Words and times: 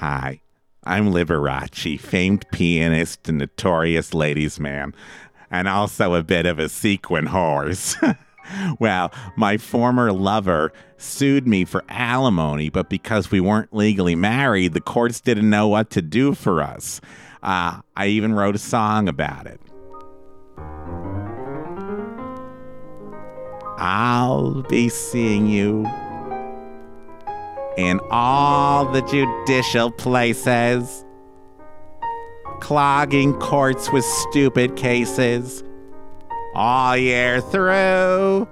Hi, 0.00 0.40
I'm 0.82 1.10
Liberace, 1.10 2.00
famed 2.00 2.50
pianist 2.52 3.28
and 3.28 3.36
notorious 3.36 4.14
ladies' 4.14 4.58
man, 4.58 4.94
and 5.50 5.68
also 5.68 6.14
a 6.14 6.22
bit 6.22 6.46
of 6.46 6.58
a 6.58 6.70
sequin 6.70 7.26
horse. 7.26 7.96
well, 8.80 9.12
my 9.36 9.58
former 9.58 10.10
lover 10.10 10.72
sued 10.96 11.46
me 11.46 11.66
for 11.66 11.84
alimony, 11.90 12.70
but 12.70 12.88
because 12.88 13.30
we 13.30 13.40
weren't 13.40 13.74
legally 13.74 14.14
married, 14.14 14.72
the 14.72 14.80
courts 14.80 15.20
didn't 15.20 15.50
know 15.50 15.68
what 15.68 15.90
to 15.90 16.00
do 16.00 16.32
for 16.32 16.62
us. 16.62 17.02
Uh, 17.42 17.82
I 17.94 18.06
even 18.06 18.32
wrote 18.32 18.54
a 18.54 18.58
song 18.58 19.06
about 19.06 19.46
it. 19.46 19.60
I'll 23.76 24.62
be 24.62 24.88
seeing 24.88 25.46
you 25.46 25.86
in 27.88 28.00
all 28.10 28.84
the 28.90 29.02
judicial 29.02 29.90
places, 29.90 31.04
clogging 32.60 33.34
courts 33.34 33.90
with 33.90 34.04
stupid 34.04 34.76
cases 34.76 35.64
all 36.54 36.96
year 36.96 37.40
through. 37.40 38.48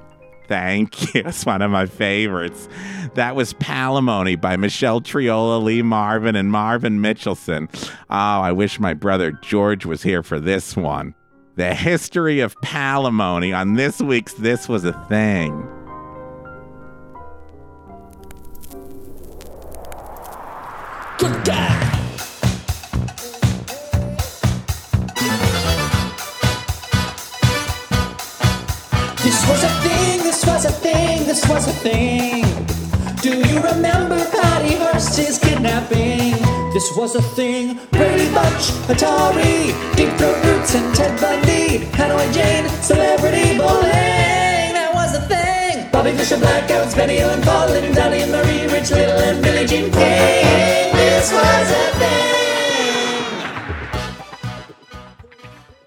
Thank 0.46 1.14
you. 1.14 1.22
It's 1.26 1.44
one 1.44 1.62
of 1.62 1.70
my 1.70 1.86
favorites. 1.86 2.68
That 3.14 3.36
was 3.36 3.52
Palimony 3.54 4.40
by 4.40 4.56
Michelle 4.56 5.00
Triola, 5.00 5.62
Lee 5.62 5.82
Marvin, 5.82 6.36
and 6.36 6.50
Marvin 6.50 7.00
Mitchelson. 7.00 7.68
Oh, 8.08 8.40
I 8.40 8.52
wish 8.52 8.80
my 8.80 8.94
brother 8.94 9.32
George 9.42 9.84
was 9.84 10.02
here 10.02 10.22
for 10.22 10.40
this 10.40 10.76
one. 10.76 11.14
The 11.56 11.74
history 11.74 12.40
of 12.40 12.54
palimony 12.62 13.56
on 13.56 13.74
this 13.74 14.00
week's 14.00 14.34
This 14.34 14.68
Was 14.68 14.84
a 14.84 14.92
Thing. 15.08 15.68
Was 29.48 29.64
a 29.64 29.68
thing. 29.82 30.22
This 30.22 30.44
was 30.46 30.64
a 30.64 30.70
thing. 30.70 31.26
This 31.26 31.48
was 31.48 31.66
a 31.66 31.72
thing. 31.72 32.44
Do 33.22 33.30
you 33.48 33.60
remember 33.60 34.18
Patty 34.30 34.74
Hearst's 34.76 35.38
kidnapping? 35.38 36.36
This 36.72 36.94
was 36.96 37.16
a 37.16 37.22
thing. 37.22 37.80
Brady 37.90 38.32
Bunch, 38.32 38.70
Atari, 38.92 39.72
Deep 39.96 40.12
Roots, 40.20 40.74
and 40.74 40.94
Ted 40.94 41.20
Bundy. 41.20 41.86
Hanoi 41.98 42.32
Jane, 42.32 42.68
Celebrity 42.82 43.56
Bowling. 43.58 44.72
That 44.78 44.92
was 44.94 45.14
a 45.14 45.22
thing. 45.22 45.90
Bobby 45.90 46.12
Fischer, 46.12 46.36
Blackouts, 46.36 46.94
Benny 46.94 47.16
Hill 47.16 47.30
and 47.30 47.42
Colin, 47.42 47.92
Dolly 47.94 48.20
and 48.20 48.32
Marie, 48.32 48.66
Rich 48.72 48.90
Little, 48.90 49.18
and 49.18 49.42
Billie 49.42 49.66
Jean 49.66 49.90
King. 49.90 50.67
This 51.18 51.32
was 51.32 51.70
a 51.72 51.98
thing. 51.98 52.24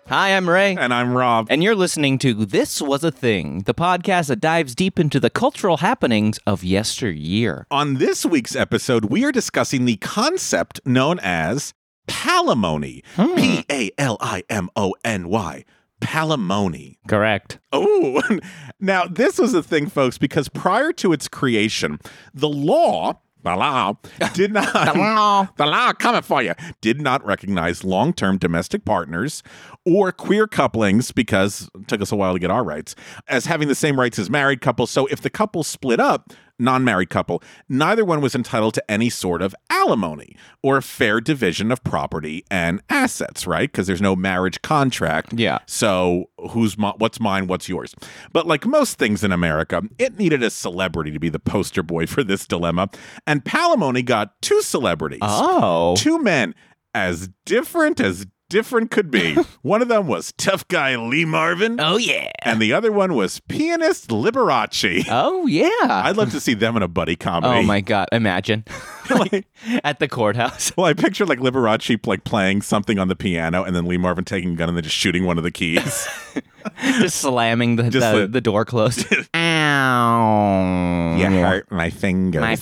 Hi, 0.10 0.36
I'm 0.36 0.50
Ray. 0.50 0.76
And 0.76 0.94
I'm 0.94 1.16
Rob. 1.16 1.48
And 1.50 1.64
you're 1.64 1.74
listening 1.74 2.18
to 2.18 2.34
This 2.34 2.82
Was 2.82 3.06
a 3.06 3.12
Thing, 3.14 3.60
the 3.60 3.74
podcast 3.74 4.28
that 4.28 4.42
dives 4.42 4.76
deep 4.76 5.00
into 5.00 5.22
the 5.22 5.30
cultural 5.30 5.78
happenings 5.78 6.38
of 6.46 6.66
yesteryear. 6.66 7.66
On 7.72 7.94
this 7.94 8.26
week's 8.26 8.58
episode, 8.58 9.06
we 9.06 9.24
are 9.24 9.32
discussing 9.32 9.86
the 9.86 9.96
concept 9.96 10.82
known 10.86 11.18
as 11.20 11.74
palimony. 12.10 13.02
Hmm. 13.16 13.34
P 13.36 13.66
A 13.72 13.90
L 13.98 14.18
I 14.20 14.44
M 14.50 14.70
O 14.76 14.96
N 15.06 15.30
Y. 15.30 15.64
Palimony. 16.02 16.98
Correct. 17.08 17.60
Oh, 17.72 18.22
now 18.82 19.06
this 19.06 19.40
was 19.40 19.54
a 19.54 19.64
thing, 19.64 19.88
folks, 19.88 20.18
because 20.18 20.50
prior 20.50 20.92
to 20.92 21.14
its 21.14 21.30
creation, 21.30 22.00
the 22.34 22.50
law. 22.50 23.22
The 23.44 23.56
law 23.56 23.94
did 24.34 24.54
not. 24.54 24.94
the 24.94 25.00
law. 25.00 25.48
The 25.58 25.66
law 25.66 25.94
coming 25.94 26.22
for 26.22 26.42
you. 26.44 26.54
Did 26.82 27.02
not 27.02 27.26
recognize 27.26 27.84
long 27.84 28.14
term 28.14 28.38
domestic 28.38 28.86
partners 28.86 29.44
or 29.86 30.12
queer 30.12 30.48
couplings 30.48 31.12
because 31.12 31.70
it 31.76 31.88
took 31.88 32.02
us 32.02 32.12
a 32.12 32.16
while 32.16 32.34
to 32.34 32.40
get 32.40 32.52
our 32.52 32.64
rights 32.64 32.96
as 33.28 33.46
having 33.46 33.68
the 33.68 33.76
same 33.76 34.00
rights 34.00 34.20
as 34.20 34.30
married 34.30 34.62
couples. 34.62 34.92
So 34.92 35.08
if 35.08 35.22
the 35.22 35.30
couple 35.30 35.64
split 35.64 36.00
up, 36.00 36.34
non 36.62 36.84
married 36.86 37.10
couple, 37.10 37.44
neither 37.68 38.06
one 38.06 38.22
was 38.22 38.36
entitled 38.36 38.74
to 38.76 38.92
any 38.92 39.10
sort 39.10 39.42
of 39.42 39.54
alimony 39.70 40.36
or 40.64 40.78
a 40.78 40.82
fair 40.82 41.20
division 41.20 41.72
of 41.72 41.84
property 41.84 42.46
and 42.50 42.82
assets, 42.90 43.46
right? 43.48 43.72
Because 43.72 43.88
there's 43.88 44.02
no 44.02 44.16
marriage 44.16 44.62
contract. 44.62 45.34
Yeah. 45.34 45.60
So 45.66 46.30
who's 46.52 46.78
mi- 46.78 46.94
what's 46.98 47.20
mine, 47.20 47.48
what's 47.48 47.68
yours? 47.68 47.94
But 48.32 48.48
like 48.48 48.66
most 48.66 48.98
things 48.98 49.24
in 49.24 49.32
America, 49.32 49.82
it 49.98 50.18
needed 50.18 50.44
a 50.44 50.50
celebrity 50.50 51.12
to 51.12 51.20
be 51.20 51.30
the 51.30 51.40
poster 51.40 51.84
boy 51.84 52.06
for 52.06 52.24
this 52.24 52.46
dilemma, 52.48 52.90
and 53.28 53.44
palimony 53.44 54.06
got 54.06 54.42
two 54.42 54.62
celebrities, 54.62 55.20
Oh. 55.22 55.96
two 55.98 56.20
men 56.22 56.54
as 56.94 57.30
different 57.46 58.00
as 58.00 58.28
different 58.52 58.92
could 58.92 59.10
be. 59.10 59.34
one 59.64 59.82
of 59.82 59.88
them 59.88 60.06
was 60.06 60.34
tough 60.38 60.68
guy 60.68 60.96
Lee 60.98 61.26
Marvin, 61.26 61.80
Oh, 61.80 61.98
yeah. 61.98 62.30
and 62.44 62.62
the 62.62 62.74
other 62.74 62.92
one 62.92 63.16
was 63.16 63.40
pianist 63.40 64.10
Liberace. 64.10 65.06
Oh, 65.10 65.48
yeah. 65.48 65.70
I'd 65.82 66.18
love 66.18 66.32
to 66.32 66.40
see 66.40 66.54
them 66.54 66.76
in 66.78 66.84
a 66.84 66.88
buddy 66.88 67.16
comedy. 67.16 67.60
oh, 67.60 67.64
my 67.64 67.82
God. 67.82 68.08
Imagine. 68.12 68.66
like, 69.10 69.46
at 69.84 70.00
the 70.00 70.08
courthouse. 70.08 70.72
Well, 70.78 70.86
I 70.88 70.94
pictured 70.94 71.28
like 71.30 71.40
Liberace 71.40 72.06
like 72.08 72.24
playing 72.24 72.62
something 72.62 72.98
on 73.00 73.08
the 73.08 73.16
piano, 73.16 73.64
and 73.64 73.76
then 73.76 73.86
Lee 73.86 73.98
Marvin 73.98 74.24
taking 74.26 74.54
a 74.54 74.56
gun 74.56 74.70
and 74.70 74.78
then 74.78 74.84
just 74.84 74.96
shooting 74.96 75.26
one 75.26 75.38
of 75.38 75.44
the 75.44 75.52
keys. 75.52 76.08
Just 77.00 77.22
slamming 77.22 77.76
the, 77.78 77.90
Just 77.90 78.12
the, 78.14 78.20
the- 78.22 78.28
the 78.28 78.42
door 78.42 78.66
closed. 78.66 79.08
Ow. 79.34 81.16
you 81.18 81.26
hurt 81.26 81.72
my 81.72 81.90
fingers. 81.90 82.40
My 82.42 82.56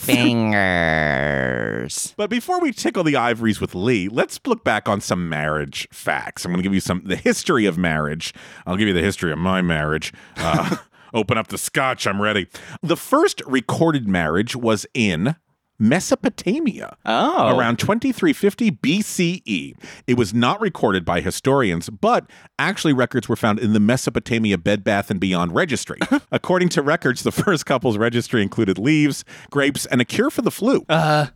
fingers. 1.00 2.14
But 2.16 2.30
before 2.30 2.62
we 2.62 2.72
tickle 2.72 3.04
the 3.04 3.18
ivories 3.18 3.60
with 3.60 3.76
Lee, 3.76 4.08
let's 4.08 4.40
look 4.46 4.64
back 4.64 4.88
on 4.88 5.02
some 5.02 5.28
marriage 5.28 5.88
facts. 5.92 6.46
I'm 6.46 6.52
going 6.52 6.60
to 6.60 6.64
give 6.64 6.74
you 6.74 6.80
some 6.80 7.02
the 7.06 7.16
history 7.18 7.66
of 7.66 7.78
marriage. 7.78 8.34
I'll 8.66 8.78
give 8.78 8.88
you 8.88 8.94
the 8.94 9.02
history 9.02 9.32
of 9.34 9.38
my 9.38 9.62
marriage. 9.62 10.14
Uh, 10.38 10.78
open 11.14 11.38
up 11.38 11.48
the 11.48 11.58
scotch. 11.58 12.08
I'm 12.08 12.22
ready. 12.22 12.48
The 12.82 12.98
first 12.98 13.42
recorded 13.46 14.08
marriage 14.08 14.56
was 14.56 14.86
in 14.94 15.36
Mesopotamia. 15.80 16.98
Oh. 17.06 17.58
Around 17.58 17.80
2350 17.80 18.72
BCE. 18.72 19.76
It 20.06 20.18
was 20.18 20.34
not 20.34 20.60
recorded 20.60 21.06
by 21.06 21.22
historians, 21.22 21.90
but 21.90 22.30
actually 22.60 22.94
records 22.94 23.30
were 23.30 23.36
found 23.36 23.60
in 23.60 23.74
the 23.74 23.80
Mesopotamia 23.80 24.58
Bed 24.58 24.84
Bath 24.84 25.10
and 25.10 25.20
Beyond 25.20 25.56
registry. 25.56 26.00
According 26.32 26.70
to 26.70 26.82
records, 26.82 27.24
the 27.24 27.32
first 27.32 27.66
couple's 27.66 27.98
registry 27.98 28.44
included 28.44 28.78
leaves, 28.78 29.24
grapes, 29.50 29.86
and 29.86 30.02
a 30.02 30.06
cure 30.06 30.30
for 30.30 30.42
the 30.42 30.52
flu. 30.52 30.86
Uh, 30.90 31.28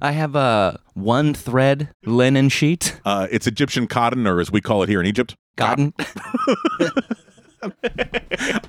I 0.00 0.12
have 0.12 0.34
a 0.34 0.80
one 0.94 1.32
thread 1.32 1.90
linen 2.04 2.48
sheet. 2.48 3.00
Uh, 3.04 3.28
it's 3.30 3.46
Egyptian 3.46 3.86
cotton, 3.86 4.26
or 4.26 4.40
as 4.40 4.50
we 4.50 4.60
call 4.60 4.82
it 4.82 4.88
here 4.88 5.00
in 5.00 5.06
Egypt, 5.06 5.36
Cotton. 5.56 5.94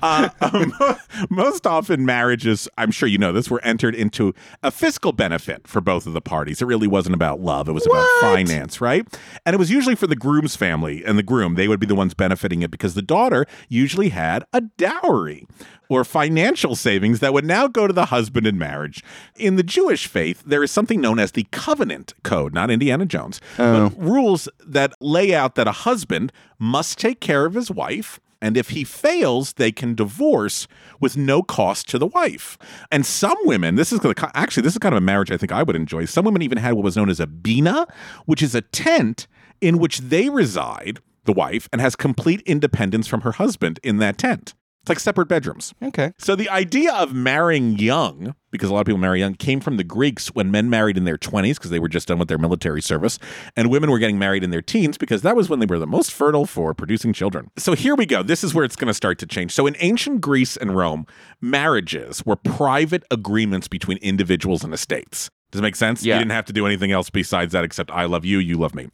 Uh, 0.02 0.28
um, 0.40 0.72
most 1.30 1.66
often, 1.66 2.04
marriages, 2.04 2.68
I'm 2.76 2.90
sure 2.90 3.08
you 3.08 3.16
know 3.16 3.32
this, 3.32 3.50
were 3.50 3.62
entered 3.64 3.94
into 3.94 4.34
a 4.62 4.70
fiscal 4.70 5.12
benefit 5.12 5.66
for 5.66 5.80
both 5.80 6.06
of 6.06 6.12
the 6.12 6.20
parties. 6.20 6.60
It 6.60 6.66
really 6.66 6.86
wasn't 6.86 7.14
about 7.14 7.40
love, 7.40 7.68
it 7.68 7.72
was 7.72 7.86
about 7.86 8.06
finance, 8.20 8.80
right? 8.80 9.06
And 9.46 9.54
it 9.54 9.58
was 9.58 9.70
usually 9.70 9.94
for 9.94 10.06
the 10.06 10.14
groom's 10.16 10.56
family 10.56 11.02
and 11.04 11.18
the 11.18 11.22
groom. 11.22 11.54
They 11.54 11.68
would 11.68 11.80
be 11.80 11.86
the 11.86 11.94
ones 11.94 12.12
benefiting 12.14 12.62
it 12.62 12.70
because 12.70 12.94
the 12.94 13.02
daughter 13.02 13.46
usually 13.68 14.10
had 14.10 14.44
a 14.52 14.60
dowry 14.60 15.46
or 15.88 16.04
financial 16.04 16.74
savings 16.74 17.20
that 17.20 17.32
would 17.32 17.44
now 17.44 17.66
go 17.66 17.86
to 17.86 17.92
the 17.92 18.06
husband 18.06 18.46
in 18.46 18.58
marriage. 18.58 19.02
In 19.36 19.56
the 19.56 19.62
Jewish 19.62 20.06
faith, 20.06 20.42
there 20.44 20.62
is 20.62 20.70
something 20.70 21.00
known 21.00 21.18
as 21.18 21.32
the 21.32 21.46
covenant 21.50 22.14
code, 22.22 22.54
not 22.54 22.70
Indiana 22.70 23.06
Jones, 23.06 23.40
but 23.56 23.90
rules 23.98 24.48
that 24.66 24.92
lay 25.00 25.34
out 25.34 25.54
that 25.54 25.66
a 25.66 25.72
husband 25.72 26.32
must 26.58 26.98
take 26.98 27.20
care 27.20 27.44
of 27.44 27.54
his 27.54 27.70
wife. 27.70 28.20
And 28.44 28.58
if 28.58 28.68
he 28.68 28.84
fails, 28.84 29.54
they 29.54 29.72
can 29.72 29.94
divorce 29.94 30.68
with 31.00 31.16
no 31.16 31.42
cost 31.42 31.88
to 31.88 31.98
the 31.98 32.06
wife. 32.06 32.58
And 32.92 33.06
some 33.06 33.38
women, 33.44 33.76
this 33.76 33.90
is 33.90 34.00
actually 34.34 34.62
this 34.62 34.74
is 34.74 34.78
kind 34.78 34.94
of 34.94 34.98
a 34.98 35.00
marriage 35.00 35.30
I 35.30 35.38
think 35.38 35.50
I 35.50 35.62
would 35.62 35.74
enjoy. 35.74 36.04
Some 36.04 36.26
women 36.26 36.42
even 36.42 36.58
had 36.58 36.74
what 36.74 36.84
was 36.84 36.94
known 36.94 37.08
as 37.08 37.20
a 37.20 37.26
bina, 37.26 37.86
which 38.26 38.42
is 38.42 38.54
a 38.54 38.60
tent 38.60 39.26
in 39.62 39.78
which 39.78 40.00
they 40.00 40.28
reside, 40.28 41.00
the 41.24 41.32
wife, 41.32 41.70
and 41.72 41.80
has 41.80 41.96
complete 41.96 42.42
independence 42.42 43.06
from 43.06 43.22
her 43.22 43.32
husband 43.32 43.80
in 43.82 43.96
that 43.96 44.18
tent. 44.18 44.52
It's 44.84 44.90
like 44.90 45.00
separate 45.00 45.28
bedrooms. 45.28 45.72
Okay. 45.82 46.12
So 46.18 46.36
the 46.36 46.50
idea 46.50 46.92
of 46.92 47.14
marrying 47.14 47.78
young, 47.78 48.34
because 48.50 48.68
a 48.68 48.74
lot 48.74 48.80
of 48.80 48.86
people 48.86 48.98
marry 48.98 49.20
young, 49.20 49.32
came 49.32 49.58
from 49.60 49.78
the 49.78 49.82
Greeks 49.82 50.28
when 50.28 50.50
men 50.50 50.68
married 50.68 50.98
in 50.98 51.04
their 51.04 51.16
20s 51.16 51.54
because 51.54 51.70
they 51.70 51.78
were 51.78 51.88
just 51.88 52.06
done 52.06 52.18
with 52.18 52.28
their 52.28 52.36
military 52.36 52.82
service, 52.82 53.18
and 53.56 53.70
women 53.70 53.90
were 53.90 53.98
getting 53.98 54.18
married 54.18 54.44
in 54.44 54.50
their 54.50 54.60
teens 54.60 54.98
because 54.98 55.22
that 55.22 55.36
was 55.36 55.48
when 55.48 55.58
they 55.58 55.64
were 55.64 55.78
the 55.78 55.86
most 55.86 56.12
fertile 56.12 56.44
for 56.44 56.74
producing 56.74 57.14
children. 57.14 57.50
So 57.56 57.72
here 57.72 57.94
we 57.94 58.04
go. 58.04 58.22
This 58.22 58.44
is 58.44 58.52
where 58.52 58.62
it's 58.62 58.76
going 58.76 58.88
to 58.88 58.94
start 58.94 59.18
to 59.20 59.26
change. 59.26 59.52
So 59.52 59.66
in 59.66 59.74
ancient 59.78 60.20
Greece 60.20 60.54
and 60.54 60.76
Rome, 60.76 61.06
marriages 61.40 62.22
were 62.26 62.36
private 62.36 63.04
agreements 63.10 63.68
between 63.68 63.96
individuals 64.02 64.64
and 64.64 64.74
estates. 64.74 65.30
Does 65.54 65.60
it 65.60 65.62
make 65.62 65.76
sense? 65.76 66.04
Yeah. 66.04 66.14
You 66.16 66.18
didn't 66.22 66.32
have 66.32 66.46
to 66.46 66.52
do 66.52 66.66
anything 66.66 66.90
else 66.90 67.10
besides 67.10 67.52
that 67.52 67.62
except 67.62 67.92
I 67.92 68.06
love 68.06 68.24
you, 68.24 68.40
you 68.40 68.58
love 68.58 68.74
me. 68.74 68.88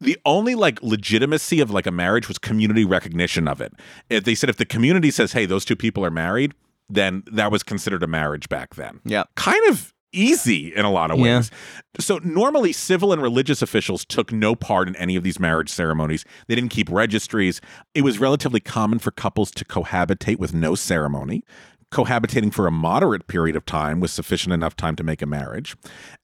The 0.00 0.16
only 0.24 0.54
like 0.54 0.80
legitimacy 0.80 1.58
of 1.58 1.72
like 1.72 1.88
a 1.88 1.90
marriage 1.90 2.28
was 2.28 2.38
community 2.38 2.84
recognition 2.84 3.48
of 3.48 3.60
it. 3.60 3.72
If 4.08 4.22
they 4.22 4.36
said 4.36 4.48
if 4.48 4.56
the 4.56 4.64
community 4.64 5.10
says, 5.10 5.32
"Hey, 5.32 5.44
those 5.44 5.64
two 5.64 5.74
people 5.74 6.04
are 6.04 6.12
married," 6.12 6.52
then 6.88 7.24
that 7.32 7.50
was 7.50 7.64
considered 7.64 8.04
a 8.04 8.06
marriage 8.06 8.48
back 8.48 8.76
then. 8.76 9.00
Yeah. 9.04 9.24
Kind 9.34 9.68
of 9.68 9.92
easy 10.12 10.72
in 10.72 10.84
a 10.84 10.90
lot 10.92 11.10
of 11.10 11.18
Yeah. 11.18 11.38
ways. 11.38 11.50
So 11.98 12.20
normally 12.22 12.72
civil 12.72 13.12
and 13.12 13.20
religious 13.20 13.60
officials 13.62 14.04
took 14.04 14.32
no 14.32 14.54
part 14.54 14.86
in 14.86 14.94
any 14.94 15.16
of 15.16 15.24
these 15.24 15.40
marriage 15.40 15.68
ceremonies. 15.68 16.24
They 16.46 16.54
didn't 16.54 16.70
keep 16.70 16.88
registries. 16.88 17.60
It 17.96 18.02
was 18.02 18.20
relatively 18.20 18.60
common 18.60 19.00
for 19.00 19.10
couples 19.10 19.50
to 19.50 19.64
cohabitate 19.64 20.38
with 20.38 20.54
no 20.54 20.76
ceremony. 20.76 21.42
Cohabitating 21.94 22.52
for 22.52 22.66
a 22.66 22.72
moderate 22.72 23.28
period 23.28 23.54
of 23.54 23.64
time 23.64 24.00
was 24.00 24.10
sufficient 24.10 24.52
enough 24.52 24.74
time 24.74 24.96
to 24.96 25.04
make 25.04 25.22
a 25.22 25.26
marriage. 25.26 25.76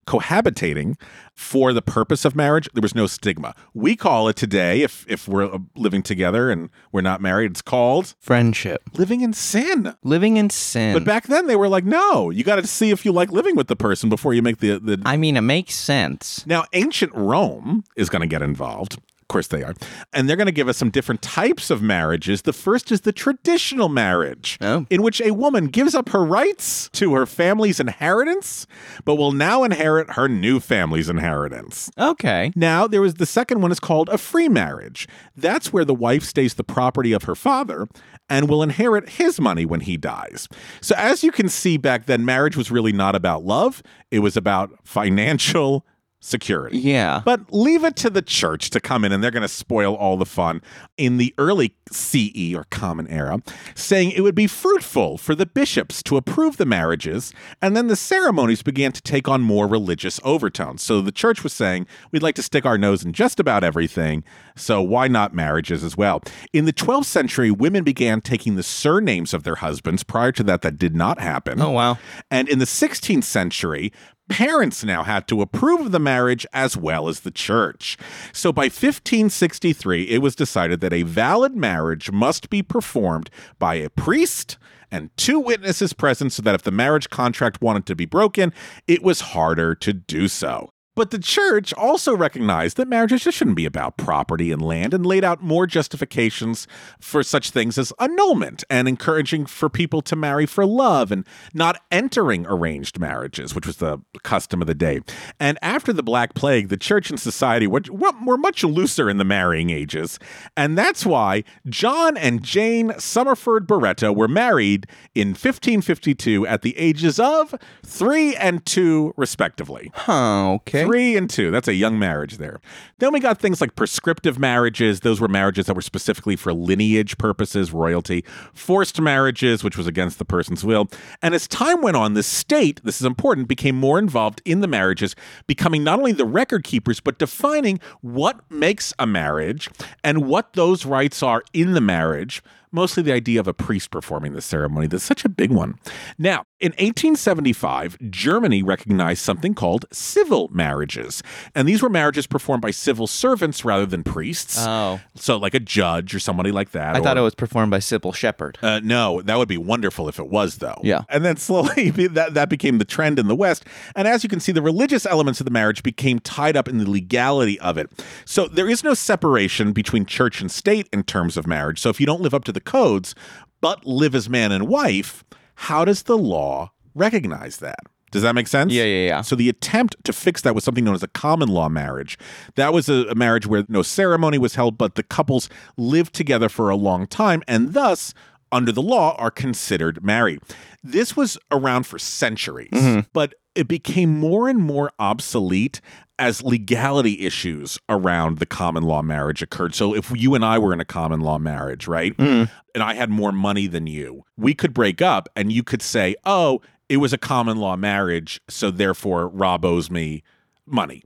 Cohabitating 0.04 0.96
for 1.32 1.72
the 1.72 1.80
purpose 1.80 2.24
of 2.24 2.34
marriage, 2.34 2.68
there 2.74 2.82
was 2.82 2.96
no 2.96 3.06
stigma. 3.06 3.54
We 3.72 3.94
call 3.94 4.26
it 4.26 4.34
today, 4.34 4.82
if 4.82 5.06
if 5.08 5.28
we're 5.28 5.44
uh, 5.44 5.58
living 5.76 6.02
together 6.02 6.50
and 6.50 6.70
we're 6.90 7.02
not 7.02 7.20
married, 7.20 7.52
it's 7.52 7.62
called 7.62 8.16
Friendship. 8.18 8.82
living 8.94 9.20
in 9.20 9.32
sin. 9.32 9.94
Living 10.02 10.38
in 10.38 10.50
sin. 10.50 10.92
But 10.92 11.04
back 11.04 11.28
then 11.28 11.46
they 11.46 11.54
were 11.54 11.68
like, 11.68 11.84
no, 11.84 12.30
you 12.30 12.42
got 12.42 12.56
to 12.56 12.66
see 12.66 12.90
if 12.90 13.04
you 13.04 13.12
like 13.12 13.30
living 13.30 13.54
with 13.54 13.68
the 13.68 13.76
person 13.76 14.08
before 14.08 14.34
you 14.34 14.42
make 14.42 14.58
the 14.58 14.80
the. 14.80 15.00
I 15.04 15.16
mean, 15.16 15.36
it 15.36 15.42
makes 15.42 15.76
sense. 15.76 16.44
now, 16.48 16.64
ancient 16.72 17.14
Rome 17.14 17.84
is 17.94 18.10
going 18.10 18.22
to 18.22 18.26
get 18.26 18.42
involved. 18.42 18.98
Of 19.30 19.32
course 19.32 19.46
they 19.46 19.62
are. 19.62 19.74
And 20.12 20.28
they're 20.28 20.36
going 20.36 20.46
to 20.46 20.52
give 20.52 20.66
us 20.66 20.76
some 20.76 20.90
different 20.90 21.22
types 21.22 21.70
of 21.70 21.80
marriages. 21.80 22.42
The 22.42 22.52
first 22.52 22.90
is 22.90 23.02
the 23.02 23.12
traditional 23.12 23.88
marriage, 23.88 24.58
Oh. 24.60 24.86
in 24.90 25.02
which 25.02 25.20
a 25.20 25.30
woman 25.30 25.66
gives 25.66 25.94
up 25.94 26.08
her 26.08 26.24
rights 26.24 26.88
to 26.94 27.14
her 27.14 27.26
family's 27.26 27.78
inheritance, 27.78 28.66
but 29.04 29.14
will 29.14 29.30
now 29.30 29.62
inherit 29.62 30.14
her 30.14 30.26
new 30.26 30.58
family's 30.58 31.08
inheritance. 31.08 31.92
Okay. 31.96 32.50
Now, 32.56 32.88
there 32.88 33.00
was 33.00 33.14
the 33.14 33.24
second 33.26 33.60
one 33.60 33.70
is 33.70 33.78
called 33.78 34.08
a 34.08 34.18
free 34.18 34.48
marriage. 34.48 35.06
That's 35.36 35.72
where 35.72 35.84
the 35.84 35.94
wife 35.94 36.24
stays 36.24 36.54
the 36.54 36.64
property 36.64 37.12
of 37.12 37.22
her 37.22 37.36
father 37.36 37.86
and 38.28 38.48
will 38.48 38.64
inherit 38.64 39.10
his 39.10 39.40
money 39.40 39.64
when 39.64 39.80
he 39.80 39.96
dies. 39.96 40.48
So, 40.80 40.96
as 40.98 41.22
you 41.22 41.30
can 41.30 41.48
see 41.48 41.76
back 41.76 42.06
then, 42.06 42.24
marriage 42.24 42.56
was 42.56 42.72
really 42.72 42.92
not 42.92 43.14
about 43.14 43.44
love, 43.44 43.80
it 44.10 44.18
was 44.20 44.36
about 44.36 44.72
financial 44.82 45.86
security. 46.20 46.78
Yeah. 46.78 47.22
But 47.24 47.52
leave 47.52 47.82
it 47.82 47.96
to 47.96 48.10
the 48.10 48.22
church 48.22 48.70
to 48.70 48.80
come 48.80 49.04
in 49.04 49.12
and 49.12 49.24
they're 49.24 49.30
going 49.30 49.42
to 49.42 49.48
spoil 49.48 49.94
all 49.94 50.16
the 50.16 50.26
fun 50.26 50.62
in 50.96 51.16
the 51.16 51.34
early 51.38 51.74
CE 51.90 52.54
or 52.54 52.64
Common 52.70 53.08
Era, 53.08 53.42
saying 53.74 54.12
it 54.12 54.20
would 54.20 54.34
be 54.34 54.46
fruitful 54.46 55.16
for 55.16 55.34
the 55.34 55.46
bishops 55.46 56.02
to 56.04 56.16
approve 56.16 56.58
the 56.58 56.66
marriages. 56.66 57.32
And 57.62 57.76
then 57.76 57.86
the 57.86 57.96
ceremonies 57.96 58.62
began 58.62 58.92
to 58.92 59.02
take 59.02 59.28
on 59.28 59.40
more 59.40 59.66
religious 59.66 60.20
overtones. 60.22 60.82
So 60.82 61.00
the 61.00 61.12
church 61.12 61.42
was 61.42 61.52
saying, 61.52 61.86
we'd 62.12 62.22
like 62.22 62.34
to 62.36 62.42
stick 62.42 62.66
our 62.66 62.78
nose 62.78 63.04
in 63.04 63.12
just 63.12 63.40
about 63.40 63.64
everything. 63.64 64.22
So 64.56 64.82
why 64.82 65.08
not 65.08 65.34
marriages 65.34 65.82
as 65.82 65.96
well? 65.96 66.22
In 66.52 66.66
the 66.66 66.72
12th 66.72 67.06
century, 67.06 67.50
women 67.50 67.82
began 67.82 68.20
taking 68.20 68.56
the 68.56 68.62
surnames 68.62 69.32
of 69.32 69.42
their 69.42 69.56
husbands. 69.56 70.02
Prior 70.02 70.32
to 70.32 70.42
that, 70.44 70.62
that 70.62 70.76
did 70.76 70.94
not 70.94 71.18
happen. 71.18 71.60
Oh, 71.60 71.70
wow. 71.70 71.98
And 72.30 72.48
in 72.48 72.58
the 72.58 72.66
16th 72.66 73.24
century, 73.24 73.92
parents 74.30 74.84
now 74.84 75.02
had 75.02 75.26
to 75.28 75.42
approve 75.42 75.80
of 75.80 75.92
the 75.92 75.98
marriage 75.98 76.46
as 76.52 76.76
well 76.76 77.08
as 77.08 77.20
the 77.20 77.30
church. 77.30 77.98
So 78.32 78.52
by 78.52 78.64
1563, 78.64 80.04
it 80.04 80.18
was 80.22 80.34
decided 80.34 80.80
that 80.80 80.92
a 80.92 81.02
valid 81.02 81.54
marriage 81.54 82.10
must 82.10 82.48
be 82.48 82.62
performed 82.62 83.28
by 83.58 83.74
a 83.74 83.90
priest 83.90 84.56
and 84.90 85.10
two 85.16 85.38
witnesses 85.38 85.92
present 85.92 86.32
so 86.32 86.42
that 86.42 86.54
if 86.54 86.62
the 86.62 86.70
marriage 86.70 87.10
contract 87.10 87.60
wanted 87.60 87.86
to 87.86 87.94
be 87.94 88.06
broken, 88.06 88.52
it 88.86 89.02
was 89.02 89.20
harder 89.20 89.74
to 89.74 89.92
do 89.92 90.28
so. 90.28 90.70
But 90.96 91.12
the 91.12 91.18
church 91.18 91.72
also 91.74 92.16
recognized 92.16 92.76
that 92.76 92.88
marriages 92.88 93.22
just 93.22 93.38
shouldn't 93.38 93.56
be 93.56 93.64
about 93.64 93.96
property 93.96 94.50
and 94.50 94.60
land 94.60 94.92
and 94.92 95.06
laid 95.06 95.24
out 95.24 95.42
more 95.42 95.66
justifications 95.66 96.66
for 97.00 97.22
such 97.22 97.50
things 97.50 97.78
as 97.78 97.92
annulment 98.00 98.64
and 98.68 98.88
encouraging 98.88 99.46
for 99.46 99.68
people 99.68 100.02
to 100.02 100.16
marry 100.16 100.46
for 100.46 100.66
love 100.66 101.12
and 101.12 101.24
not 101.54 101.80
entering 101.92 102.44
arranged 102.46 102.98
marriages, 102.98 103.54
which 103.54 103.66
was 103.66 103.76
the 103.76 103.98
custom 104.24 104.60
of 104.60 104.66
the 104.66 104.74
day. 104.74 105.00
And 105.38 105.58
after 105.62 105.92
the 105.92 106.02
Black 106.02 106.34
Plague, 106.34 106.68
the 106.68 106.76
church 106.76 107.08
and 107.08 107.20
society 107.20 107.68
were, 107.68 107.82
were 107.90 108.36
much 108.36 108.64
looser 108.64 109.08
in 109.08 109.16
the 109.16 109.24
marrying 109.24 109.70
ages. 109.70 110.18
And 110.56 110.76
that's 110.76 111.06
why 111.06 111.44
John 111.68 112.16
and 112.16 112.42
Jane 112.42 112.90
Summerford 112.90 113.66
Barreto 113.66 114.12
were 114.12 114.28
married 114.28 114.86
in 115.14 115.28
1552 115.28 116.46
at 116.46 116.62
the 116.62 116.76
ages 116.76 117.20
of 117.20 117.54
three 117.86 118.34
and 118.36 118.66
two, 118.66 119.14
respectively. 119.16 119.92
Huh, 119.94 120.52
okay. 120.54 120.79
Three 120.86 121.16
and 121.16 121.28
two. 121.28 121.50
That's 121.50 121.68
a 121.68 121.74
young 121.74 121.98
marriage 121.98 122.38
there. 122.38 122.60
Then 122.98 123.12
we 123.12 123.20
got 123.20 123.38
things 123.38 123.60
like 123.60 123.76
prescriptive 123.76 124.38
marriages. 124.38 125.00
Those 125.00 125.20
were 125.20 125.28
marriages 125.28 125.66
that 125.66 125.74
were 125.74 125.82
specifically 125.82 126.36
for 126.36 126.52
lineage 126.52 127.18
purposes, 127.18 127.72
royalty. 127.72 128.24
Forced 128.54 129.00
marriages, 129.00 129.64
which 129.64 129.76
was 129.76 129.86
against 129.86 130.18
the 130.18 130.24
person's 130.24 130.64
will. 130.64 130.88
And 131.22 131.34
as 131.34 131.48
time 131.48 131.82
went 131.82 131.96
on, 131.96 132.14
the 132.14 132.22
state, 132.22 132.80
this 132.84 133.00
is 133.00 133.06
important, 133.06 133.48
became 133.48 133.76
more 133.76 133.98
involved 133.98 134.42
in 134.44 134.60
the 134.60 134.68
marriages, 134.68 135.14
becoming 135.46 135.84
not 135.84 135.98
only 135.98 136.12
the 136.12 136.24
record 136.24 136.64
keepers, 136.64 137.00
but 137.00 137.18
defining 137.18 137.80
what 138.00 138.40
makes 138.50 138.92
a 138.98 139.06
marriage 139.06 139.68
and 140.04 140.26
what 140.26 140.52
those 140.54 140.84
rights 140.84 141.22
are 141.22 141.42
in 141.52 141.72
the 141.72 141.80
marriage 141.80 142.42
mostly 142.72 143.02
the 143.02 143.12
idea 143.12 143.40
of 143.40 143.48
a 143.48 143.54
priest 143.54 143.90
performing 143.90 144.32
the 144.32 144.40
ceremony. 144.40 144.86
That's 144.86 145.04
such 145.04 145.24
a 145.24 145.28
big 145.28 145.50
one. 145.50 145.78
Now, 146.18 146.44
in 146.60 146.72
1875, 146.72 147.96
Germany 148.10 148.62
recognized 148.62 149.22
something 149.22 149.54
called 149.54 149.86
civil 149.90 150.48
marriages. 150.52 151.22
And 151.54 151.66
these 151.66 151.82
were 151.82 151.88
marriages 151.88 152.26
performed 152.26 152.60
by 152.60 152.70
civil 152.70 153.06
servants 153.06 153.64
rather 153.64 153.86
than 153.86 154.04
priests. 154.04 154.56
Oh. 154.58 155.00
so, 155.14 155.38
like 155.38 155.54
a 155.54 155.60
judge 155.60 156.14
or 156.14 156.18
somebody 156.18 156.52
like 156.52 156.72
that. 156.72 156.96
I 156.96 157.00
thought 157.00 157.16
it 157.16 157.22
was 157.22 157.34
performed 157.34 157.70
by 157.70 157.78
Cybill 157.78 158.14
Shepherd. 158.14 158.58
uh, 158.62 158.80
no, 158.80 159.22
that 159.22 159.38
would 159.38 159.48
be 159.48 159.56
wonderful 159.56 160.06
if 160.08 160.18
it 160.18 160.28
was, 160.28 160.58
though. 160.58 160.78
Yeah. 160.82 161.02
And 161.08 161.24
then 161.24 161.38
slowly 161.38 161.90
that, 162.08 162.34
that 162.34 162.50
became 162.50 162.76
the 162.76 162.84
trend 162.84 163.18
in 163.18 163.26
the 163.26 163.36
West. 163.36 163.64
And 163.96 164.06
as 164.06 164.22
you 164.22 164.28
can 164.28 164.40
see, 164.40 164.52
the 164.52 164.62
religious 164.62 165.06
elements 165.06 165.40
of 165.40 165.46
the 165.46 165.50
marriage 165.50 165.82
became 165.82 166.18
tied 166.18 166.56
up 166.58 166.68
in 166.68 166.76
the 166.76 166.88
legality 166.88 167.58
of 167.60 167.78
it. 167.78 167.90
So 168.26 168.46
there 168.46 168.68
is 168.68 168.84
no 168.84 168.92
separation 168.92 169.72
between 169.72 170.04
church 170.04 170.42
and 170.42 170.50
state 170.50 170.88
in 170.92 171.04
terms 171.04 171.38
of 171.38 171.46
marriage. 171.46 171.80
So 171.80 171.88
if 171.88 172.00
you 172.00 172.06
don't 172.06 172.20
live 172.20 172.34
up 172.34 172.44
to 172.44 172.52
the 172.52 172.60
codes, 172.60 173.14
but 173.62 173.86
live 173.86 174.14
as 174.14 174.28
man 174.28 174.52
and 174.52 174.68
wife, 174.68 175.24
how 175.60 175.84
does 175.84 176.04
the 176.04 176.16
law 176.16 176.72
recognize 176.94 177.58
that? 177.58 177.80
Does 178.10 178.22
that 178.22 178.34
make 178.34 178.48
sense? 178.48 178.72
Yeah, 178.72 178.84
yeah, 178.84 179.06
yeah. 179.06 179.20
So 179.20 179.36
the 179.36 179.50
attempt 179.50 179.94
to 180.04 180.12
fix 180.14 180.40
that 180.40 180.54
was 180.54 180.64
something 180.64 180.84
known 180.84 180.94
as 180.94 181.02
a 181.02 181.08
common 181.08 181.50
law 181.50 181.68
marriage. 181.68 182.18
That 182.54 182.72
was 182.72 182.88
a, 182.88 183.04
a 183.08 183.14
marriage 183.14 183.46
where 183.46 183.64
no 183.68 183.82
ceremony 183.82 184.38
was 184.38 184.54
held, 184.54 184.78
but 184.78 184.94
the 184.94 185.02
couples 185.02 185.50
lived 185.76 186.14
together 186.14 186.48
for 186.48 186.70
a 186.70 186.76
long 186.76 187.06
time 187.06 187.42
and 187.46 187.74
thus 187.74 188.14
under 188.50 188.72
the 188.72 188.82
law 188.82 189.14
are 189.18 189.30
considered 189.30 190.02
married. 190.02 190.40
This 190.82 191.14
was 191.14 191.36
around 191.50 191.84
for 191.84 191.98
centuries, 191.98 192.70
mm-hmm. 192.72 193.00
but 193.12 193.34
it 193.54 193.68
became 193.68 194.18
more 194.18 194.48
and 194.48 194.58
more 194.58 194.92
obsolete 194.98 195.80
as 196.18 196.42
legality 196.42 197.26
issues 197.26 197.78
around 197.88 198.38
the 198.38 198.46
common 198.46 198.82
law 198.82 199.02
marriage 199.02 199.42
occurred. 199.42 199.74
So 199.74 199.94
if 199.94 200.12
you 200.14 200.34
and 200.34 200.44
I 200.44 200.58
were 200.58 200.72
in 200.72 200.80
a 200.80 200.84
common 200.84 201.20
law 201.20 201.38
marriage, 201.38 201.88
right? 201.88 202.14
Hmm. 202.14 202.44
And 202.74 202.82
I 202.82 202.94
had 202.94 203.10
more 203.10 203.32
money 203.32 203.66
than 203.66 203.86
you, 203.86 204.24
we 204.36 204.54
could 204.54 204.74
break 204.74 205.00
up 205.00 205.28
and 205.34 205.50
you 205.50 205.62
could 205.62 205.82
say, 205.82 206.14
"Oh, 206.24 206.60
it 206.88 206.98
was 206.98 207.12
a 207.12 207.18
common 207.18 207.56
law 207.56 207.76
marriage, 207.76 208.40
so 208.48 208.70
therefore 208.70 209.28
Rob 209.28 209.64
owes 209.64 209.90
me 209.90 210.22
money." 210.66 211.02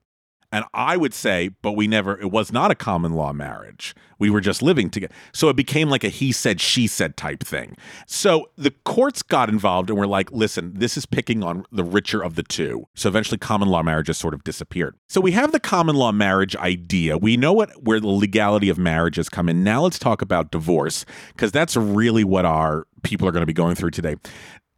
And 0.55 0.65
I 0.73 0.97
would 0.97 1.13
say, 1.13 1.49
but 1.63 1.73
we 1.73 1.89
never, 1.89 2.17
it 2.21 2.31
was 2.31 2.53
not 2.53 2.71
a 2.71 2.77
common 2.77 3.15
law 3.15 3.33
marriage. 3.33 3.93
We 4.21 4.31
were 4.31 4.41
just 4.41 4.63
living 4.63 4.89
together. 4.89 5.13
So 5.33 5.49
it 5.49 5.57
became 5.57 5.91
like 5.91 6.05
a 6.05 6.09
he 6.09 6.31
said, 6.31 6.61
she 6.61 6.87
said 6.87 7.17
type 7.17 7.43
thing. 7.43 7.77
So 8.07 8.49
the 8.57 8.71
courts 8.71 9.23
got 9.23 9.49
involved 9.49 9.91
and 9.91 9.99
were 9.99 10.07
like, 10.07 10.31
listen, 10.31 10.75
this 10.75 10.97
is 10.97 11.07
picking 11.07 11.43
on 11.43 11.67
the 11.73 11.83
richer 11.83 12.23
of 12.23 12.37
the 12.37 12.45
two. 12.45 12.87
So 12.95 13.09
eventually 13.09 13.39
common 13.39 13.69
law 13.69 13.83
marriage 13.83 13.95
marriages 13.95 14.19
sort 14.19 14.35
of 14.35 14.43
disappeared. 14.43 14.97
So 15.09 15.21
we 15.21 15.33
have 15.33 15.53
the 15.53 15.61
common 15.61 15.95
law 15.95 16.11
marriage 16.11 16.57
idea. 16.57 17.17
We 17.17 17.37
know 17.37 17.53
what 17.53 17.71
where 17.83 18.01
the 18.01 18.09
legality 18.09 18.69
of 18.69 18.77
marriages 18.77 19.29
come 19.29 19.49
in. 19.49 19.63
Now 19.63 19.83
let's 19.83 19.99
talk 19.99 20.21
about 20.21 20.51
divorce, 20.51 21.05
because 21.29 21.53
that's 21.53 21.77
really 21.77 22.25
what 22.25 22.45
our 22.45 22.87
people 23.03 23.29
are 23.29 23.33
going 23.33 23.43
to 23.43 23.47
be 23.47 23.53
going 23.53 23.77
through 23.77 23.93
today. 23.93 24.17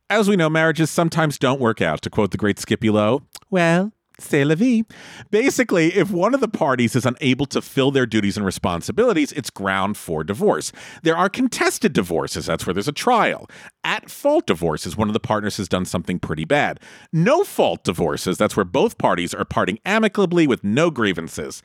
As 0.08 0.28
we 0.28 0.36
know, 0.36 0.48
marriages 0.48 0.90
sometimes 0.90 1.38
don't 1.38 1.60
work 1.60 1.80
out. 1.82 2.02
To 2.02 2.10
quote 2.10 2.30
the 2.30 2.36
great 2.36 2.58
Scipio, 2.58 3.22
well, 3.50 3.92
c'est 4.18 4.44
la 4.44 4.54
vie. 4.54 4.84
Basically, 5.30 5.94
if 5.96 6.10
one 6.10 6.34
of 6.34 6.40
the 6.40 6.48
parties 6.48 6.96
is 6.96 7.06
unable 7.06 7.46
to 7.46 7.60
fill 7.60 7.90
their 7.90 8.06
duties 8.06 8.36
and 8.36 8.46
responsibilities, 8.46 9.32
it's 9.32 9.50
ground 9.50 9.96
for 9.96 10.24
divorce. 10.24 10.72
There 11.02 11.16
are 11.16 11.28
contested 11.28 11.92
divorces. 11.92 12.46
That's 12.46 12.66
where 12.66 12.74
there's 12.74 12.88
a 12.88 12.92
trial. 12.92 13.48
At 13.84 14.10
fault 14.10 14.46
divorces, 14.46 14.96
one 14.96 15.08
of 15.08 15.14
the 15.14 15.20
partners 15.20 15.58
has 15.58 15.68
done 15.68 15.84
something 15.84 16.18
pretty 16.18 16.44
bad. 16.44 16.80
No 17.12 17.44
fault 17.44 17.84
divorces, 17.84 18.38
that's 18.38 18.56
where 18.56 18.64
both 18.64 18.98
parties 18.98 19.34
are 19.34 19.44
parting 19.44 19.78
amicably 19.84 20.46
with 20.46 20.64
no 20.64 20.90
grievances. 20.90 21.62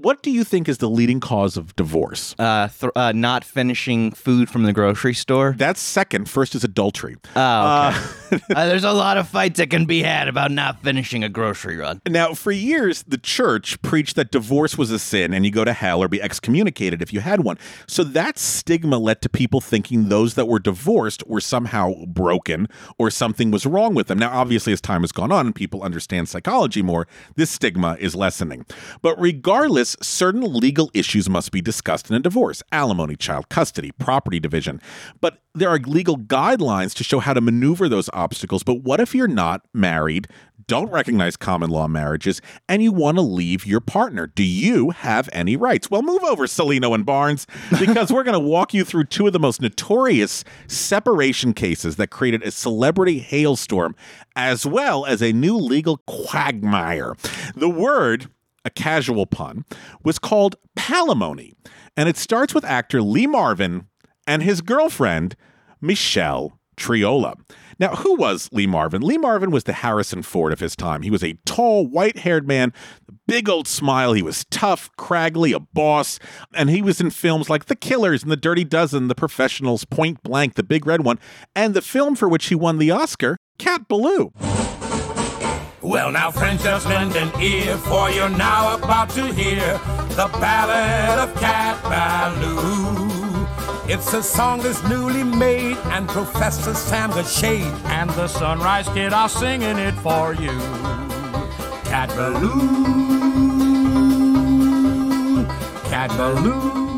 What 0.00 0.22
do 0.22 0.30
you 0.30 0.44
think 0.44 0.68
is 0.68 0.78
the 0.78 0.88
leading 0.88 1.18
cause 1.18 1.56
of 1.56 1.74
divorce? 1.74 2.36
Uh, 2.38 2.68
th- 2.68 2.92
uh, 2.94 3.10
not 3.10 3.42
finishing 3.42 4.12
food 4.12 4.48
from 4.48 4.62
the 4.62 4.72
grocery 4.72 5.12
store. 5.12 5.54
That's 5.58 5.80
second. 5.80 6.28
First 6.30 6.54
is 6.54 6.62
adultery. 6.62 7.16
Oh, 7.34 7.88
okay. 8.30 8.44
uh, 8.54 8.66
there's 8.66 8.84
a 8.84 8.92
lot 8.92 9.16
of 9.16 9.28
fights 9.28 9.58
that 9.58 9.70
can 9.70 9.86
be 9.86 10.02
had 10.02 10.28
about 10.28 10.52
not 10.52 10.82
finishing 10.82 11.24
a 11.24 11.28
grocery 11.28 11.76
run. 11.76 12.00
Now, 12.08 12.32
for 12.34 12.52
years, 12.52 13.02
the 13.08 13.18
church 13.18 13.82
preached 13.82 14.14
that 14.14 14.30
divorce 14.30 14.78
was 14.78 14.92
a 14.92 15.00
sin 15.00 15.34
and 15.34 15.44
you 15.44 15.50
go 15.50 15.64
to 15.64 15.72
hell 15.72 16.00
or 16.00 16.06
be 16.06 16.22
excommunicated 16.22 17.02
if 17.02 17.12
you 17.12 17.18
had 17.18 17.42
one. 17.42 17.58
So 17.88 18.04
that 18.04 18.38
stigma 18.38 18.98
led 18.98 19.20
to 19.22 19.28
people 19.28 19.60
thinking 19.60 20.08
those 20.08 20.34
that 20.34 20.46
were 20.46 20.60
divorced 20.60 21.26
were 21.26 21.40
somehow 21.40 22.04
broken 22.06 22.68
or 22.98 23.10
something 23.10 23.50
was 23.50 23.66
wrong 23.66 23.94
with 23.94 24.06
them. 24.06 24.20
Now, 24.20 24.30
obviously, 24.30 24.72
as 24.72 24.80
time 24.80 25.00
has 25.00 25.10
gone 25.10 25.32
on 25.32 25.46
and 25.46 25.54
people 25.54 25.82
understand 25.82 26.28
psychology 26.28 26.82
more, 26.82 27.08
this 27.34 27.50
stigma 27.50 27.96
is 27.98 28.14
lessening. 28.14 28.64
But 29.02 29.20
regardless, 29.20 29.87
certain 30.00 30.40
legal 30.40 30.90
issues 30.94 31.28
must 31.28 31.52
be 31.52 31.60
discussed 31.60 32.10
in 32.10 32.16
a 32.16 32.20
divorce 32.20 32.62
alimony, 32.72 33.16
child 33.16 33.48
custody, 33.48 33.92
property 33.92 34.40
division. 34.40 34.80
But 35.20 35.42
there 35.54 35.68
are 35.68 35.78
legal 35.78 36.16
guidelines 36.16 36.94
to 36.94 37.04
show 37.04 37.18
how 37.18 37.34
to 37.34 37.40
maneuver 37.40 37.88
those 37.88 38.08
obstacles. 38.12 38.62
But 38.62 38.82
what 38.82 39.00
if 39.00 39.14
you're 39.14 39.28
not 39.28 39.62
married, 39.74 40.28
don't 40.66 40.90
recognize 40.90 41.36
common 41.36 41.70
law 41.70 41.88
marriages, 41.88 42.42
and 42.68 42.82
you 42.82 42.92
want 42.92 43.16
to 43.16 43.22
leave 43.22 43.66
your 43.66 43.80
partner? 43.80 44.26
Do 44.26 44.44
you 44.44 44.90
have 44.90 45.28
any 45.32 45.56
rights? 45.56 45.90
Well, 45.90 46.02
move 46.02 46.22
over, 46.24 46.46
Salino 46.46 46.94
and 46.94 47.06
Barnes, 47.06 47.46
because 47.78 48.12
we're 48.12 48.22
going 48.22 48.34
to 48.34 48.38
walk 48.38 48.74
you 48.74 48.84
through 48.84 49.04
two 49.04 49.26
of 49.26 49.32
the 49.32 49.38
most 49.38 49.62
notorious 49.62 50.44
separation 50.66 51.54
cases 51.54 51.96
that 51.96 52.10
created 52.10 52.42
a 52.42 52.50
celebrity 52.50 53.18
hailstorm, 53.18 53.96
as 54.36 54.66
well 54.66 55.06
as 55.06 55.22
a 55.22 55.32
new 55.32 55.56
legal 55.56 55.98
quagmire. 56.06 57.14
The 57.56 57.70
word 57.70 58.28
a 58.68 58.70
casual 58.70 59.24
pun, 59.26 59.64
was 60.04 60.18
called 60.18 60.56
palimony. 60.76 61.54
And 61.96 62.08
it 62.08 62.18
starts 62.18 62.54
with 62.54 62.64
actor 62.64 63.00
Lee 63.02 63.26
Marvin 63.26 63.88
and 64.26 64.42
his 64.42 64.60
girlfriend, 64.60 65.34
Michelle 65.80 66.60
Triola. 66.76 67.34
Now, 67.80 67.94
who 67.94 68.16
was 68.16 68.50
Lee 68.52 68.66
Marvin? 68.66 69.02
Lee 69.02 69.16
Marvin 69.18 69.50
was 69.50 69.64
the 69.64 69.72
Harrison 69.72 70.22
Ford 70.22 70.52
of 70.52 70.60
his 70.60 70.76
time. 70.76 71.02
He 71.02 71.10
was 71.10 71.24
a 71.24 71.38
tall, 71.46 71.86
white 71.86 72.18
haired 72.18 72.46
man, 72.46 72.72
big 73.26 73.48
old 73.48 73.66
smile. 73.66 74.12
He 74.12 74.22
was 74.22 74.44
tough, 74.50 74.90
craggly, 74.98 75.54
a 75.54 75.60
boss. 75.60 76.18
And 76.54 76.68
he 76.68 76.82
was 76.82 77.00
in 77.00 77.10
films 77.10 77.48
like 77.48 77.66
The 77.66 77.76
Killers 77.76 78.22
and 78.22 78.30
The 78.30 78.36
Dirty 78.36 78.64
Dozen, 78.64 79.08
The 79.08 79.14
Professionals, 79.14 79.84
Point 79.84 80.22
Blank, 80.22 80.54
The 80.54 80.62
Big 80.62 80.86
Red 80.86 81.04
One, 81.04 81.18
and 81.54 81.72
the 81.72 81.82
film 81.82 82.16
for 82.16 82.28
which 82.28 82.46
he 82.46 82.54
won 82.54 82.78
the 82.78 82.90
Oscar, 82.90 83.38
Cat 83.58 83.88
Ballou. 83.88 84.32
Well, 85.80 86.10
now, 86.10 86.32
friends, 86.32 86.64
just 86.64 86.86
lend 86.86 87.14
an 87.14 87.30
ear, 87.40 87.76
for 87.76 88.10
you're 88.10 88.28
now 88.28 88.76
about 88.76 89.10
to 89.10 89.32
hear 89.32 89.60
the 90.10 90.28
ballad 90.40 91.20
of 91.20 91.32
Cat 91.36 91.80
Ballou. 91.84 93.46
It's 93.86 94.12
a 94.12 94.20
song 94.20 94.60
that's 94.60 94.82
newly 94.88 95.22
made, 95.22 95.76
and 95.84 96.08
Professor 96.08 96.74
Sam 96.74 97.10
the 97.10 97.22
Shade 97.22 97.72
and 97.84 98.10
the 98.10 98.26
Sunrise 98.26 98.88
Kid 98.88 99.12
are 99.12 99.28
singing 99.28 99.78
it 99.78 99.94
for 99.94 100.34
you. 100.34 100.58
Cat 101.84 102.08
Ballou, 102.08 102.58
Cat 105.84 106.10
Ballou. 106.10 106.88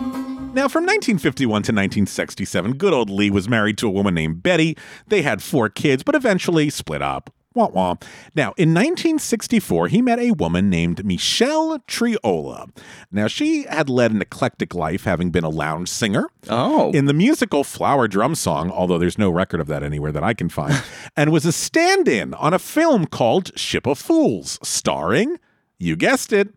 Now, 0.55 0.69
from 0.69 0.85
1951 0.85 1.49
to 1.49 1.55
1967, 1.73 2.73
good 2.73 2.95
old 2.95 3.11
Lee 3.11 3.31
was 3.31 3.47
married 3.47 3.77
to 3.79 3.87
a 3.87 3.91
woman 3.91 4.15
named 4.15 4.43
Betty. 4.43 4.77
They 5.07 5.21
had 5.21 5.43
four 5.43 5.69
kids, 5.69 6.03
but 6.03 6.15
eventually 6.15 6.71
split 6.71 7.03
up. 7.03 7.31
Wah 7.53 7.67
wah. 7.67 7.97
Now, 8.37 8.55
in 8.57 8.73
1964, 8.75 9.89
he 9.89 10.01
met 10.01 10.21
a 10.21 10.31
woman 10.31 10.71
named 10.71 11.05
Michelle 11.05 11.81
Triola. 11.81 12.71
Now, 13.11 13.27
she 13.27 13.65
had 13.65 13.89
led 13.89 14.13
an 14.13 14.23
eclectic 14.23 14.73
life, 14.73 15.03
having 15.03 15.31
been 15.31 15.43
a 15.43 15.49
lounge 15.49 15.89
singer. 15.89 16.29
Oh. 16.49 16.93
In 16.93 17.07
the 17.07 17.13
musical 17.13 17.65
Flower 17.65 18.07
Drum 18.07 18.37
Song, 18.37 18.71
although 18.71 18.99
there's 18.99 19.19
no 19.19 19.31
record 19.31 19.61
of 19.61 19.67
that 19.67 19.83
anywhere 19.83 20.13
that 20.13 20.23
I 20.23 20.33
can 20.33 20.49
find, 20.49 20.81
and 21.17 21.33
was 21.33 21.45
a 21.45 21.51
stand 21.51 22.07
in 22.07 22.35
on 22.35 22.55
a 22.55 22.59
film 22.61 23.07
called 23.07 23.59
Ship 23.59 23.85
of 23.85 23.99
Fools, 23.99 24.61
starring, 24.63 25.37
you 25.77 25.97
guessed 25.97 26.33
it, 26.33 26.55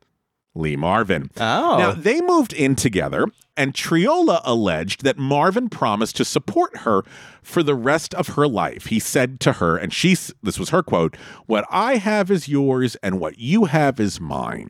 Lee 0.53 0.75
Marvin. 0.75 1.31
Oh. 1.38 1.77
Now, 1.79 1.91
they 1.93 2.21
moved 2.21 2.53
in 2.53 2.75
together, 2.75 3.25
and 3.55 3.74
Triola 3.74 4.41
alleged 4.43 5.03
that 5.03 5.17
Marvin 5.17 5.69
promised 5.69 6.15
to 6.17 6.25
support 6.25 6.77
her 6.79 7.03
for 7.43 7.62
the 7.62 7.75
rest 7.75 8.13
of 8.13 8.29
her 8.29 8.48
life. 8.48 8.86
He 8.86 9.00
said 9.00 9.39
to 9.41 9.53
her, 9.53 9.75
and 9.77 9.93
she, 9.93 10.15
this 10.41 10.57
was 10.57 10.69
her 10.69 10.81
quote, 10.81 11.15
What 11.45 11.65
I 11.69 11.98
have 11.98 12.31
is 12.31 12.48
yours, 12.48 12.95
and 13.03 13.19
what 13.19 13.38
you 13.38 13.65
have 13.65 14.00
is 14.00 14.19
mine. 14.22 14.69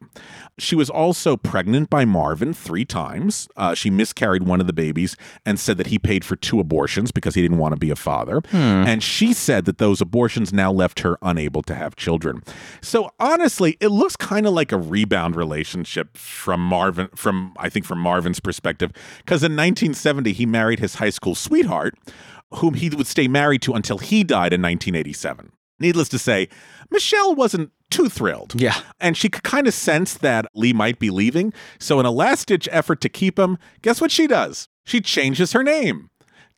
She 0.58 0.76
was 0.76 0.90
also 0.90 1.38
pregnant 1.38 1.90
by 1.90 2.06
Marvin 2.06 2.54
three 2.54 2.86
times. 2.86 3.48
Uh, 3.56 3.74
she 3.74 3.90
miscarried 3.90 4.44
one 4.44 4.60
of 4.60 4.68
the 4.68 4.74
babies 4.74 5.16
and 5.46 5.60
said 5.60 5.78
that 5.78 5.88
he 5.88 5.98
paid 6.00 6.26
for 6.26 6.36
two 6.36 6.60
abortions 6.60 7.12
because 7.12 7.36
he 7.36 7.42
didn't 7.42 7.58
want 7.58 7.74
to 7.74 7.80
be 7.80 7.90
a 7.90 7.96
father. 7.96 8.42
And 8.52 9.02
she 9.04 9.34
said 9.34 9.66
that 9.66 9.78
those 9.78 10.02
abortions 10.02 10.52
now 10.52 10.72
left 10.72 11.00
her 11.02 11.18
unable 11.22 11.62
to 11.64 11.76
have 11.76 11.96
children. 11.96 12.44
So 12.82 13.12
honestly, 13.20 13.78
it 13.80 13.90
looks 13.90 14.16
kind 14.16 14.46
of 14.46 14.54
like 14.54 14.72
a 14.72 14.78
rebound 14.78 15.36
relationship 15.36 16.18
from 16.18 16.60
Marvin, 16.60 17.10
from 17.16 17.54
I 17.58 17.70
think 17.70 17.86
from 17.86 18.00
Marvin's 18.00 18.40
perspective, 18.40 18.73
because 18.80 19.44
in 19.44 19.54
1970 19.54 20.34
he 20.34 20.46
married 20.46 20.80
his 20.80 20.96
high 20.96 21.10
school 21.10 21.36
sweetheart, 21.36 21.96
whom 22.56 22.76
he 22.76 22.90
would 22.90 23.08
stay 23.08 23.28
married 23.28 23.62
to 23.64 23.74
until 23.74 23.98
he 23.98 24.24
died 24.24 24.54
in 24.54 24.62
1987. 24.62 25.52
Needless 25.80 26.10
to 26.10 26.20
say, 26.20 26.50
Michelle 26.92 27.36
wasn't 27.36 27.72
too 27.90 28.08
thrilled. 28.10 28.60
Yeah. 28.60 28.80
And 29.00 29.18
she 29.18 29.30
could 29.30 29.44
kind 29.44 29.68
of 29.68 29.74
sense 29.74 30.14
that 30.16 30.46
Lee 30.54 30.74
might 30.74 31.00
be 31.00 31.10
leaving. 31.10 31.54
So, 31.80 32.00
in 32.00 32.06
a 32.06 32.12
last 32.12 32.48
ditch 32.48 32.70
effort 32.72 33.02
to 33.02 33.10
keep 33.10 33.38
him, 33.38 33.58
guess 33.82 34.00
what 34.00 34.12
she 34.12 34.28
does? 34.28 34.70
She 34.86 35.02
changes 35.02 35.54
her 35.54 35.64
name 35.64 36.10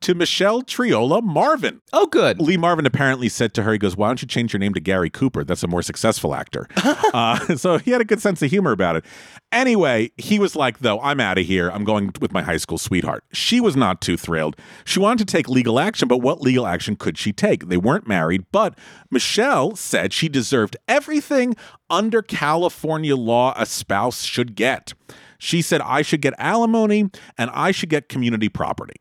to 0.02 0.14
Michelle 0.14 0.62
Triola 0.62 1.24
Marvin. 1.24 1.82
Oh, 1.94 2.08
good. 2.08 2.40
Lee 2.40 2.58
Marvin 2.58 2.86
apparently 2.86 3.30
said 3.30 3.54
to 3.56 3.64
her, 3.64 3.74
he 3.74 3.78
goes, 3.78 3.96
Why 3.96 4.08
don't 4.08 4.22
you 4.22 4.28
change 4.28 4.54
your 4.54 4.60
name 4.60 4.74
to 4.74 4.80
Gary 4.80 5.10
Cooper? 5.10 5.44
That's 5.44 5.64
a 5.64 5.68
more 5.68 5.82
successful 5.82 6.36
actor. 6.36 6.68
uh, 6.75 7.56
so 7.56 7.78
he 7.78 7.92
had 7.92 8.02
a 8.02 8.06
good 8.06 8.22
sense 8.22 8.42
of 8.42 8.50
humor 8.50 8.72
about 8.72 8.96
it. 8.96 9.06
Anyway, 9.52 10.12
he 10.18 10.40
was 10.40 10.56
like, 10.56 10.80
Though, 10.80 11.00
I'm 11.02 11.20
out 11.20 11.38
of 11.38 11.46
here. 11.46 11.70
I'm 11.70 11.84
going 11.84 12.12
with 12.20 12.32
my 12.32 12.42
high 12.42 12.58
school 12.58 12.78
sweetheart. 12.78 13.24
She 13.34 13.60
was 13.60 13.75
not 13.75 14.02
too 14.02 14.18
thrilled. 14.18 14.56
She 14.86 15.00
wanted 15.00 15.28
to 15.28 15.32
take 15.32 15.50
legal 15.50 15.80
action, 15.80 16.08
but 16.08 16.18
what 16.18 16.42
legal 16.42 16.68
action 16.68 16.96
could 16.96 17.18
she 17.18 17.34
take? 17.34 17.68
They 17.68 17.78
weren't 17.78 18.08
married, 18.08 18.46
but 18.52 18.78
Michelle 19.10 19.75
said 19.75 20.14
she 20.14 20.30
deserved 20.30 20.78
everything 20.88 21.56
under 21.90 22.22
California 22.22 23.16
law 23.16 23.54
a 23.56 23.66
spouse 23.66 24.24
should 24.24 24.56
get. 24.56 24.94
She 25.38 25.62
said, 25.62 25.82
I 25.82 26.02
should 26.02 26.22
get 26.22 26.34
alimony 26.38 27.10
and 27.38 27.50
I 27.52 27.72
should 27.72 27.90
get 27.90 28.10
community 28.10 28.50
property. 28.50 28.96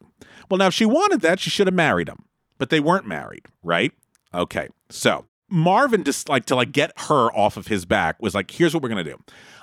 Well, 0.49 0.59
now, 0.59 0.67
if 0.69 0.75
she 0.75 0.87
wanted 0.87 1.21
that, 1.23 1.41
she 1.41 1.51
should 1.51 1.67
have 1.67 1.75
married 1.75 2.09
him, 2.09 2.25
but 2.59 2.71
they 2.71 2.81
weren't 2.81 3.07
married, 3.07 3.47
right? 3.63 3.93
Okay, 4.33 4.69
so 4.91 5.27
Marvin 5.49 6.05
just 6.05 6.29
like 6.29 6.45
to 6.47 6.57
like 6.57 6.73
get 6.73 6.93
her 7.03 7.31
off 7.33 7.57
of 7.57 7.69
his 7.69 7.85
back 7.85 8.21
was 8.21 8.35
like, 8.35 8.51
here's 8.51 8.75
what 8.75 8.83
we're 8.83 8.89
gonna 8.89 9.05
do. 9.05 9.19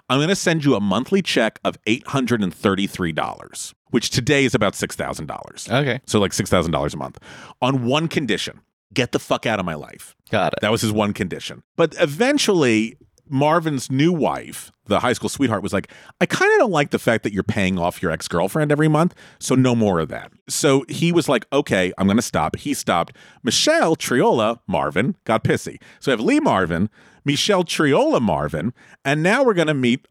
I'm 0.09 0.19
gonna 0.19 0.35
send 0.35 0.63
you 0.65 0.75
a 0.75 0.79
monthly 0.79 1.21
check 1.21 1.59
of 1.63 1.77
eight 1.87 2.07
hundred 2.07 2.41
and 2.41 2.53
thirty-three 2.53 3.11
dollars, 3.11 3.73
which 3.91 4.09
today 4.09 4.45
is 4.45 4.55
about 4.55 4.75
six 4.75 4.95
thousand 4.95 5.27
dollars. 5.27 5.67
Okay. 5.69 6.01
So 6.05 6.19
like 6.19 6.33
six 6.33 6.49
thousand 6.49 6.71
dollars 6.71 6.93
a 6.93 6.97
month, 6.97 7.17
on 7.61 7.85
one 7.85 8.07
condition: 8.07 8.61
get 8.93 9.11
the 9.11 9.19
fuck 9.19 9.45
out 9.45 9.59
of 9.59 9.65
my 9.65 9.75
life. 9.75 10.15
Got 10.29 10.53
it. 10.53 10.59
That 10.61 10.71
was 10.71 10.81
his 10.81 10.91
one 10.91 11.13
condition. 11.13 11.63
But 11.75 11.95
eventually, 11.99 12.97
Marvin's 13.31 13.89
new 13.89 14.11
wife, 14.11 14.71
the 14.87 14.99
high 14.99 15.13
school 15.13 15.29
sweetheart, 15.29 15.63
was 15.63 15.71
like, 15.71 15.89
I 16.19 16.25
kind 16.25 16.51
of 16.53 16.59
don't 16.59 16.71
like 16.71 16.91
the 16.91 16.99
fact 16.99 17.23
that 17.23 17.33
you're 17.33 17.43
paying 17.43 17.79
off 17.79 18.01
your 18.01 18.11
ex 18.11 18.27
girlfriend 18.27 18.71
every 18.71 18.89
month. 18.89 19.15
So 19.39 19.55
no 19.55 19.73
more 19.73 19.99
of 19.99 20.09
that. 20.09 20.31
So 20.49 20.83
he 20.89 21.11
was 21.11 21.29
like, 21.29 21.45
okay, 21.53 21.93
I'm 21.97 22.07
going 22.07 22.17
to 22.17 22.21
stop. 22.21 22.57
He 22.57 22.73
stopped. 22.73 23.15
Michelle 23.41 23.95
Triola 23.95 24.59
Marvin 24.67 25.15
got 25.23 25.43
pissy. 25.43 25.81
So 25.99 26.11
I 26.11 26.13
have 26.13 26.19
Lee 26.19 26.41
Marvin, 26.41 26.89
Michelle 27.23 27.63
Triola 27.63 28.21
Marvin, 28.21 28.73
and 29.05 29.23
now 29.23 29.43
we're 29.43 29.53
going 29.53 29.67
to 29.67 29.73
meet 29.73 30.07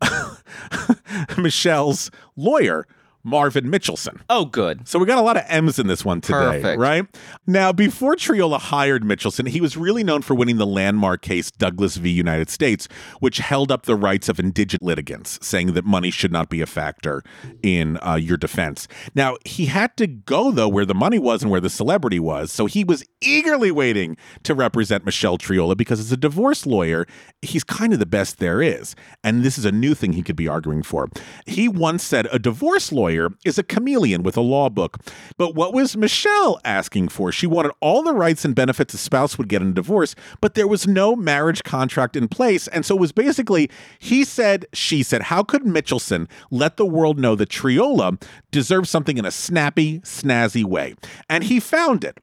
Michelle's 1.36 2.10
lawyer, 2.36 2.86
Marvin 3.22 3.66
Mitchelson. 3.70 4.20
Oh, 4.30 4.46
good. 4.46 4.88
So 4.88 4.98
we 4.98 5.06
got 5.06 5.18
a 5.18 5.22
lot 5.22 5.36
of 5.36 5.44
M's 5.46 5.78
in 5.78 5.86
this 5.86 6.04
one 6.04 6.20
today, 6.20 6.60
Perfect. 6.60 6.80
right? 6.80 7.06
Now, 7.46 7.72
before 7.72 8.16
Triola 8.16 8.58
hired 8.58 9.02
Mitchelson, 9.02 9.48
he 9.48 9.60
was 9.60 9.76
really 9.76 10.02
known 10.02 10.22
for 10.22 10.34
winning 10.34 10.56
the 10.56 10.66
landmark 10.66 11.20
case 11.20 11.50
Douglas 11.50 11.96
v. 11.96 12.10
United 12.10 12.48
States, 12.48 12.88
which 13.20 13.38
held 13.38 13.70
up 13.70 13.84
the 13.84 13.96
rights 13.96 14.28
of 14.28 14.40
indigent 14.40 14.82
litigants, 14.82 15.38
saying 15.42 15.74
that 15.74 15.84
money 15.84 16.10
should 16.10 16.32
not 16.32 16.48
be 16.48 16.60
a 16.62 16.66
factor 16.66 17.22
in 17.62 17.98
uh, 17.98 18.14
your 18.14 18.36
defense. 18.38 18.88
Now, 19.14 19.36
he 19.44 19.66
had 19.66 19.96
to 19.98 20.06
go, 20.06 20.50
though, 20.50 20.68
where 20.68 20.86
the 20.86 20.94
money 20.94 21.18
was 21.18 21.42
and 21.42 21.50
where 21.50 21.60
the 21.60 21.70
celebrity 21.70 22.20
was. 22.20 22.50
So 22.50 22.66
he 22.66 22.84
was 22.84 23.04
eagerly 23.20 23.70
waiting 23.70 24.16
to 24.44 24.54
represent 24.54 25.04
Michelle 25.04 25.36
Triola 25.36 25.76
because, 25.76 26.00
as 26.00 26.10
a 26.10 26.16
divorce 26.16 26.64
lawyer, 26.64 27.06
he's 27.42 27.64
kind 27.64 27.92
of 27.92 27.98
the 27.98 28.06
best 28.06 28.38
there 28.38 28.62
is. 28.62 28.96
And 29.22 29.42
this 29.42 29.58
is 29.58 29.64
a 29.66 29.72
new 29.72 29.94
thing 29.94 30.14
he 30.14 30.22
could 30.22 30.36
be 30.36 30.48
arguing 30.48 30.82
for. 30.82 31.08
He 31.46 31.68
once 31.68 32.02
said 32.02 32.26
a 32.32 32.38
divorce 32.38 32.90
lawyer 32.92 33.09
lawyer, 33.10 33.30
is 33.44 33.58
a 33.58 33.62
chameleon 33.62 34.22
with 34.22 34.36
a 34.36 34.40
law 34.40 34.68
book. 34.68 34.98
But 35.36 35.54
what 35.54 35.72
was 35.72 35.96
Michelle 35.96 36.60
asking 36.64 37.08
for? 37.08 37.32
She 37.32 37.46
wanted 37.46 37.72
all 37.80 38.02
the 38.02 38.14
rights 38.14 38.44
and 38.44 38.54
benefits 38.54 38.94
a 38.94 38.98
spouse 38.98 39.36
would 39.36 39.48
get 39.48 39.62
in 39.62 39.68
a 39.70 39.72
divorce, 39.72 40.14
but 40.40 40.54
there 40.54 40.68
was 40.68 40.86
no 40.86 41.16
marriage 41.16 41.62
contract 41.64 42.16
in 42.16 42.28
place. 42.28 42.68
And 42.68 42.86
so 42.86 42.96
it 42.96 43.00
was 43.00 43.12
basically 43.12 43.70
he 43.98 44.24
said, 44.24 44.66
she 44.72 45.02
said, 45.02 45.22
how 45.22 45.42
could 45.42 45.62
Mitchelson 45.62 46.28
let 46.50 46.76
the 46.76 46.86
world 46.86 47.18
know 47.18 47.34
that 47.36 47.48
Triola 47.48 48.22
deserves 48.50 48.90
something 48.90 49.18
in 49.18 49.24
a 49.24 49.30
snappy, 49.30 50.00
snazzy 50.00 50.64
way? 50.64 50.94
And 51.28 51.44
he 51.44 51.60
found 51.60 52.04
it 52.04 52.20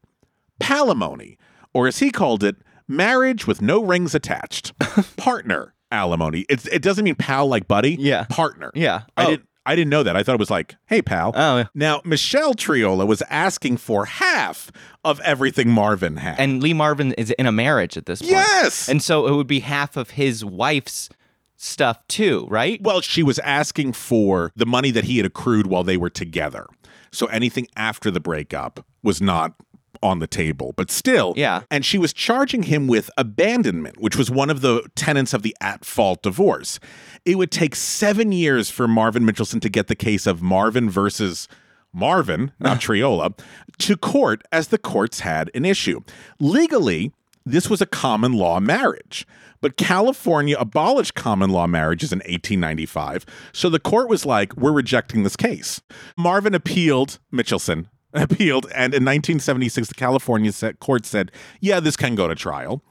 palimony, 0.60 1.38
or 1.74 1.88
as 1.88 2.00
he 2.00 2.10
called 2.10 2.44
it, 2.44 2.56
marriage 2.88 3.46
with 3.46 3.62
no 3.62 3.84
rings 3.84 4.16
attached, 4.16 4.78
partner 5.18 5.74
alimony. 5.92 6.46
It's, 6.50 6.66
it 6.68 6.82
doesn't 6.82 7.04
mean 7.04 7.16
pal 7.16 7.48
like 7.48 7.68
buddy. 7.68 7.96
Yeah. 8.00 8.26
partner. 8.30 8.72
Yeah. 8.74 9.02
I 9.16 9.26
Oh. 9.26 9.38
I 9.68 9.76
didn't 9.76 9.92
know 9.92 10.02
that. 10.04 10.16
I 10.16 10.24
thought 10.24 10.34
it 10.36 10.40
was 10.40 10.50
like, 10.50 10.76
"Hey, 10.88 11.02
pal." 11.02 11.34
Oh, 11.36 11.58
yeah. 11.58 11.66
Now 11.76 12.02
Michelle 12.04 12.56
Triola 12.56 13.06
was 13.06 13.22
asking 13.30 13.78
for 13.78 14.06
half 14.06 14.72
of 15.04 15.20
everything 15.22 15.70
Marvin 15.70 16.18
had. 16.18 16.40
And 16.40 16.64
Lee 16.64 16.74
Marvin 16.74 17.14
is 17.14 17.32
in 17.32 17.46
a 17.46 17.52
marriage 17.52 17.98
at 17.98 18.06
this 18.06 18.22
point. 18.22 18.32
yes. 18.32 18.88
And 18.90 19.04
so 19.04 19.28
it 19.28 19.34
would 19.36 19.48
be 19.48 19.60
half 19.60 19.98
of 19.98 20.12
his 20.12 20.44
wife's 20.44 21.10
stuff 21.58 22.06
too, 22.08 22.48
right? 22.50 22.82
well, 22.82 23.02
she 23.02 23.24
was 23.24 23.40
asking 23.40 23.92
for 23.94 24.52
the 24.56 24.66
money 24.66 24.92
that 24.92 25.04
he 25.06 25.18
had 25.18 25.26
accrued 25.26 25.68
while 25.68 25.84
they 25.84 25.98
were 25.98 26.10
together. 26.10 26.68
So 27.12 27.26
anything 27.28 27.68
after 27.76 28.12
the 28.12 28.20
breakup 28.20 28.86
was 29.02 29.22
not 29.22 29.54
on 30.02 30.20
the 30.20 30.28
table, 30.28 30.74
but 30.76 30.92
still. 30.92 31.34
Yeah. 31.36 31.64
And 31.70 31.86
she 31.86 31.98
was 31.98 32.14
charging 32.14 32.64
him 32.64 32.88
with 32.88 33.10
abandonment, 33.18 34.00
which 34.00 34.16
was 34.16 34.30
one 34.32 34.50
of 34.50 34.62
the 34.62 34.84
tenets 34.96 35.34
of 35.34 35.44
the 35.44 35.56
at 35.62 35.86
fault 35.86 36.22
divorce. 36.22 36.80
It 37.26 37.38
would 37.38 37.52
take 37.52 37.76
seven 37.76 38.32
years 38.32 38.70
for 38.70 38.88
Marvin 38.88 39.24
Mitchelson 39.24 39.62
to 39.62 39.70
get 39.70 39.88
the 39.88 39.96
case 39.96 40.28
of 40.28 40.42
Marvin 40.42 40.90
versus 40.90 41.48
Marvin, 41.94 42.52
not 42.60 42.80
Triola, 42.82 43.38
to 43.80 43.98
court 43.98 44.42
as 44.52 44.70
the 44.70 44.78
courts 44.78 45.22
had 45.22 45.52
an 45.54 45.66
issue. 45.66 46.02
Legally, 46.40 47.12
this 47.46 47.70
was 47.70 47.82
a 47.82 47.86
common 47.86 48.34
law 48.34 48.60
marriage. 48.60 49.26
But 49.60 49.76
California 49.76 50.56
abolished 50.60 51.16
common 51.16 51.50
law 51.50 51.66
marriages 51.66 52.12
in 52.12 52.20
1895. 52.20 53.26
So 53.54 53.70
the 53.70 53.80
court 53.80 54.08
was 54.08 54.26
like, 54.26 54.56
we're 54.56 54.72
rejecting 54.72 55.24
this 55.24 55.36
case. 55.36 55.82
Marvin 56.16 56.54
appealed, 56.54 57.20
Mitchelson 57.34 57.88
appealed, 58.14 58.66
and 58.74 58.94
in 58.94 59.04
1976, 59.04 59.90
the 59.90 59.94
California 59.94 60.52
court 60.80 61.06
said, 61.06 61.32
yeah, 61.62 61.80
this 61.80 61.96
can 61.98 62.16
go 62.16 62.28
to 62.28 62.36
trial. 62.36 62.82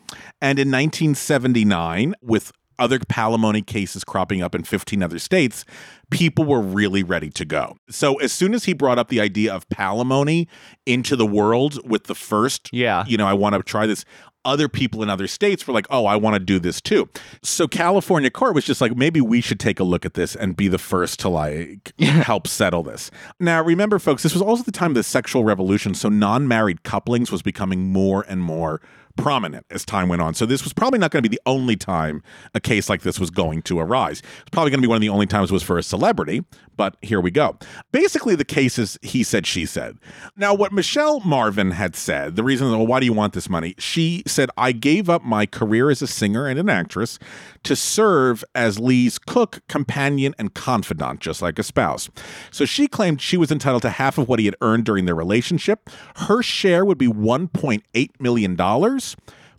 And 0.41 0.59
in 0.59 0.71
1979, 0.71 2.15
with 2.23 2.53
other 2.79 2.99
palimony 2.99 3.67
cases 3.67 4.05
cropping 4.05 4.43
up 4.43 4.55
in 4.55 4.63
15 4.63 5.03
other 5.03 5.19
states, 5.19 5.65
people 6.11 6.45
were 6.45 6.61
really 6.61 7.03
ready 7.03 7.31
to 7.31 7.45
go. 7.45 7.77
So 7.89 8.17
as 8.17 8.33
soon 8.33 8.53
as 8.53 8.65
he 8.65 8.75
brought 8.75 8.99
up 8.99 9.09
the 9.09 9.21
idea 9.21 9.55
of 9.55 9.67
palimony 9.71 10.47
into 10.85 11.17
the 11.17 11.25
world 11.27 11.79
with 11.89 12.05
the 12.05 12.15
first, 12.15 12.69
Yeah. 12.73 13.05
you 13.07 13.17
know, 13.17 13.27
I 13.27 13.33
want 13.33 13.55
to 13.55 13.63
try 13.63 13.87
this. 13.87 14.05
Other 14.47 14.69
people 14.69 15.03
in 15.03 15.11
other 15.11 15.26
states 15.26 15.67
were 15.67 15.75
like, 15.75 15.87
oh, 15.91 16.07
I 16.07 16.17
want 16.17 16.35
to 16.35 16.41
do 16.41 16.59
this 16.59 16.81
too. 16.81 17.09
So 17.43 17.67
California 17.67 18.31
court 18.31 18.55
was 18.55 18.65
just 18.65 18.81
like, 18.81 18.97
maybe 18.97 19.21
we 19.21 19.41
should 19.41 19.61
take 19.61 19.81
a 19.81 19.85
look 19.85 20.07
at 20.07 20.15
this 20.15 20.37
and 20.37 20.57
be 20.57 20.69
the 20.69 20.79
first 20.79 21.21
to 21.21 21.29
like 21.29 21.93
help 21.99 22.47
settle 22.47 22.83
this. 22.83 23.11
Now, 23.41 23.62
remember, 23.62 23.99
folks, 23.99 24.23
this 24.23 24.33
was 24.33 24.43
also 24.43 24.62
the 24.62 24.73
time 24.73 24.93
of 24.93 24.95
the 24.95 25.03
sexual 25.03 25.45
revolution. 25.45 25.95
So 25.95 26.09
non 26.09 26.47
married 26.47 26.85
couplings 26.85 27.33
was 27.33 27.43
becoming 27.43 27.93
more 27.93 28.25
and 28.29 28.41
more 28.41 28.81
prominent 29.17 29.67
as 29.71 29.85
time 29.85 30.09
went 30.09 30.23
on. 30.23 30.35
So 30.35 30.47
this 30.47 30.65
was 30.65 30.73
probably 30.73 30.99
not 30.99 31.11
going 31.11 31.23
to 31.23 31.29
be 31.29 31.35
the 31.35 31.43
only 31.47 31.77
time 31.77 32.23
a 32.55 32.61
case 32.61 32.89
like 32.89 33.03
this 33.03 33.19
was 33.19 33.31
going 33.31 33.63
to 33.63 33.79
arise. 33.79 34.21
It's 34.41 34.51
probably 34.51 34.71
going 34.71 34.81
to 34.81 34.87
be 34.87 34.89
one 34.89 34.97
of 34.97 35.01
the 35.01 35.09
only 35.09 35.27
times 35.27 35.51
it 35.51 35.55
was 35.55 35.63
for 35.63 35.79
a 35.79 35.83
celebrity, 35.83 36.45
but 36.77 36.97
here 37.03 37.21
we 37.21 37.31
go. 37.31 37.59
Basically, 37.93 38.35
the 38.35 38.45
case 38.45 38.79
is 38.79 38.99
he 39.03 39.23
said, 39.23 39.47
she 39.47 39.67
said. 39.67 39.99
Now, 40.37 40.55
what 40.55 40.73
Michelle 40.73 41.21
Marvin 41.21 41.73
had 41.73 41.97
said, 41.97 42.37
the 42.37 42.45
reason, 42.45 42.71
well, 42.71 42.87
why 42.87 43.01
do 43.01 43.07
you 43.07 43.13
want 43.13 43.33
this 43.33 43.49
money? 43.49 43.75
She 43.79 44.23
said, 44.27 44.51
I 44.57 44.73
gave 44.73 45.09
up 45.09 45.25
my 45.25 45.47
career 45.47 45.91
as 45.91 46.03
a 46.03 46.07
singer 46.07 46.47
and 46.47 46.59
an 46.59 46.69
actress 46.69 47.19
to 47.65 47.75
serve 47.75 48.45
as 48.55 48.79
Lee's 48.79 49.19
cook, 49.19 49.63
companion, 49.69 50.35
and 50.39 50.55
confidant, 50.55 51.21
just 51.21 51.43
like 51.43 51.59
a 51.59 51.63
spouse. 51.63 52.11
So 52.51 52.65
she 52.65 52.87
claimed 52.87 53.21
she 53.21 53.37
was 53.37 53.51
entitled 53.51 53.83
to 53.83 53.91
half 53.91 54.19
of 54.19 54.29
what 54.29 54.39
he 54.39 54.45
had 54.45 54.57
earned 54.61 54.85
during 54.85 55.07
their 55.07 55.15
relationship. 55.15 55.89
Her 56.17 56.43
share 56.43 56.85
would 56.85 56.99
be 56.99 57.09
$1.8 57.09 58.11
million 58.21 58.57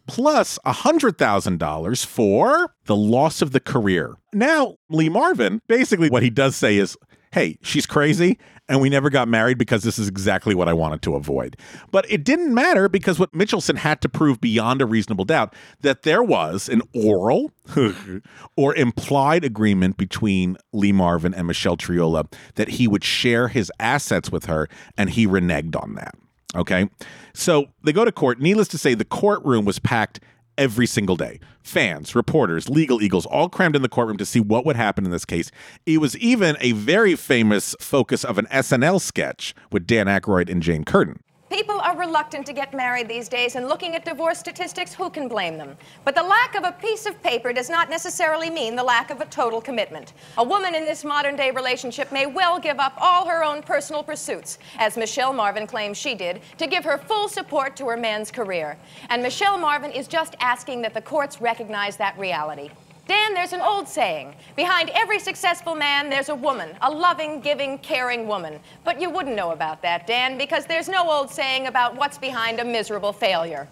plus 0.08 0.58
$100,000 0.66 2.06
for 2.06 2.74
the 2.86 2.96
loss 2.96 3.42
of 3.42 3.51
the 3.51 3.60
career. 3.60 4.16
Now, 4.34 4.77
Lee 4.89 5.10
Marvin, 5.10 5.62
basically 5.68 6.10
what 6.10 6.24
he 6.24 6.30
does 6.30 6.56
say 6.56 6.77
is, 6.77 6.98
hey, 7.32 7.58
she's 7.62 7.86
crazy 7.86 8.39
and 8.70 8.82
we 8.82 8.89
never 8.89 9.10
got 9.10 9.27
married 9.27 9.58
because 9.58 9.84
this 9.84 10.00
is 10.00 10.08
exactly 10.08 10.54
what 10.56 10.68
I 10.68 10.74
wanted 10.74 11.01
to 11.04 11.16
avoid. 11.16 11.58
But 11.92 12.10
it 12.12 12.24
didn't 12.24 12.54
matter 12.54 12.89
because 12.89 13.20
what 13.20 13.32
Mitchelson 13.32 13.77
had 13.77 14.01
to 14.01 14.10
prove 14.10 14.42
beyond 14.42 14.82
a 14.82 14.86
reasonable 14.86 15.25
doubt 15.25 15.54
that 15.82 16.04
there 16.04 16.24
was 16.24 16.68
an 16.68 16.82
oral 16.94 17.51
or 18.58 18.76
implied 18.76 19.43
agreement 19.43 19.98
between 19.98 20.58
Lee 20.74 20.91
Marvin 20.91 21.34
and 21.34 21.48
Michelle 21.48 21.78
Triola 21.78 22.32
that 22.56 22.69
he 22.69 22.88
would 22.88 23.04
share 23.04 23.48
his 23.48 23.71
assets 23.80 24.32
with 24.32 24.45
her 24.45 24.67
and 24.98 25.10
he 25.12 25.28
reneged 25.28 25.82
on 25.82 25.95
that. 25.95 26.15
Okay. 26.58 26.89
So 27.34 27.67
they 27.84 27.93
go 27.93 28.04
to 28.04 28.12
court. 28.12 28.41
Needless 28.41 28.67
to 28.70 28.78
say, 28.78 28.96
the 28.96 29.06
courtroom 29.06 29.63
was 29.63 29.80
packed 29.80 30.20
every 30.58 30.88
single 30.88 31.15
day. 31.15 31.39
Fans, 31.62 32.15
reporters, 32.15 32.67
legal 32.67 33.02
eagles 33.02 33.26
all 33.28 33.48
crammed 33.48 33.76
in 33.76 33.84
the 33.84 33.89
courtroom 33.89 34.17
to 34.17 34.26
see 34.26 34.39
what 34.39 34.65
would 34.65 34.76
happen 34.76 35.06
in 35.06 35.12
this 35.12 35.26
case. 35.26 35.52
It 35.86 36.00
was 36.00 36.17
even 36.17 36.58
a 36.60 36.72
very 36.72 37.15
famous 37.15 37.76
focus 37.80 38.24
of 38.24 38.38
an 38.38 38.48
SNL 38.48 39.00
sketch 39.00 39.54
with 39.72 39.86
Dan 39.86 40.08
Aykroyd 40.08 40.50
and 40.50 40.63
Jane 40.63 40.84
Curtin. 40.84 41.22
People 41.49 41.79
are 41.79 41.97
reluctant 41.97 42.45
to 42.47 42.53
get 42.53 42.73
married 42.73 43.07
these 43.07 43.29
days, 43.29 43.55
and 43.55 43.69
looking 43.69 43.95
at 43.95 44.03
divorce 44.03 44.38
statistics, 44.38 44.93
who 44.93 45.10
can 45.10 45.29
blame 45.29 45.57
them? 45.57 45.77
But 46.03 46.13
the 46.13 46.21
lack 46.21 46.55
of 46.55 46.65
a 46.65 46.73
piece 46.73 47.05
of 47.05 47.23
paper 47.23 47.53
does 47.53 47.69
not 47.69 47.89
necessarily 47.89 48.49
mean 48.49 48.75
the 48.75 48.83
lack 48.83 49.12
of 49.12 49.21
a 49.21 49.25
total 49.25 49.62
commitment. 49.62 50.12
A 50.38 50.43
woman 50.43 50.75
in 50.75 50.83
this 50.83 51.05
modern 51.05 51.38
day 51.38 51.51
relationship 51.51 52.12
may 52.12 52.25
well 52.25 52.60
give 52.60 52.79
up 52.79 52.93
all 52.97 53.25
her 53.25 53.45
own 53.45 53.62
personal 53.62 54.03
pursuits, 54.03 54.60
as 54.77 54.97
Michelle 54.97 55.31
Marvin 55.31 55.67
claims 55.67 55.97
she 55.97 56.15
did, 56.15 56.41
to 56.57 56.67
give 56.67 56.83
her 56.83 56.97
full 56.97 57.29
support 57.29 57.77
to 57.77 57.86
her 57.88 57.97
man's 57.97 58.29
career. 58.29 58.77
And 59.10 59.23
Michelle 59.23 59.57
Marvin 59.57 59.91
is 59.91 60.07
just 60.10 60.36
asking 60.41 60.81
that 60.81 60.93
the 60.93 61.01
courts 61.01 61.39
recognize 61.39 61.95
that 61.95 62.17
reality. 62.19 62.71
Dan, 63.08 63.34
there's 63.34 63.54
an 63.54 63.62
old 63.62 63.88
saying 63.88 64.36
behind 64.58 64.89
every 64.93 65.17
successful 65.17 65.76
man, 65.76 66.10
there's 66.10 66.28
a 66.28 66.36
woman, 66.36 66.76
a 66.82 66.91
loving, 66.91 67.39
giving, 67.39 67.78
caring 67.78 68.28
woman. 68.28 68.60
But 68.84 69.00
you 69.00 69.10
wouldn't 69.10 69.36
know 69.36 69.52
about 69.52 69.82
that, 69.84 70.06
Dan, 70.06 70.38
because 70.38 70.65
there's 70.65 70.89
no 70.89 71.10
old 71.10 71.30
saying 71.30 71.67
about 71.67 71.96
what's 71.96 72.17
behind 72.17 72.60
a 72.60 72.65
miserable 72.65 73.13
failure. 73.13 73.70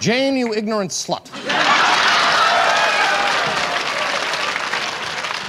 Jane, 0.00 0.36
you 0.36 0.54
ignorant 0.54 0.90
slut. 0.90 1.28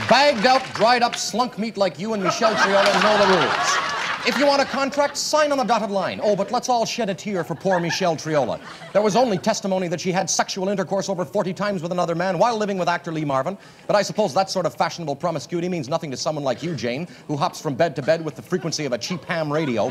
Bagged 0.10 0.45
out, 0.45 0.63
dried 0.73 1.04
up 1.04 1.15
slunk 1.15 1.58
meat 1.58 1.78
like 1.78 1.97
you 1.97 2.13
and 2.13 2.21
Michelle 2.21 2.56
Triola 2.56 3.04
know 3.04 3.17
the 3.19 3.38
rules. 3.38 3.88
If 4.27 4.38
you 4.38 4.45
want 4.45 4.62
a 4.62 4.65
contract, 4.65 5.15
sign 5.15 5.53
on 5.53 5.58
the 5.58 5.63
dotted 5.63 5.91
line. 5.91 6.19
Oh, 6.21 6.36
but 6.36 6.51
let's 6.51 6.67
all 6.67 6.86
shed 6.86 7.10
a 7.10 7.13
tear 7.13 7.45
for 7.45 7.55
poor 7.55 7.79
Michelle 7.79 8.17
Triola. 8.17 8.60
There 8.91 9.01
was 9.01 9.15
only 9.15 9.38
testimony 9.38 9.88
that 9.88 10.01
she 10.01 10.12
had 10.12 10.29
sexual 10.29 10.67
intercourse 10.67 11.08
over 11.08 11.23
40 11.23 11.53
times 11.53 11.82
with 11.82 11.93
another 11.93 12.15
man 12.15 12.38
while 12.38 12.58
living 12.58 12.77
with 12.77 12.89
actor 12.89 13.13
Lee 13.13 13.23
Marvin. 13.23 13.58
But 13.88 13.95
I 13.95 14.01
suppose 14.01 14.34
that 14.34 14.49
sort 14.49 14.65
of 14.65 14.75
fashionable 14.75 15.15
promiscuity 15.15 15.69
means 15.69 15.88
nothing 15.88 16.12
to 16.12 16.17
someone 16.17 16.43
like 16.43 16.62
you, 16.62 16.75
Jane, 16.75 17.08
who 17.27 17.38
hops 17.38 17.62
from 17.62 17.75
bed 17.75 17.95
to 17.95 18.01
bed 18.01 18.23
with 18.23 18.36
the 18.36 18.41
frequency 18.41 18.86
of 18.86 18.91
a 18.91 18.97
cheap 18.97 19.23
ham 19.23 19.51
radio. 19.51 19.89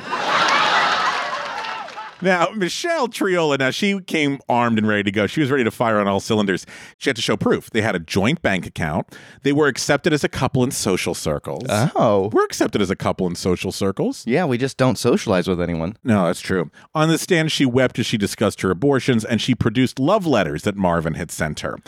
Now, 2.21 2.49
Michelle 2.55 3.09
Triola, 3.09 3.59
now 3.59 3.71
she 3.71 4.01
came 4.01 4.39
armed 4.49 4.79
and 4.79 4.89
ready 4.89 5.05
to 5.05 5.11
go. 5.11 5.27
She 5.27 5.41
was 5.41 5.51
ready 5.51 5.65
to 5.65 5.71
fire 5.71 5.99
on 5.99 6.09
all 6.09 6.21
cylinders. 6.21 6.67
She 6.99 7.09
had 7.09 7.17
to 7.17 7.23
show 7.23 7.37
proof. 7.37 7.71
They 7.71 7.81
had 7.81 7.95
a 7.95 8.01
joint 8.01 8.43
bank 8.43 8.67
account. 8.67 9.17
They 9.43 9.53
were 9.53 9.69
accepted 9.69 10.13
as 10.13 10.25
a 10.25 10.29
couple 10.29 10.65
in 10.65 10.71
social 10.71 11.15
circles. 11.15 11.65
Oh. 11.69 12.31
We're 12.33 12.45
accepted 12.45 12.83
as 12.83 12.91
a 12.91 12.97
couple 12.97 13.27
in 13.27 13.35
social 13.35 13.73
circles. 13.73 14.25
Yeah, 14.27 14.45
we 14.45 14.59
just 14.59 14.77
don't 14.77 14.99
socialize 14.99 15.47
with 15.47 15.61
anyone. 15.61 15.97
No, 16.03 16.27
that's 16.27 16.41
true. 16.41 16.71
On 16.95 17.09
the 17.09 17.19
stand, 17.19 17.53
she 17.53 17.65
wept 17.65 17.99
as 17.99 18.07
she 18.07 18.19
discussed 18.19 18.61
her 18.63 18.71
abortions 18.71 19.25
and 19.25 19.41
she 19.41 19.55
produced 19.55 19.99
love 19.99 20.27
letters 20.27 20.63
that 20.63 20.77
Marvin 20.77 21.15
had 21.15 21.31
sent 21.31 21.61
her. 21.61 21.79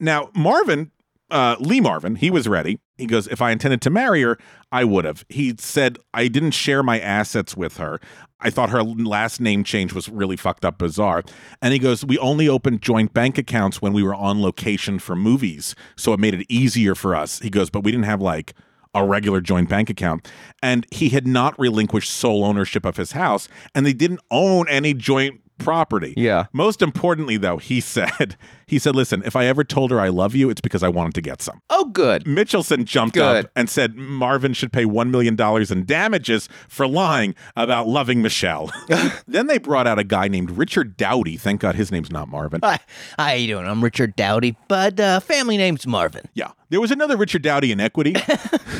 Now, 0.00 0.30
Marvin, 0.34 0.90
uh, 1.30 1.56
Lee 1.60 1.80
Marvin, 1.80 2.16
he 2.16 2.30
was 2.30 2.48
ready. 2.48 2.80
He 2.96 3.06
goes, 3.06 3.26
If 3.26 3.42
I 3.42 3.50
intended 3.50 3.80
to 3.82 3.90
marry 3.90 4.22
her, 4.22 4.38
I 4.70 4.84
would 4.84 5.04
have. 5.04 5.24
He 5.28 5.54
said, 5.58 5.98
I 6.12 6.28
didn't 6.28 6.52
share 6.52 6.82
my 6.82 7.00
assets 7.00 7.56
with 7.56 7.76
her. 7.78 8.00
I 8.40 8.50
thought 8.50 8.70
her 8.70 8.82
last 8.82 9.40
name 9.40 9.64
change 9.64 9.92
was 9.92 10.08
really 10.08 10.36
fucked 10.36 10.64
up 10.64 10.78
bizarre. 10.78 11.22
And 11.62 11.72
he 11.72 11.78
goes, 11.78 12.04
We 12.04 12.18
only 12.18 12.48
opened 12.48 12.82
joint 12.82 13.12
bank 13.12 13.38
accounts 13.38 13.82
when 13.82 13.92
we 13.92 14.02
were 14.02 14.14
on 14.14 14.42
location 14.42 14.98
for 14.98 15.16
movies. 15.16 15.74
So 15.96 16.12
it 16.12 16.20
made 16.20 16.34
it 16.34 16.46
easier 16.48 16.94
for 16.94 17.16
us. 17.16 17.40
He 17.40 17.50
goes, 17.50 17.70
But 17.70 17.84
we 17.84 17.90
didn't 17.90 18.06
have 18.06 18.20
like 18.20 18.54
a 18.94 19.04
regular 19.04 19.40
joint 19.40 19.68
bank 19.68 19.90
account. 19.90 20.30
And 20.62 20.86
he 20.92 21.08
had 21.08 21.26
not 21.26 21.58
relinquished 21.58 22.10
sole 22.10 22.44
ownership 22.44 22.84
of 22.84 22.96
his 22.96 23.12
house, 23.12 23.48
and 23.74 23.84
they 23.84 23.92
didn't 23.92 24.20
own 24.30 24.68
any 24.68 24.94
joint 24.94 25.40
property. 25.58 26.14
Yeah. 26.16 26.46
Most 26.52 26.82
importantly, 26.82 27.36
though, 27.36 27.56
he 27.58 27.80
said, 27.80 28.36
he 28.66 28.78
said, 28.78 28.94
listen, 28.96 29.22
if 29.24 29.36
I 29.36 29.46
ever 29.46 29.64
told 29.64 29.90
her 29.90 30.00
I 30.00 30.08
love 30.08 30.34
you, 30.34 30.50
it's 30.50 30.60
because 30.60 30.82
I 30.82 30.88
wanted 30.88 31.14
to 31.14 31.20
get 31.20 31.42
some. 31.42 31.60
Oh, 31.70 31.86
good. 31.86 32.24
Mitchelson 32.24 32.84
jumped 32.84 33.14
Good. 33.14 33.44
up 33.46 33.50
and 33.56 33.68
said 33.68 33.94
Marvin 33.96 34.52
should 34.52 34.72
pay 34.72 34.84
$1 34.84 35.10
million 35.10 35.36
in 35.70 35.84
damages 35.84 36.48
for 36.68 36.86
lying 36.86 37.34
about 37.56 37.86
loving 37.86 38.22
Michelle. 38.22 38.72
then 39.28 39.46
they 39.46 39.58
brought 39.58 39.86
out 39.86 39.98
a 39.98 40.04
guy 40.04 40.28
named 40.28 40.50
Richard 40.52 40.96
Dowdy. 40.96 41.36
Thank 41.36 41.60
God 41.60 41.74
his 41.74 41.90
name's 41.92 42.10
not 42.10 42.28
Marvin. 42.28 42.60
Hi, 42.62 42.78
how 43.18 43.32
you 43.32 43.46
doing? 43.46 43.66
I'm 43.66 43.82
Richard 43.82 44.16
Dowdy, 44.16 44.56
but 44.68 44.98
uh, 44.98 45.20
family 45.20 45.56
name's 45.56 45.86
Marvin. 45.86 46.28
Yeah. 46.34 46.52
There 46.70 46.80
was 46.80 46.90
another 46.90 47.16
Richard 47.16 47.42
Dowdy 47.42 47.70
in 47.72 47.80
equity. 47.80 48.14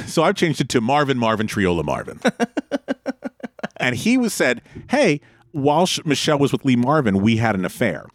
so 0.06 0.22
I've 0.22 0.34
changed 0.34 0.60
it 0.60 0.68
to 0.70 0.80
Marvin, 0.80 1.18
Marvin, 1.18 1.46
Triola, 1.46 1.84
Marvin. 1.84 2.20
and 3.76 3.94
he 3.94 4.16
was 4.16 4.32
said, 4.32 4.62
hey, 4.90 5.20
while 5.54 5.88
Michelle 6.04 6.38
was 6.38 6.50
with 6.50 6.64
Lee 6.64 6.74
Marvin, 6.74 7.20
we 7.20 7.36
had 7.36 7.54
an 7.54 7.64
affair. 7.64 8.06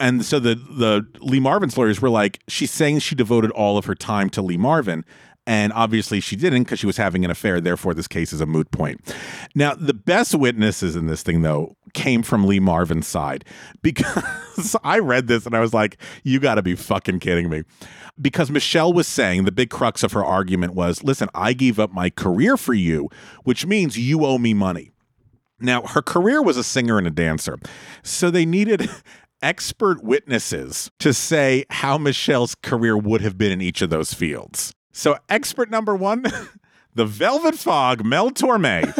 And 0.00 0.24
so 0.24 0.38
the, 0.38 0.54
the 0.54 1.06
Lee 1.20 1.40
Marvin's 1.40 1.76
lawyers 1.76 2.00
were 2.00 2.08
like, 2.08 2.40
she's 2.48 2.70
saying 2.70 3.00
she 3.00 3.14
devoted 3.14 3.50
all 3.50 3.76
of 3.76 3.84
her 3.84 3.94
time 3.94 4.30
to 4.30 4.42
Lee 4.42 4.56
Marvin. 4.56 5.04
And 5.46 5.72
obviously 5.74 6.20
she 6.20 6.34
didn't 6.34 6.64
because 6.64 6.78
she 6.78 6.86
was 6.86 6.96
having 6.96 7.26
an 7.26 7.30
affair. 7.30 7.60
Therefore, 7.60 7.92
this 7.92 8.08
case 8.08 8.32
is 8.32 8.40
a 8.40 8.46
moot 8.46 8.70
point. 8.70 9.14
Now, 9.54 9.74
the 9.74 9.92
best 9.92 10.34
witnesses 10.34 10.96
in 10.96 11.08
this 11.08 11.22
thing, 11.22 11.42
though, 11.42 11.76
came 11.92 12.22
from 12.22 12.46
Lee 12.46 12.60
Marvin's 12.60 13.06
side 13.06 13.44
because 13.82 14.74
I 14.82 14.98
read 14.98 15.26
this 15.26 15.44
and 15.44 15.54
I 15.54 15.60
was 15.60 15.74
like, 15.74 15.98
you 16.22 16.40
got 16.40 16.54
to 16.54 16.62
be 16.62 16.74
fucking 16.74 17.20
kidding 17.20 17.50
me. 17.50 17.64
Because 18.20 18.50
Michelle 18.50 18.94
was 18.94 19.06
saying 19.06 19.44
the 19.44 19.52
big 19.52 19.68
crux 19.68 20.02
of 20.02 20.12
her 20.12 20.24
argument 20.24 20.74
was 20.74 21.04
listen, 21.04 21.28
I 21.34 21.52
gave 21.52 21.78
up 21.78 21.92
my 21.92 22.08
career 22.08 22.56
for 22.56 22.74
you, 22.74 23.10
which 23.44 23.66
means 23.66 23.98
you 23.98 24.24
owe 24.24 24.38
me 24.38 24.54
money. 24.54 24.90
Now, 25.60 25.82
her 25.82 26.02
career 26.02 26.42
was 26.42 26.56
a 26.56 26.64
singer 26.64 26.98
and 26.98 27.06
a 27.06 27.10
dancer. 27.10 27.58
So 28.02 28.30
they 28.30 28.46
needed 28.46 28.88
expert 29.42 30.02
witnesses 30.02 30.90
to 30.98 31.12
say 31.12 31.64
how 31.70 31.98
Michelle's 31.98 32.54
career 32.54 32.96
would 32.96 33.20
have 33.20 33.38
been 33.38 33.52
in 33.52 33.60
each 33.60 33.82
of 33.82 33.90
those 33.90 34.14
fields. 34.14 34.72
So, 34.92 35.16
expert 35.28 35.70
number 35.70 35.94
one, 35.94 36.24
the 36.94 37.04
Velvet 37.06 37.54
Fog, 37.54 38.04
Mel 38.04 38.30
Torme, 38.30 38.92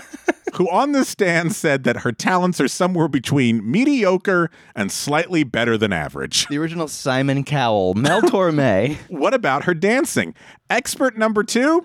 who 0.55 0.69
on 0.71 0.93
the 0.93 1.05
stand 1.05 1.55
said 1.55 1.85
that 1.85 1.99
her 1.99 2.13
talents 2.13 2.61
are 2.61 2.69
somewhere 2.69 3.09
between 3.09 3.69
mediocre 3.69 4.51
and 4.75 4.93
slightly 4.93 5.45
better 5.45 5.77
than 5.77 5.93
average. 5.93 6.47
The 6.47 6.59
original 6.59 6.89
Simon 6.89 7.45
Cowell, 7.45 7.95
Mel 7.95 8.23
Torme. 8.23 8.97
What 9.09 9.35
about 9.35 9.65
her 9.65 9.75
dancing? 9.75 10.35
Expert 10.71 11.17
number 11.17 11.43
two? 11.43 11.85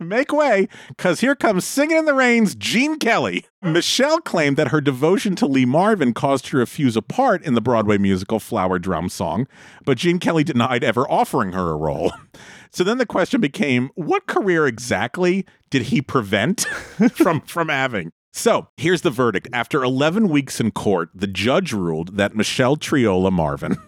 Make 0.00 0.32
way, 0.32 0.68
because 0.88 1.20
here 1.20 1.34
comes 1.34 1.64
Singing 1.64 1.96
in 1.96 2.04
the 2.04 2.14
Rain's 2.14 2.54
Gene 2.54 2.98
Kelly. 2.98 3.44
Michelle 3.62 4.20
claimed 4.20 4.56
that 4.56 4.68
her 4.68 4.80
devotion 4.80 5.34
to 5.36 5.46
Lee 5.46 5.64
Marvin 5.64 6.14
caused 6.14 6.48
her 6.48 6.60
to 6.60 6.66
fuse 6.66 6.96
a 6.96 7.02
part 7.02 7.42
in 7.42 7.54
the 7.54 7.60
Broadway 7.60 7.98
musical 7.98 8.38
Flower 8.38 8.78
Drum 8.78 9.08
Song, 9.08 9.48
but 9.84 9.98
Gene 9.98 10.20
Kelly 10.20 10.44
denied 10.44 10.84
ever 10.84 11.10
offering 11.10 11.52
her 11.52 11.70
a 11.70 11.76
role. 11.76 12.12
So 12.70 12.84
then 12.84 12.98
the 12.98 13.06
question 13.06 13.40
became 13.40 13.90
what 13.94 14.26
career 14.26 14.66
exactly 14.66 15.46
did 15.70 15.82
he 15.82 16.02
prevent 16.02 16.60
from, 17.12 17.40
from 17.40 17.70
having? 17.70 18.12
So 18.32 18.68
here's 18.76 19.00
the 19.00 19.10
verdict. 19.10 19.48
After 19.52 19.82
11 19.82 20.28
weeks 20.28 20.60
in 20.60 20.70
court, 20.72 21.08
the 21.14 21.26
judge 21.26 21.72
ruled 21.72 22.18
that 22.18 22.36
Michelle 22.36 22.76
Triola 22.76 23.32
Marvin 23.32 23.78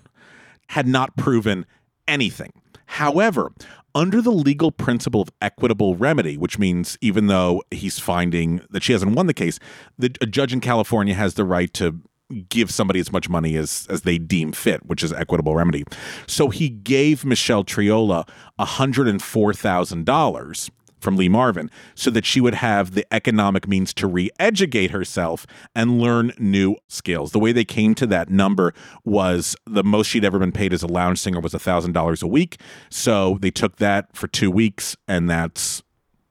had 0.71 0.89
not 0.89 1.17
proven 1.17 1.67
anything. 2.09 2.53
However, 2.91 3.53
under 3.95 4.21
the 4.21 4.33
legal 4.33 4.73
principle 4.73 5.23
of 5.23 5.31
equitable 5.41 5.95
remedy, 5.95 6.37
which 6.37 6.59
means 6.59 6.99
even 7.01 7.29
though 7.29 7.63
he's 7.71 8.01
finding 8.01 8.63
that 8.71 8.83
she 8.83 8.93
hasn't 8.93 9.15
won 9.15 9.29
the 9.29 9.35
case, 9.35 9.61
the 9.97 10.13
a 10.21 10.27
judge 10.27 10.53
in 10.53 10.59
California 10.61 11.15
has 11.15 11.35
the 11.35 11.45
right 11.45 11.73
to 11.75 12.01
give 12.49 12.73
somebody 12.73 12.99
as 12.99 13.13
much 13.13 13.29
money 13.29 13.55
as 13.57 13.87
as 13.89 14.03
they 14.03 14.19
deem 14.19 14.51
fit, 14.53 14.85
which 14.87 15.05
is 15.05 15.13
equitable 15.13 15.55
remedy. 15.55 15.85
So 16.27 16.49
he 16.49 16.69
gave 16.69 17.25
Michelle 17.25 17.63
Triola 17.65 18.29
$104,000 18.59 20.71
from 21.01 21.17
Lee 21.17 21.29
Marvin 21.29 21.71
so 21.95 22.11
that 22.11 22.25
she 22.25 22.41
would 22.41 22.55
have 22.55 22.93
the 22.93 23.07
economic 23.13 23.67
means 23.67 23.93
to 23.95 24.07
re-educate 24.07 24.91
herself 24.91 25.47
and 25.75 26.01
learn 26.01 26.33
new 26.39 26.77
skills. 26.89 27.33
The 27.33 27.39
way 27.39 27.53
they 27.53 27.65
came 27.65 27.95
to 27.97 28.07
that 28.09 28.31
number 28.31 28.75
was 29.05 29.57
the 29.67 29.85
most 29.85 30.07
she'd 30.07 30.25
ever 30.25 30.39
been 30.39 30.53
paid 30.53 30.73
as 30.73 30.83
a 30.83 30.87
lounge 30.87 31.19
singer 31.19 31.41
was 31.41 31.55
$1,000 31.55 32.23
a 32.23 32.27
week. 32.27 32.61
So 32.91 33.39
they 33.41 33.51
took 33.51 33.77
that 33.77 34.17
for 34.17 34.29
2 34.29 34.51
weeks 34.51 34.97
and 35.09 35.29
that's 35.29 35.83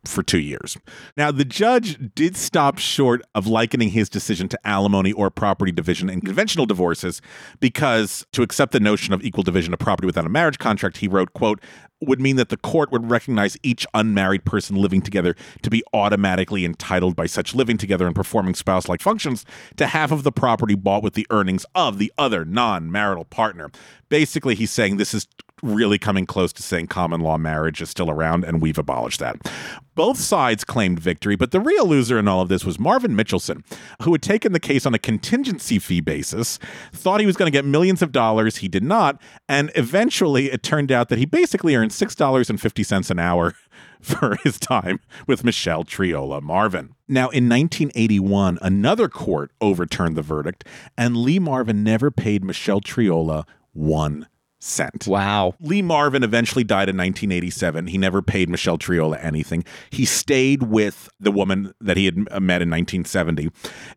for 0.05 0.23
two 0.23 0.39
years. 0.39 0.77
Now, 1.17 1.31
the 1.31 1.45
judge 1.45 2.13
did 2.15 2.37
stop 2.37 2.77
short 2.77 3.21
of 3.35 3.47
likening 3.47 3.89
his 3.89 4.09
decision 4.09 4.47
to 4.49 4.67
alimony 4.67 5.11
or 5.11 5.29
property 5.29 5.71
division 5.71 6.09
in 6.09 6.21
conventional 6.21 6.65
divorces 6.65 7.21
because 7.59 8.25
to 8.31 8.41
accept 8.41 8.71
the 8.71 8.79
notion 8.79 9.13
of 9.13 9.23
equal 9.23 9.43
division 9.43 9.73
of 9.73 9.79
property 9.79 10.05
without 10.05 10.25
a 10.25 10.29
marriage 10.29 10.57
contract, 10.57 10.97
he 10.97 11.07
wrote, 11.07 11.33
quote, 11.33 11.61
would 12.01 12.21
mean 12.21 12.37
that 12.37 12.49
the 12.49 12.57
court 12.57 12.91
would 12.91 13.09
recognize 13.09 13.57
each 13.61 13.85
unmarried 13.93 14.45
person 14.45 14.77
living 14.77 15.01
together 15.01 15.35
to 15.61 15.69
be 15.69 15.83
automatically 15.93 16.63
entitled 16.63 17.15
by 17.15 17.25
such 17.25 17.53
living 17.53 17.77
together 17.77 18.07
and 18.07 18.15
performing 18.15 18.55
spouse 18.55 18.87
like 18.87 19.01
functions 19.01 19.45
to 19.75 19.87
half 19.87 20.11
of 20.11 20.23
the 20.23 20.31
property 20.31 20.75
bought 20.75 21.03
with 21.03 21.13
the 21.13 21.27
earnings 21.29 21.65
of 21.75 21.97
the 21.97 22.11
other 22.17 22.45
non 22.45 22.89
marital 22.91 23.25
partner. 23.25 23.69
Basically, 24.07 24.55
he's 24.55 24.71
saying 24.71 24.97
this 24.97 25.13
is 25.13 25.27
really 25.61 25.97
coming 25.97 26.25
close 26.25 26.53
to 26.53 26.63
saying 26.63 26.87
common 26.87 27.21
law 27.21 27.37
marriage 27.37 27.81
is 27.81 27.89
still 27.89 28.09
around 28.09 28.43
and 28.43 28.61
we've 28.61 28.77
abolished 28.77 29.19
that. 29.19 29.37
Both 29.95 30.17
sides 30.17 30.63
claimed 30.63 30.99
victory, 30.99 31.35
but 31.35 31.51
the 31.51 31.59
real 31.59 31.85
loser 31.85 32.17
in 32.17 32.27
all 32.27 32.41
of 32.41 32.47
this 32.47 32.63
was 32.63 32.79
Marvin 32.79 33.15
Mitchelson, 33.15 33.63
who 34.03 34.13
had 34.13 34.21
taken 34.21 34.53
the 34.53 34.59
case 34.59 34.85
on 34.85 34.93
a 34.93 34.99
contingency 34.99 35.77
fee 35.77 35.99
basis, 35.99 36.57
thought 36.93 37.19
he 37.19 37.25
was 37.25 37.35
going 37.35 37.51
to 37.51 37.57
get 37.57 37.65
millions 37.65 38.01
of 38.01 38.11
dollars. 38.11 38.57
He 38.57 38.67
did 38.67 38.83
not. 38.83 39.21
And 39.49 39.71
eventually 39.75 40.51
it 40.51 40.63
turned 40.63 40.91
out 40.91 41.09
that 41.09 41.19
he 41.19 41.25
basically 41.25 41.75
earned 41.75 41.91
$6.50 41.91 43.09
an 43.09 43.19
hour 43.19 43.53
for 44.01 44.37
his 44.43 44.57
time 44.59 44.99
with 45.27 45.43
Michelle 45.43 45.83
Triola 45.83 46.41
Marvin. 46.41 46.95
Now, 47.07 47.29
in 47.29 47.49
1981, 47.49 48.59
another 48.61 49.09
court 49.09 49.51
overturned 49.59 50.15
the 50.15 50.21
verdict, 50.21 50.63
and 50.97 51.17
Lee 51.17 51.39
Marvin 51.39 51.83
never 51.83 52.09
paid 52.09 52.43
Michelle 52.43 52.81
Triola 52.81 53.45
one 53.73 54.27
cent. 54.59 55.07
Wow. 55.07 55.55
Lee 55.59 55.81
Marvin 55.81 56.23
eventually 56.23 56.63
died 56.63 56.89
in 56.89 56.97
1987. 56.97 57.87
He 57.87 57.97
never 57.97 58.21
paid 58.21 58.49
Michelle 58.49 58.77
Triola 58.77 59.23
anything. 59.23 59.63
He 59.89 60.05
stayed 60.05 60.63
with 60.63 61.09
the 61.19 61.31
woman 61.31 61.73
that 61.81 61.97
he 61.97 62.05
had 62.05 62.15
uh, 62.31 62.39
met 62.39 62.61
in 62.61 62.69
1970. 62.69 63.49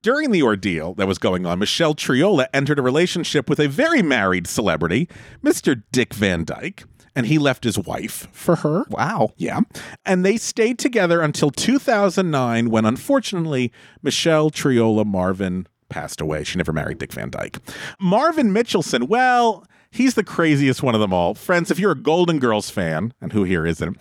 During 0.02 0.30
the 0.30 0.42
ordeal 0.42 0.94
that 0.94 1.08
was 1.08 1.18
going 1.18 1.46
on, 1.46 1.58
Michelle 1.58 1.94
Triola 1.94 2.46
entered 2.54 2.78
a 2.78 2.82
relationship 2.82 3.48
with 3.50 3.58
a 3.58 3.68
very 3.68 4.02
married 4.02 4.46
celebrity, 4.46 5.08
Mr. 5.42 5.82
Dick 5.92 6.14
Van 6.14 6.44
Dyke, 6.44 6.84
and 7.14 7.26
he 7.26 7.38
left 7.38 7.64
his 7.64 7.78
wife 7.78 8.28
for 8.32 8.56
her. 8.56 8.84
Wow. 8.88 9.30
Yeah. 9.36 9.60
And 10.06 10.24
they 10.24 10.36
stayed 10.36 10.78
together 10.78 11.20
until 11.20 11.50
2009 11.50 12.70
when 12.70 12.84
unfortunately 12.84 13.72
Michelle 14.02 14.50
Triola 14.50 15.04
Marvin 15.04 15.66
passed 15.88 16.20
away. 16.20 16.42
She 16.42 16.56
never 16.56 16.72
married 16.72 16.98
Dick 16.98 17.12
Van 17.12 17.30
Dyke. 17.30 17.58
Marvin 18.00 18.52
Mitchelson, 18.52 19.08
well, 19.08 19.66
he's 19.92 20.14
the 20.14 20.24
craziest 20.24 20.82
one 20.82 20.96
of 20.96 21.00
them 21.00 21.12
all. 21.12 21.34
Friends, 21.34 21.70
if 21.70 21.78
you're 21.78 21.92
a 21.92 21.96
Golden 21.96 22.40
Girls 22.40 22.70
fan, 22.70 23.14
and 23.20 23.32
who 23.32 23.44
here 23.44 23.64
isn't, 23.64 23.96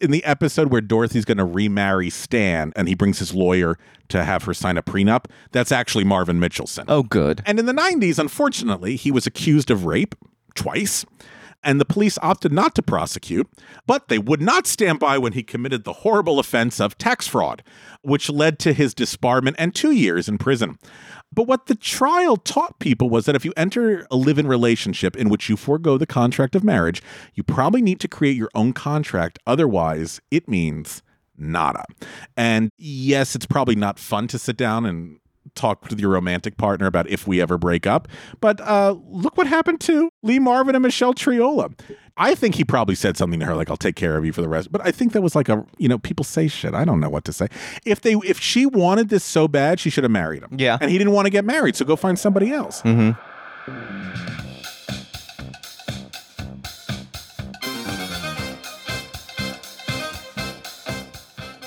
in 0.00 0.10
the 0.10 0.24
episode 0.24 0.70
where 0.70 0.80
Dorothy's 0.80 1.24
going 1.24 1.38
to 1.38 1.44
remarry 1.44 2.10
Stan 2.10 2.72
and 2.74 2.88
he 2.88 2.94
brings 2.94 3.18
his 3.18 3.34
lawyer 3.34 3.78
to 4.08 4.24
have 4.24 4.44
her 4.44 4.54
sign 4.54 4.76
a 4.76 4.82
prenup, 4.82 5.26
that's 5.52 5.70
actually 5.70 6.04
Marvin 6.04 6.40
Mitchelson. 6.40 6.84
Oh, 6.88 7.02
good. 7.02 7.42
And 7.44 7.58
in 7.58 7.66
the 7.66 7.72
90s, 7.72 8.18
unfortunately, 8.18 8.96
he 8.96 9.10
was 9.10 9.26
accused 9.26 9.70
of 9.70 9.84
rape 9.84 10.14
twice. 10.54 11.04
And 11.64 11.80
the 11.80 11.84
police 11.84 12.18
opted 12.20 12.52
not 12.52 12.74
to 12.74 12.82
prosecute, 12.82 13.48
but 13.86 14.08
they 14.08 14.18
would 14.18 14.42
not 14.42 14.66
stand 14.66 14.98
by 14.98 15.16
when 15.16 15.32
he 15.32 15.44
committed 15.44 15.84
the 15.84 15.92
horrible 15.92 16.40
offense 16.40 16.80
of 16.80 16.98
tax 16.98 17.28
fraud, 17.28 17.62
which 18.02 18.28
led 18.28 18.58
to 18.60 18.72
his 18.72 18.96
disbarment 18.96 19.54
and 19.58 19.72
two 19.72 19.92
years 19.92 20.28
in 20.28 20.38
prison. 20.38 20.76
But 21.32 21.44
what 21.44 21.66
the 21.66 21.74
trial 21.74 22.36
taught 22.36 22.78
people 22.78 23.08
was 23.08 23.24
that 23.24 23.34
if 23.34 23.44
you 23.44 23.52
enter 23.56 24.06
a 24.10 24.16
live 24.16 24.38
in 24.38 24.46
relationship 24.46 25.16
in 25.16 25.28
which 25.28 25.48
you 25.48 25.56
forego 25.56 25.96
the 25.96 26.06
contract 26.06 26.54
of 26.54 26.62
marriage, 26.62 27.02
you 27.34 27.42
probably 27.42 27.82
need 27.82 28.00
to 28.00 28.08
create 28.08 28.36
your 28.36 28.50
own 28.54 28.72
contract. 28.72 29.38
Otherwise, 29.46 30.20
it 30.30 30.48
means 30.48 31.02
nada. 31.36 31.84
And 32.36 32.70
yes, 32.76 33.34
it's 33.34 33.46
probably 33.46 33.76
not 33.76 33.98
fun 33.98 34.28
to 34.28 34.38
sit 34.38 34.56
down 34.56 34.84
and 34.84 35.18
talk 35.54 35.88
with 35.88 36.00
your 36.00 36.10
romantic 36.10 36.56
partner 36.56 36.86
about 36.86 37.08
if 37.08 37.26
we 37.26 37.40
ever 37.40 37.58
break 37.58 37.86
up. 37.86 38.08
But 38.40 38.60
uh, 38.60 38.96
look 39.06 39.36
what 39.36 39.46
happened 39.46 39.80
to 39.82 40.10
Lee 40.22 40.38
Marvin 40.38 40.74
and 40.74 40.82
Michelle 40.82 41.14
Triola. 41.14 41.78
I 42.16 42.34
think 42.34 42.54
he 42.54 42.64
probably 42.64 42.94
said 42.94 43.16
something 43.16 43.40
to 43.40 43.46
her 43.46 43.54
like, 43.54 43.70
"I'll 43.70 43.76
take 43.76 43.96
care 43.96 44.16
of 44.16 44.24
you 44.24 44.32
for 44.32 44.40
the 44.42 44.48
rest." 44.48 44.70
But 44.70 44.80
I 44.84 44.90
think 44.90 45.12
that 45.12 45.22
was 45.22 45.34
like 45.34 45.48
a, 45.48 45.64
you 45.78 45.88
know, 45.88 45.98
people 45.98 46.24
say 46.24 46.46
shit. 46.48 46.74
I 46.74 46.84
don't 46.84 47.00
know 47.00 47.08
what 47.08 47.24
to 47.24 47.32
say. 47.32 47.48
If 47.86 48.02
they, 48.02 48.14
if 48.14 48.38
she 48.38 48.66
wanted 48.66 49.08
this 49.08 49.24
so 49.24 49.48
bad, 49.48 49.80
she 49.80 49.90
should 49.90 50.04
have 50.04 50.10
married 50.10 50.42
him. 50.42 50.50
Yeah. 50.58 50.78
and 50.80 50.90
he 50.90 50.98
didn't 50.98 51.12
want 51.14 51.26
to 51.26 51.30
get 51.30 51.44
married, 51.44 51.76
so 51.76 51.84
go 51.84 51.96
find 51.96 52.18
somebody 52.18 52.52
else. 52.52 52.82
Mm-hmm. 52.82 53.12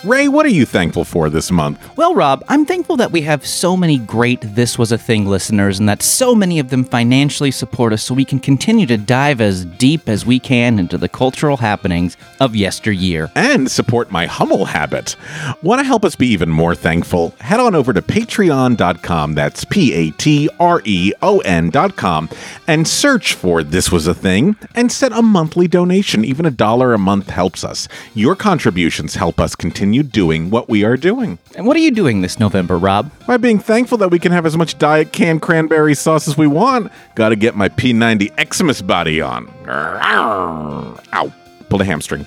Ray, 0.05 0.27
what 0.27 0.45
are 0.45 0.49
you 0.49 0.67
thankful 0.67 1.03
for 1.03 1.31
this 1.31 1.49
month? 1.49 1.79
Well, 1.97 2.13
Rob, 2.13 2.43
I'm 2.47 2.63
thankful 2.63 2.95
that 2.97 3.11
we 3.11 3.21
have 3.21 3.43
so 3.43 3.75
many 3.75 3.97
great 3.97 4.39
This 4.41 4.77
Was 4.77 4.91
a 4.91 4.99
Thing 4.99 5.25
listeners 5.25 5.79
and 5.79 5.89
that 5.89 6.03
so 6.03 6.35
many 6.35 6.59
of 6.59 6.69
them 6.69 6.83
financially 6.83 7.49
support 7.49 7.91
us 7.91 8.03
so 8.03 8.13
we 8.13 8.23
can 8.23 8.39
continue 8.39 8.85
to 8.85 8.97
dive 8.97 9.41
as 9.41 9.65
deep 9.65 10.07
as 10.07 10.23
we 10.23 10.37
can 10.39 10.77
into 10.77 10.99
the 10.99 11.09
cultural 11.09 11.57
happenings 11.57 12.17
of 12.39 12.55
yesteryear. 12.55 13.31
and 13.35 13.71
support 13.71 14.11
my 14.11 14.27
Hummel 14.27 14.65
habit. 14.65 15.15
Want 15.63 15.79
to 15.79 15.83
help 15.85 16.05
us 16.05 16.15
be 16.15 16.27
even 16.27 16.49
more 16.51 16.75
thankful? 16.75 17.33
Head 17.39 17.59
on 17.59 17.73
over 17.73 17.91
to 17.91 18.01
patreon.com, 18.03 19.33
that's 19.33 19.65
P 19.65 19.91
A 19.93 20.11
T 20.11 20.49
R 20.59 20.83
E 20.85 21.13
O 21.23 21.39
N.com, 21.39 22.29
and 22.67 22.87
search 22.87 23.33
for 23.33 23.63
This 23.63 23.91
Was 23.91 24.05
a 24.05 24.13
Thing 24.13 24.55
and 24.75 24.91
set 24.91 25.11
a 25.13 25.23
monthly 25.23 25.67
donation. 25.67 26.23
Even 26.23 26.45
a 26.45 26.51
dollar 26.51 26.93
a 26.93 26.99
month 26.99 27.31
helps 27.31 27.63
us. 27.63 27.87
Your 28.13 28.35
contributions 28.35 29.15
help 29.15 29.39
us 29.39 29.55
continue 29.55 29.94
doing 30.03 30.49
what 30.49 30.69
we 30.69 30.83
are 30.83 30.97
doing. 30.97 31.37
And 31.55 31.65
what 31.65 31.75
are 31.77 31.81
you 31.81 31.91
doing 31.91 32.21
this 32.21 32.39
November, 32.39 32.77
Rob? 32.77 33.11
By 33.25 33.37
being 33.37 33.59
thankful 33.59 33.97
that 33.99 34.09
we 34.09 34.19
can 34.19 34.31
have 34.31 34.45
as 34.45 34.57
much 34.57 34.77
diet 34.77 35.11
canned 35.11 35.41
cranberry 35.41 35.95
sauce 35.95 36.27
as 36.27 36.37
we 36.37 36.47
want, 36.47 36.91
gotta 37.15 37.35
get 37.35 37.55
my 37.55 37.69
P90 37.69 38.53
Xmas 38.53 38.81
body 38.81 39.21
on. 39.21 39.51
Ow. 39.67 41.33
Pulled 41.69 41.81
a 41.81 41.85
hamstring. 41.85 42.25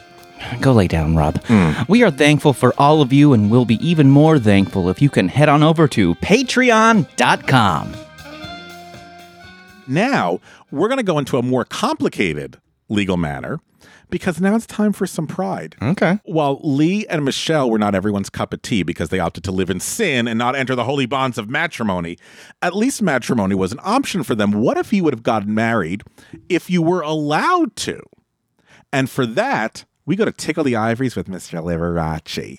Go 0.61 0.73
lay 0.73 0.89
down, 0.89 1.17
Rob. 1.17 1.43
Hmm. 1.45 1.73
We 1.89 2.03
are 2.03 2.11
thankful 2.11 2.53
for 2.53 2.73
all 2.79 3.03
of 3.03 3.13
you 3.13 3.33
and 3.33 3.51
we'll 3.51 3.65
be 3.65 3.85
even 3.87 4.11
more 4.11 4.39
thankful 4.39 4.89
if 4.89 5.03
you 5.03 5.11
can 5.11 5.29
head 5.29 5.49
on 5.49 5.63
over 5.63 5.89
to 5.89 6.15
patreon.com. 6.17 7.95
Now, 9.87 10.41
we're 10.71 10.89
going 10.89 10.99
to 10.99 11.05
go 11.05 11.19
into 11.19 11.39
a 11.39 11.43
more 11.43 11.65
complicated 11.65 12.61
legal 12.89 13.17
matter 13.17 13.61
because 14.11 14.41
now 14.41 14.55
it's 14.55 14.67
time 14.67 14.93
for 14.93 15.07
some 15.07 15.27
pride. 15.27 15.77
Okay. 15.81 16.19
While 16.25 16.61
Lee 16.63 17.07
and 17.07 17.25
Michelle 17.25 17.71
were 17.71 17.79
not 17.79 17.95
everyone's 17.95 18.31
cup 18.31 18.53
of 18.53 18.63
tea 18.63 18.83
because 18.83 19.09
they 19.09 19.19
opted 19.19 19.45
to 19.45 19.53
live 19.53 19.71
in 19.71 19.81
sin 19.81 20.27
and 20.29 20.39
not 20.39 20.57
enter 20.57 20.75
the 20.75 20.85
holy 20.85 21.07
bonds 21.07 21.39
of 21.39 21.49
matrimony, 21.49 22.19
at 22.63 22.75
least 22.75 23.03
matrimony 23.03 23.55
was 23.55 23.73
an 23.73 23.81
option 23.83 24.23
for 24.23 24.35
them. 24.35 24.53
What 24.53 24.77
if 24.77 24.93
you 24.93 25.05
would 25.05 25.15
have 25.15 25.23
gotten 25.23 25.55
married 25.55 26.03
if 26.49 26.71
you 26.71 26.83
were 26.83 27.03
allowed 27.03 27.77
to? 27.77 28.01
And 28.93 29.11
for 29.11 29.27
that, 29.27 29.85
we 30.09 30.17
go 30.17 30.25
to 30.25 30.33
Tickle 30.33 30.65
the 30.65 30.75
Ivories 30.75 31.15
with 31.15 31.29
Mr. 31.29 31.63
Liberace. 31.63 32.57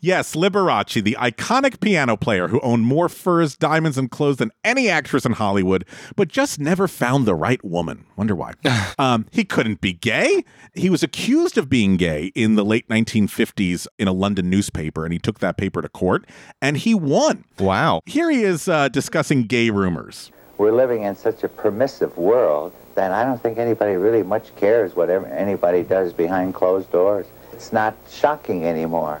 Yes, 0.00 0.34
Liberace, 0.34 1.00
the 1.04 1.16
iconic 1.20 1.78
piano 1.78 2.16
player 2.16 2.48
who 2.48 2.58
owned 2.62 2.84
more 2.84 3.08
furs, 3.08 3.56
diamonds, 3.56 3.96
and 3.96 4.10
clothes 4.10 4.38
than 4.38 4.50
any 4.64 4.88
actress 4.88 5.24
in 5.24 5.32
Hollywood, 5.32 5.84
but 6.16 6.26
just 6.26 6.58
never 6.58 6.88
found 6.88 7.26
the 7.26 7.34
right 7.36 7.64
woman. 7.64 8.06
Wonder 8.16 8.34
why. 8.34 8.54
um, 8.98 9.26
he 9.30 9.44
couldn't 9.44 9.80
be 9.80 9.92
gay. 9.92 10.44
He 10.74 10.90
was 10.90 11.04
accused 11.04 11.56
of 11.56 11.68
being 11.68 11.96
gay 11.96 12.32
in 12.34 12.56
the 12.56 12.64
late 12.64 12.88
1950s 12.88 13.86
in 13.96 14.08
a 14.08 14.12
London 14.12 14.50
newspaper, 14.50 15.04
and 15.04 15.12
he 15.12 15.20
took 15.20 15.38
that 15.38 15.56
paper 15.56 15.80
to 15.82 15.88
court, 15.88 16.26
and 16.60 16.76
he 16.76 16.92
won. 16.92 17.44
Wow. 17.60 18.00
Here 18.04 18.28
he 18.28 18.42
is 18.42 18.66
uh, 18.66 18.88
discussing 18.88 19.44
gay 19.44 19.70
rumors. 19.70 20.32
we're 20.58 20.72
living 20.72 21.04
in 21.04 21.14
such 21.14 21.44
a 21.44 21.48
permissive 21.48 22.18
world 22.18 22.72
that 22.94 23.12
I 23.12 23.24
don't 23.24 23.40
think 23.40 23.58
anybody 23.58 23.96
really 23.96 24.22
much 24.22 24.54
cares 24.56 24.94
what 24.94 25.10
anybody 25.10 25.82
does 25.82 26.12
behind 26.12 26.54
closed 26.54 26.90
doors. 26.90 27.26
It's 27.52 27.72
not 27.72 27.94
shocking 28.10 28.64
anymore. 28.64 29.20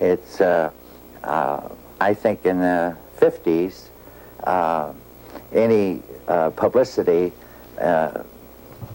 It's, 0.00 0.40
uh, 0.40 0.70
uh, 1.22 1.68
I 2.00 2.14
think 2.14 2.44
in 2.44 2.58
the 2.58 2.96
50s, 3.18 3.88
uh, 4.42 4.92
any 5.52 6.02
uh, 6.28 6.50
publicity 6.50 7.32
uh, 7.80 8.22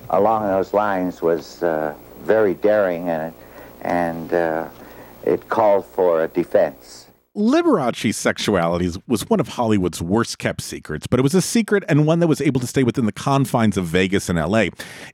along 0.09 0.47
those 0.47 0.73
lines 0.73 1.21
was 1.21 1.63
uh, 1.63 1.93
very 2.23 2.53
daring 2.53 3.09
and, 3.09 3.33
and 3.81 4.69
it 5.23 5.47
called 5.49 5.85
for 5.85 6.23
a 6.23 6.27
defense. 6.27 7.08
Liberace's 7.39 8.17
sexuality 8.17 8.91
was 9.07 9.29
one 9.29 9.39
of 9.39 9.47
Hollywood's 9.47 10.01
worst 10.01 10.39
kept 10.39 10.59
secrets, 10.59 11.07
but 11.07 11.21
it 11.21 11.23
was 11.23 11.33
a 11.33 11.41
secret 11.41 11.85
and 11.87 12.05
one 12.05 12.19
that 12.19 12.27
was 12.27 12.41
able 12.41 12.59
to 12.59 12.67
stay 12.67 12.83
within 12.83 13.05
the 13.05 13.13
confines 13.13 13.77
of 13.77 13.85
Vegas 13.85 14.27
and 14.27 14.37
LA. 14.37 14.65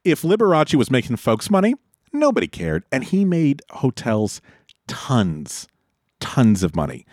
If 0.03 0.23
Liberace 0.23 0.73
was 0.73 0.89
making 0.89 1.17
folks 1.17 1.51
money, 1.51 1.75
nobody 2.11 2.47
cared, 2.47 2.83
and 2.91 3.03
he 3.03 3.25
made 3.25 3.61
hotels 3.69 4.41
tons, 4.87 5.67
tons 6.19 6.63
of 6.63 6.75
money. 6.75 7.05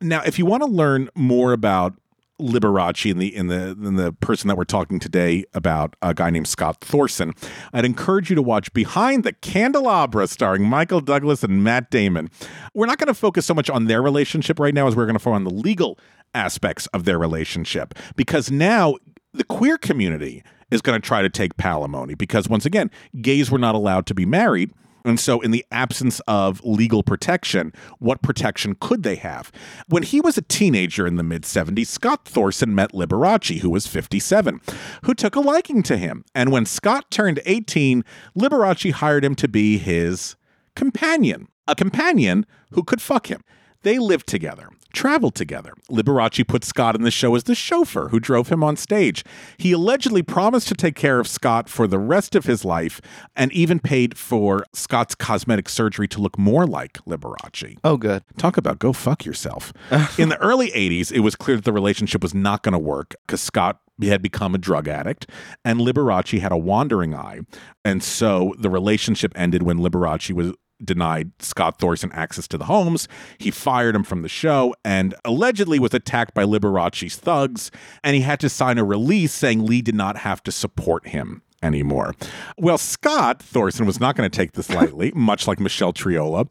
Now, 0.00 0.22
if 0.24 0.38
you 0.38 0.46
want 0.46 0.62
to 0.62 0.68
learn 0.68 1.10
more 1.16 1.52
about 1.52 1.94
Liberace 2.40 3.10
and 3.10 3.20
the 3.20 3.34
in 3.34 3.46
the 3.48 3.70
in 3.70 3.96
the 3.96 4.12
person 4.12 4.48
that 4.48 4.56
we're 4.56 4.64
talking 4.64 4.98
today 4.98 5.44
about, 5.54 5.94
a 6.02 6.14
guy 6.14 6.30
named 6.30 6.48
Scott 6.48 6.80
Thorson, 6.80 7.32
I'd 7.72 7.84
encourage 7.84 8.30
you 8.30 8.36
to 8.36 8.42
watch 8.42 8.72
Behind 8.72 9.24
the 9.24 9.32
Candelabra, 9.32 10.26
starring 10.26 10.64
Michael 10.64 11.00
Douglas 11.00 11.42
and 11.42 11.62
Matt 11.62 11.90
Damon. 11.90 12.30
We're 12.74 12.86
not 12.86 12.98
going 12.98 13.08
to 13.08 13.14
focus 13.14 13.46
so 13.46 13.54
much 13.54 13.70
on 13.70 13.86
their 13.86 14.02
relationship 14.02 14.58
right 14.58 14.74
now 14.74 14.86
as 14.86 14.96
we're 14.96 15.06
going 15.06 15.14
to 15.14 15.20
focus 15.20 15.36
on 15.36 15.44
the 15.44 15.50
legal 15.50 15.98
aspects 16.34 16.86
of 16.88 17.04
their 17.04 17.18
relationship 17.18 17.94
because 18.16 18.50
now 18.50 18.96
the 19.32 19.44
queer 19.44 19.78
community 19.78 20.42
is 20.70 20.80
going 20.80 21.00
to 21.00 21.04
try 21.06 21.22
to 21.22 21.28
take 21.28 21.56
palimony 21.56 22.16
because 22.16 22.48
once 22.48 22.64
again, 22.64 22.90
gays 23.20 23.50
were 23.50 23.58
not 23.58 23.74
allowed 23.74 24.06
to 24.06 24.14
be 24.14 24.24
married. 24.24 24.72
And 25.04 25.18
so, 25.18 25.40
in 25.40 25.50
the 25.50 25.64
absence 25.70 26.20
of 26.26 26.64
legal 26.64 27.02
protection, 27.02 27.72
what 27.98 28.22
protection 28.22 28.76
could 28.80 29.02
they 29.02 29.16
have? 29.16 29.50
When 29.88 30.02
he 30.02 30.20
was 30.20 30.36
a 30.38 30.42
teenager 30.42 31.06
in 31.06 31.16
the 31.16 31.22
mid 31.22 31.42
70s, 31.42 31.86
Scott 31.86 32.26
Thorson 32.26 32.74
met 32.74 32.92
Liberace, 32.92 33.60
who 33.60 33.70
was 33.70 33.86
57, 33.86 34.60
who 35.04 35.14
took 35.14 35.36
a 35.36 35.40
liking 35.40 35.82
to 35.84 35.96
him. 35.96 36.24
And 36.34 36.52
when 36.52 36.66
Scott 36.66 37.10
turned 37.10 37.40
18, 37.46 38.04
Liberace 38.38 38.92
hired 38.92 39.24
him 39.24 39.34
to 39.36 39.48
be 39.48 39.78
his 39.78 40.36
companion, 40.74 41.48
a 41.66 41.74
companion 41.74 42.46
who 42.72 42.82
could 42.82 43.02
fuck 43.02 43.28
him. 43.28 43.42
They 43.82 43.98
lived 43.98 44.26
together, 44.26 44.68
traveled 44.92 45.34
together. 45.34 45.72
Liberace 45.90 46.46
put 46.46 46.64
Scott 46.64 46.94
in 46.94 47.02
the 47.02 47.10
show 47.10 47.34
as 47.34 47.44
the 47.44 47.54
chauffeur 47.54 48.08
who 48.08 48.20
drove 48.20 48.48
him 48.48 48.62
on 48.62 48.76
stage. 48.76 49.24
He 49.56 49.72
allegedly 49.72 50.22
promised 50.22 50.68
to 50.68 50.74
take 50.74 50.94
care 50.94 51.18
of 51.18 51.26
Scott 51.26 51.68
for 51.68 51.86
the 51.86 51.98
rest 51.98 52.34
of 52.34 52.44
his 52.44 52.64
life 52.64 53.00
and 53.34 53.50
even 53.52 53.78
paid 53.80 54.18
for 54.18 54.66
Scott's 54.74 55.14
cosmetic 55.14 55.68
surgery 55.68 56.08
to 56.08 56.20
look 56.20 56.38
more 56.38 56.66
like 56.66 56.94
Liberace. 57.06 57.78
Oh, 57.82 57.96
good. 57.96 58.22
Talk 58.36 58.58
about 58.58 58.78
go 58.78 58.92
fuck 58.92 59.24
yourself. 59.24 59.72
In 60.18 60.28
the 60.28 60.38
early 60.38 60.70
80s, 60.72 61.10
it 61.10 61.20
was 61.20 61.34
clear 61.34 61.56
that 61.56 61.64
the 61.64 61.72
relationship 61.72 62.22
was 62.22 62.34
not 62.34 62.62
going 62.62 62.74
to 62.74 62.78
work 62.78 63.14
because 63.26 63.40
Scott 63.40 63.80
had 64.02 64.22
become 64.22 64.54
a 64.54 64.58
drug 64.58 64.88
addict 64.88 65.28
and 65.64 65.80
Liberace 65.80 66.40
had 66.40 66.52
a 66.52 66.56
wandering 66.56 67.14
eye. 67.14 67.40
And 67.84 68.02
so 68.02 68.54
the 68.58 68.70
relationship 68.70 69.32
ended 69.34 69.62
when 69.62 69.78
Liberace 69.78 70.32
was 70.32 70.52
denied 70.84 71.32
Scott 71.38 71.78
Thorson 71.78 72.10
access 72.12 72.48
to 72.48 72.58
the 72.58 72.64
homes. 72.64 73.08
He 73.38 73.50
fired 73.50 73.94
him 73.94 74.04
from 74.04 74.22
the 74.22 74.28
show 74.28 74.74
and 74.84 75.14
allegedly 75.24 75.78
was 75.78 75.94
attacked 75.94 76.34
by 76.34 76.44
Liberace's 76.44 77.16
thugs. 77.16 77.70
And 78.02 78.14
he 78.14 78.22
had 78.22 78.40
to 78.40 78.48
sign 78.48 78.78
a 78.78 78.84
release 78.84 79.32
saying 79.32 79.64
Lee 79.64 79.82
did 79.82 79.94
not 79.94 80.18
have 80.18 80.42
to 80.44 80.52
support 80.52 81.08
him 81.08 81.42
anymore. 81.62 82.14
Well, 82.56 82.78
Scott 82.78 83.42
Thorson 83.42 83.86
was 83.86 84.00
not 84.00 84.16
going 84.16 84.28
to 84.28 84.36
take 84.36 84.52
this 84.52 84.70
lightly, 84.70 85.12
much 85.14 85.46
like 85.46 85.60
Michelle 85.60 85.92
Triola. 85.92 86.48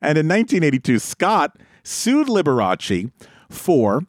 And 0.00 0.18
in 0.18 0.28
1982, 0.28 0.98
Scott 0.98 1.56
sued 1.82 2.28
Liberace 2.28 3.10
for 3.50 4.02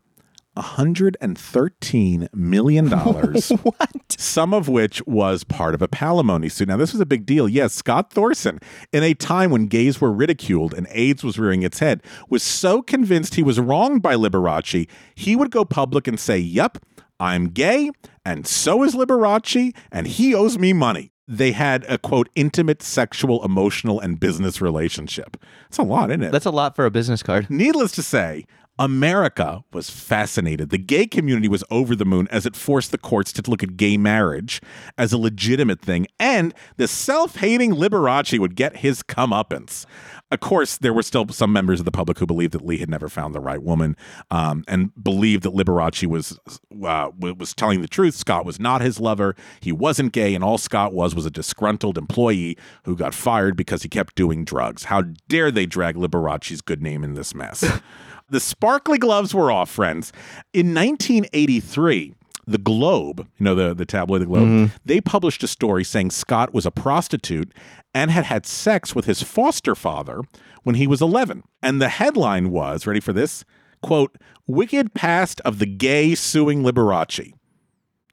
$113 0.57 2.27
million. 2.33 2.87
what? 2.91 3.89
Some 4.09 4.53
of 4.53 4.67
which 4.67 5.05
was 5.05 5.43
part 5.43 5.73
of 5.73 5.81
a 5.81 5.87
palimony 5.87 6.51
suit. 6.51 6.67
Now, 6.67 6.77
this 6.77 6.93
was 6.93 7.01
a 7.01 7.05
big 7.05 7.25
deal. 7.25 7.49
Yes, 7.49 7.73
Scott 7.73 8.11
Thorson, 8.11 8.59
in 8.91 9.03
a 9.03 9.13
time 9.13 9.51
when 9.51 9.67
gays 9.67 9.99
were 9.99 10.11
ridiculed 10.11 10.73
and 10.73 10.87
AIDS 10.91 11.23
was 11.23 11.39
rearing 11.39 11.63
its 11.63 11.79
head, 11.79 12.03
was 12.29 12.43
so 12.43 12.81
convinced 12.81 13.35
he 13.35 13.43
was 13.43 13.59
wronged 13.59 14.01
by 14.01 14.15
Liberace, 14.15 14.87
he 15.15 15.35
would 15.35 15.51
go 15.51 15.65
public 15.65 16.07
and 16.07 16.19
say, 16.19 16.37
Yep, 16.37 16.77
I'm 17.19 17.49
gay, 17.49 17.89
and 18.25 18.45
so 18.45 18.83
is 18.83 18.95
Liberace, 18.95 19.75
and 19.91 20.07
he 20.07 20.35
owes 20.35 20.57
me 20.57 20.73
money. 20.73 21.11
They 21.27 21.53
had 21.53 21.85
a 21.87 21.97
quote, 21.97 22.27
intimate 22.35 22.83
sexual, 22.83 23.43
emotional, 23.45 23.99
and 23.99 24.19
business 24.19 24.59
relationship. 24.59 25.37
It's 25.69 25.77
a 25.77 25.83
lot, 25.83 26.09
isn't 26.09 26.23
it? 26.23 26.31
That's 26.33 26.45
a 26.45 26.51
lot 26.51 26.75
for 26.75 26.85
a 26.85 26.91
business 26.91 27.23
card. 27.23 27.49
Needless 27.49 27.93
to 27.93 28.03
say, 28.03 28.45
America 28.83 29.63
was 29.71 29.89
fascinated. 29.89 30.69
The 30.69 30.77
gay 30.77 31.07
community 31.07 31.47
was 31.47 31.63
over 31.71 31.95
the 31.95 32.03
moon 32.03 32.27
as 32.29 32.45
it 32.45 32.53
forced 32.53 32.91
the 32.91 32.97
courts 32.97 33.31
to 33.31 33.49
look 33.49 33.63
at 33.63 33.77
gay 33.77 33.95
marriage 33.95 34.61
as 34.97 35.13
a 35.13 35.17
legitimate 35.17 35.79
thing, 35.79 36.05
and 36.19 36.53
the 36.75 36.89
self 36.89 37.37
hating 37.37 37.75
Liberace 37.75 38.37
would 38.37 38.55
get 38.57 38.75
his 38.77 39.01
comeuppance. 39.01 39.85
Of 40.31 40.41
course, 40.41 40.77
there 40.77 40.91
were 40.91 41.03
still 41.03 41.29
some 41.29 41.53
members 41.53 41.79
of 41.79 41.85
the 41.85 41.91
public 41.91 42.19
who 42.19 42.25
believed 42.25 42.51
that 42.53 42.65
Lee 42.65 42.79
had 42.79 42.89
never 42.89 43.07
found 43.07 43.33
the 43.33 43.39
right 43.39 43.63
woman 43.63 43.95
um, 44.31 44.65
and 44.67 44.91
believed 45.01 45.43
that 45.43 45.53
Liberace 45.53 46.05
was, 46.05 46.37
uh, 46.83 47.09
was 47.17 47.53
telling 47.53 47.79
the 47.81 47.87
truth. 47.87 48.15
Scott 48.15 48.43
was 48.45 48.59
not 48.59 48.81
his 48.81 48.99
lover. 48.99 49.33
He 49.61 49.71
wasn't 49.71 50.11
gay, 50.11 50.35
and 50.35 50.43
all 50.43 50.57
Scott 50.57 50.91
was 50.93 51.15
was 51.15 51.25
a 51.25 51.31
disgruntled 51.31 51.97
employee 51.97 52.57
who 52.83 52.97
got 52.97 53.13
fired 53.13 53.55
because 53.55 53.83
he 53.83 53.87
kept 53.89 54.15
doing 54.15 54.43
drugs. 54.43 54.85
How 54.85 55.03
dare 55.29 55.51
they 55.51 55.65
drag 55.65 55.95
Liberace's 55.95 56.59
good 56.59 56.81
name 56.81 57.05
in 57.05 57.13
this 57.13 57.33
mess? 57.33 57.63
The 58.33 58.39
sparkly 58.39 58.97
gloves 58.97 59.35
were 59.35 59.51
off, 59.51 59.69
friends. 59.69 60.11
In 60.53 60.73
1983, 60.73 62.15
The 62.47 62.57
Globe, 62.57 63.27
you 63.37 63.43
know, 63.43 63.53
the, 63.53 63.75
the 63.75 63.85
tabloid 63.85 64.23
The 64.23 64.25
Globe, 64.25 64.47
mm-hmm. 64.47 64.75
they 64.83 64.99
published 64.99 65.43
a 65.43 65.47
story 65.47 65.83
saying 65.83 66.09
Scott 66.09 66.51
was 66.51 66.65
a 66.65 66.71
prostitute 66.71 67.53
and 67.93 68.09
had 68.09 68.25
had 68.25 68.47
sex 68.47 68.95
with 68.95 69.05
his 69.05 69.21
foster 69.21 69.75
father 69.75 70.21
when 70.63 70.73
he 70.73 70.87
was 70.87 70.99
11. 70.99 71.43
And 71.61 71.79
the 71.79 71.89
headline 71.89 72.49
was 72.49 72.87
ready 72.87 72.99
for 72.99 73.13
this? 73.13 73.45
Quote, 73.83 74.17
Wicked 74.47 74.95
Past 74.95 75.39
of 75.41 75.59
the 75.59 75.67
Gay 75.67 76.15
Suing 76.15 76.63
Liberace. 76.63 77.33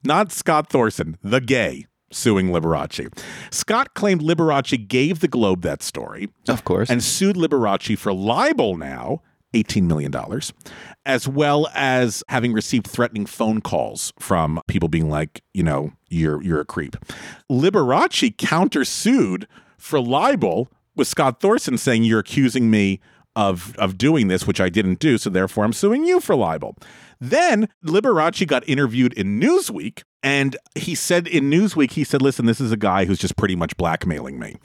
Not 0.05 0.33
Scott 0.33 0.69
Thorson, 0.69 1.17
the 1.23 1.41
gay 1.41 1.87
suing 2.13 2.49
Liberace. 2.49 3.09
Scott 3.51 3.95
claimed 3.95 4.21
Liberace 4.21 4.87
gave 4.87 5.21
the 5.21 5.29
Globe 5.29 5.63
that 5.63 5.83
story 5.83 6.29
Of 6.47 6.65
course. 6.65 6.91
and 6.91 7.03
sued 7.03 7.37
Liberace 7.37 7.97
for 7.97 8.13
libel 8.13 8.77
now, 8.77 9.23
$18 9.55 9.83
million, 9.83 10.15
as 11.05 11.27
well 11.27 11.69
as 11.75 12.23
having 12.29 12.53
received 12.53 12.87
threatening 12.87 13.27
phone 13.27 13.61
calls 13.61 14.13
from 14.19 14.61
people 14.69 14.89
being 14.89 15.09
like, 15.09 15.43
you 15.55 15.63
know, 15.63 15.93
you're 16.09 16.43
you're 16.43 16.61
a 16.61 16.65
creep. 16.65 16.97
Liberace 17.51 18.35
countersued 18.37 19.45
for 19.79 20.01
libel 20.01 20.69
with 20.97 21.09
Scott 21.09 21.41
Thorson 21.41 21.79
saying 21.79 22.05
you're 22.05 22.21
accusing 22.21 22.71
me 22.71 23.01
of 23.37 23.77
of 23.77 23.97
doing 23.97 24.29
this, 24.29 24.47
which 24.47 24.61
I 24.61 24.69
didn't 24.69 24.99
do, 24.99 25.19
so 25.19 25.31
therefore 25.31 25.65
I'm 25.65 25.73
suing 25.73 26.05
you 26.05 26.21
for 26.21 26.35
libel. 26.35 26.77
Then 27.21 27.69
Liberace 27.85 28.47
got 28.47 28.67
interviewed 28.69 29.13
in 29.13 29.39
Newsweek, 29.39 30.03
and 30.23 30.57
he 30.75 30.95
said 30.95 31.27
in 31.27 31.51
Newsweek, 31.51 31.93
he 31.93 32.05
said, 32.05 32.23
Listen, 32.23 32.47
this 32.47 32.61
is 32.61 32.73
a 32.73 32.77
guy 32.77 33.05
who's 33.05 33.19
just 33.19 33.37
pretty 33.37 33.57
much 33.57 33.77
blackmailing 33.77 34.39
me. 34.39 34.57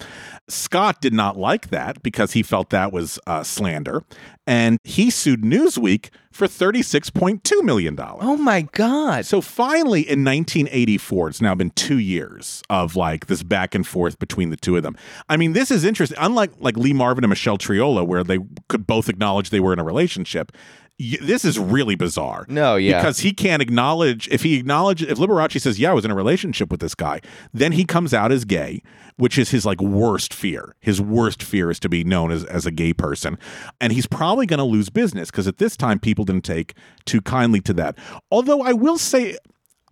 Scott 0.47 1.01
did 1.01 1.13
not 1.13 1.37
like 1.37 1.69
that 1.69 2.01
because 2.03 2.33
he 2.33 2.43
felt 2.43 2.69
that 2.69 2.91
was 2.93 3.19
uh, 3.27 3.43
slander, 3.43 4.03
and 4.47 4.77
he 4.83 5.09
sued 5.09 5.41
Newsweek 5.41 6.09
for 6.31 6.47
$36.2 6.47 7.63
million. 7.63 7.97
oh 7.99 8.35
my 8.35 8.61
God. 8.73 9.25
So 9.25 9.39
finally, 9.39 10.01
in 10.01 10.25
1984, 10.25 11.29
it's 11.29 11.41
now 11.41 11.55
been 11.55 11.69
two 11.71 11.97
years 11.97 12.61
of 12.69 12.95
like 12.97 13.27
this 13.27 13.41
back 13.41 13.73
and 13.73 13.87
forth 13.87 14.19
between 14.19 14.49
the 14.49 14.57
two 14.57 14.75
of 14.75 14.83
them. 14.83 14.97
I 15.29 15.37
mean, 15.37 15.53
this 15.53 15.71
is 15.71 15.85
interesting. 15.85 16.17
Unlike 16.19 16.51
like 16.59 16.75
Lee 16.77 16.91
Marvin 16.93 17.23
and 17.23 17.29
Michelle 17.29 17.57
Triola, 17.57 18.05
where 18.05 18.23
they 18.23 18.39
could 18.67 18.85
both 18.85 19.07
acknowledge 19.07 19.49
they 19.49 19.61
were 19.61 19.71
in 19.73 19.79
a 19.79 19.83
relationship. 19.83 20.51
This 20.97 21.43
is 21.43 21.59
really 21.59 21.95
bizarre. 21.95 22.45
No, 22.47 22.77
yeah. 22.77 22.99
Because 22.99 23.19
he 23.19 23.33
can't 23.33 23.61
acknowledge, 23.61 24.29
if 24.29 24.43
he 24.43 24.57
acknowledges, 24.57 25.09
if 25.09 25.17
Liberace 25.17 25.59
says, 25.59 25.77
Yeah, 25.77 25.91
I 25.91 25.93
was 25.93 26.05
in 26.05 26.11
a 26.11 26.15
relationship 26.15 26.71
with 26.71 26.79
this 26.79 26.95
guy, 26.95 27.19
then 27.53 27.73
he 27.73 27.83
comes 27.83 28.13
out 28.13 28.31
as 28.31 28.45
gay, 28.45 28.81
which 29.17 29.37
is 29.37 29.49
his 29.49 29.65
like 29.65 29.81
worst 29.81 30.33
fear. 30.33 30.75
His 30.79 31.01
worst 31.01 31.43
fear 31.43 31.69
is 31.69 31.79
to 31.81 31.89
be 31.89 32.05
known 32.05 32.31
as, 32.31 32.45
as 32.45 32.65
a 32.65 32.71
gay 32.71 32.93
person. 32.93 33.37
And 33.81 33.91
he's 33.91 34.07
probably 34.07 34.45
going 34.45 34.59
to 34.59 34.63
lose 34.63 34.89
business 34.89 35.31
because 35.31 35.47
at 35.47 35.57
this 35.57 35.75
time, 35.75 35.99
people 35.99 36.23
didn't 36.23 36.45
take 36.45 36.75
too 37.05 37.21
kindly 37.21 37.59
to 37.61 37.73
that. 37.73 37.97
Although 38.31 38.61
I 38.61 38.71
will 38.71 38.97
say, 38.97 39.37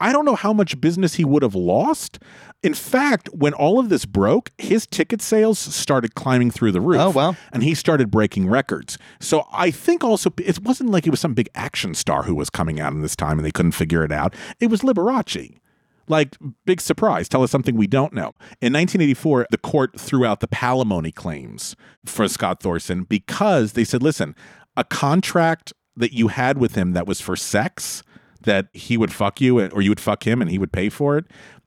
I 0.03 0.11
don't 0.11 0.25
know 0.25 0.35
how 0.35 0.51
much 0.51 0.81
business 0.81 1.13
he 1.13 1.23
would 1.23 1.43
have 1.43 1.55
lost. 1.55 2.19
In 2.61 2.73
fact, 2.73 3.29
when 3.33 3.53
all 3.53 3.79
of 3.79 3.87
this 3.87 4.05
broke, 4.05 4.51
his 4.57 4.85
ticket 4.85 5.21
sales 5.21 5.57
started 5.57 6.13
climbing 6.13 6.51
through 6.51 6.73
the 6.73 6.81
roof. 6.81 6.99
Oh, 6.99 7.09
wow. 7.11 7.35
And 7.53 7.63
he 7.63 7.73
started 7.73 8.11
breaking 8.11 8.49
records. 8.49 8.97
So 9.21 9.47
I 9.53 9.71
think 9.71 10.03
also 10.03 10.29
it 10.37 10.61
wasn't 10.61 10.89
like 10.89 11.07
it 11.07 11.09
was 11.09 11.21
some 11.21 11.33
big 11.33 11.47
action 11.55 11.93
star 11.93 12.23
who 12.23 12.35
was 12.35 12.49
coming 12.49 12.81
out 12.81 12.91
in 12.91 13.01
this 13.01 13.15
time 13.15 13.39
and 13.39 13.45
they 13.45 13.51
couldn't 13.51 13.71
figure 13.71 14.03
it 14.03 14.11
out. 14.11 14.35
It 14.59 14.67
was 14.69 14.81
Liberace. 14.81 15.57
Like, 16.09 16.35
big 16.65 16.81
surprise. 16.81 17.29
Tell 17.29 17.43
us 17.43 17.51
something 17.51 17.77
we 17.77 17.87
don't 17.87 18.11
know. 18.11 18.33
In 18.59 18.73
1984, 18.73 19.47
the 19.51 19.57
court 19.57 19.97
threw 19.97 20.25
out 20.25 20.41
the 20.41 20.49
palimony 20.49 21.15
claims 21.15 21.77
for 22.05 22.27
Scott 22.27 22.61
Thorson 22.61 23.03
because 23.03 23.71
they 23.71 23.85
said, 23.85 24.03
listen, 24.03 24.35
a 24.75 24.83
contract 24.83 25.71
that 25.95 26.11
you 26.11 26.27
had 26.27 26.57
with 26.57 26.75
him 26.75 26.91
that 26.91 27.07
was 27.07 27.21
for 27.21 27.37
sex, 27.37 28.03
that 28.43 28.67
he 28.73 28.97
would 28.97 29.12
fuck 29.13 29.41
you 29.41 29.60
or 29.60 29.82
you 29.82 29.89
would 29.91 29.99
fuck 29.99 30.25
him 30.25 30.41
and 30.41 30.49
he 30.49 30.58
would 30.58 30.71
pay 30.71 30.89
for 30.89 31.17
it, 31.17 31.25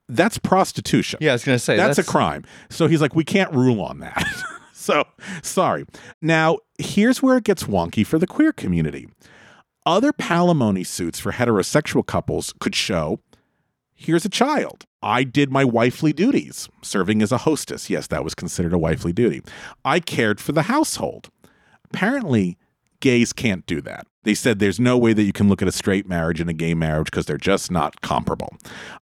that's 0.09 0.37
prostitution. 0.37 1.19
Yeah, 1.21 1.31
I 1.31 1.33
was 1.33 1.43
gonna 1.43 1.59
say 1.59 1.75
that's, 1.75 1.97
that's- 1.97 2.07
a 2.07 2.11
crime. 2.11 2.43
So 2.69 2.87
he's 2.87 3.01
like, 3.01 3.15
we 3.15 3.23
can't 3.23 3.51
rule 3.53 3.81
on 3.81 3.99
that. 3.99 4.23
so 4.73 5.03
sorry. 5.43 5.85
Now, 6.21 6.59
here's 6.79 7.21
where 7.21 7.37
it 7.37 7.43
gets 7.43 7.63
wonky 7.63 8.05
for 8.05 8.17
the 8.17 8.27
queer 8.27 8.53
community. 8.53 9.09
Other 9.85 10.11
palimony 10.11 10.85
suits 10.85 11.19
for 11.19 11.31
heterosexual 11.31 12.05
couples 12.05 12.53
could 12.59 12.75
show 12.75 13.19
here's 13.93 14.25
a 14.25 14.29
child. 14.29 14.85
I 15.01 15.23
did 15.23 15.51
my 15.51 15.63
wifely 15.65 16.13
duties, 16.13 16.69
serving 16.83 17.21
as 17.21 17.31
a 17.31 17.39
hostess. 17.39 17.89
Yes, 17.89 18.07
that 18.07 18.23
was 18.23 18.35
considered 18.35 18.73
a 18.73 18.77
wifely 18.77 19.11
duty. 19.13 19.41
I 19.83 19.99
cared 19.99 20.39
for 20.39 20.51
the 20.51 20.63
household. 20.63 21.29
Apparently, 21.85 22.57
gays 22.99 23.33
can't 23.33 23.65
do 23.65 23.81
that. 23.81 24.07
They 24.23 24.33
said 24.33 24.59
there's 24.59 24.79
no 24.79 24.97
way 24.97 25.13
that 25.13 25.23
you 25.23 25.31
can 25.31 25.47
look 25.47 25.61
at 25.61 25.67
a 25.67 25.71
straight 25.71 26.07
marriage 26.07 26.41
and 26.41 26.49
a 26.49 26.53
gay 26.53 26.73
marriage 26.73 27.05
because 27.05 27.25
they're 27.25 27.37
just 27.37 27.71
not 27.71 28.01
comparable. 28.01 28.57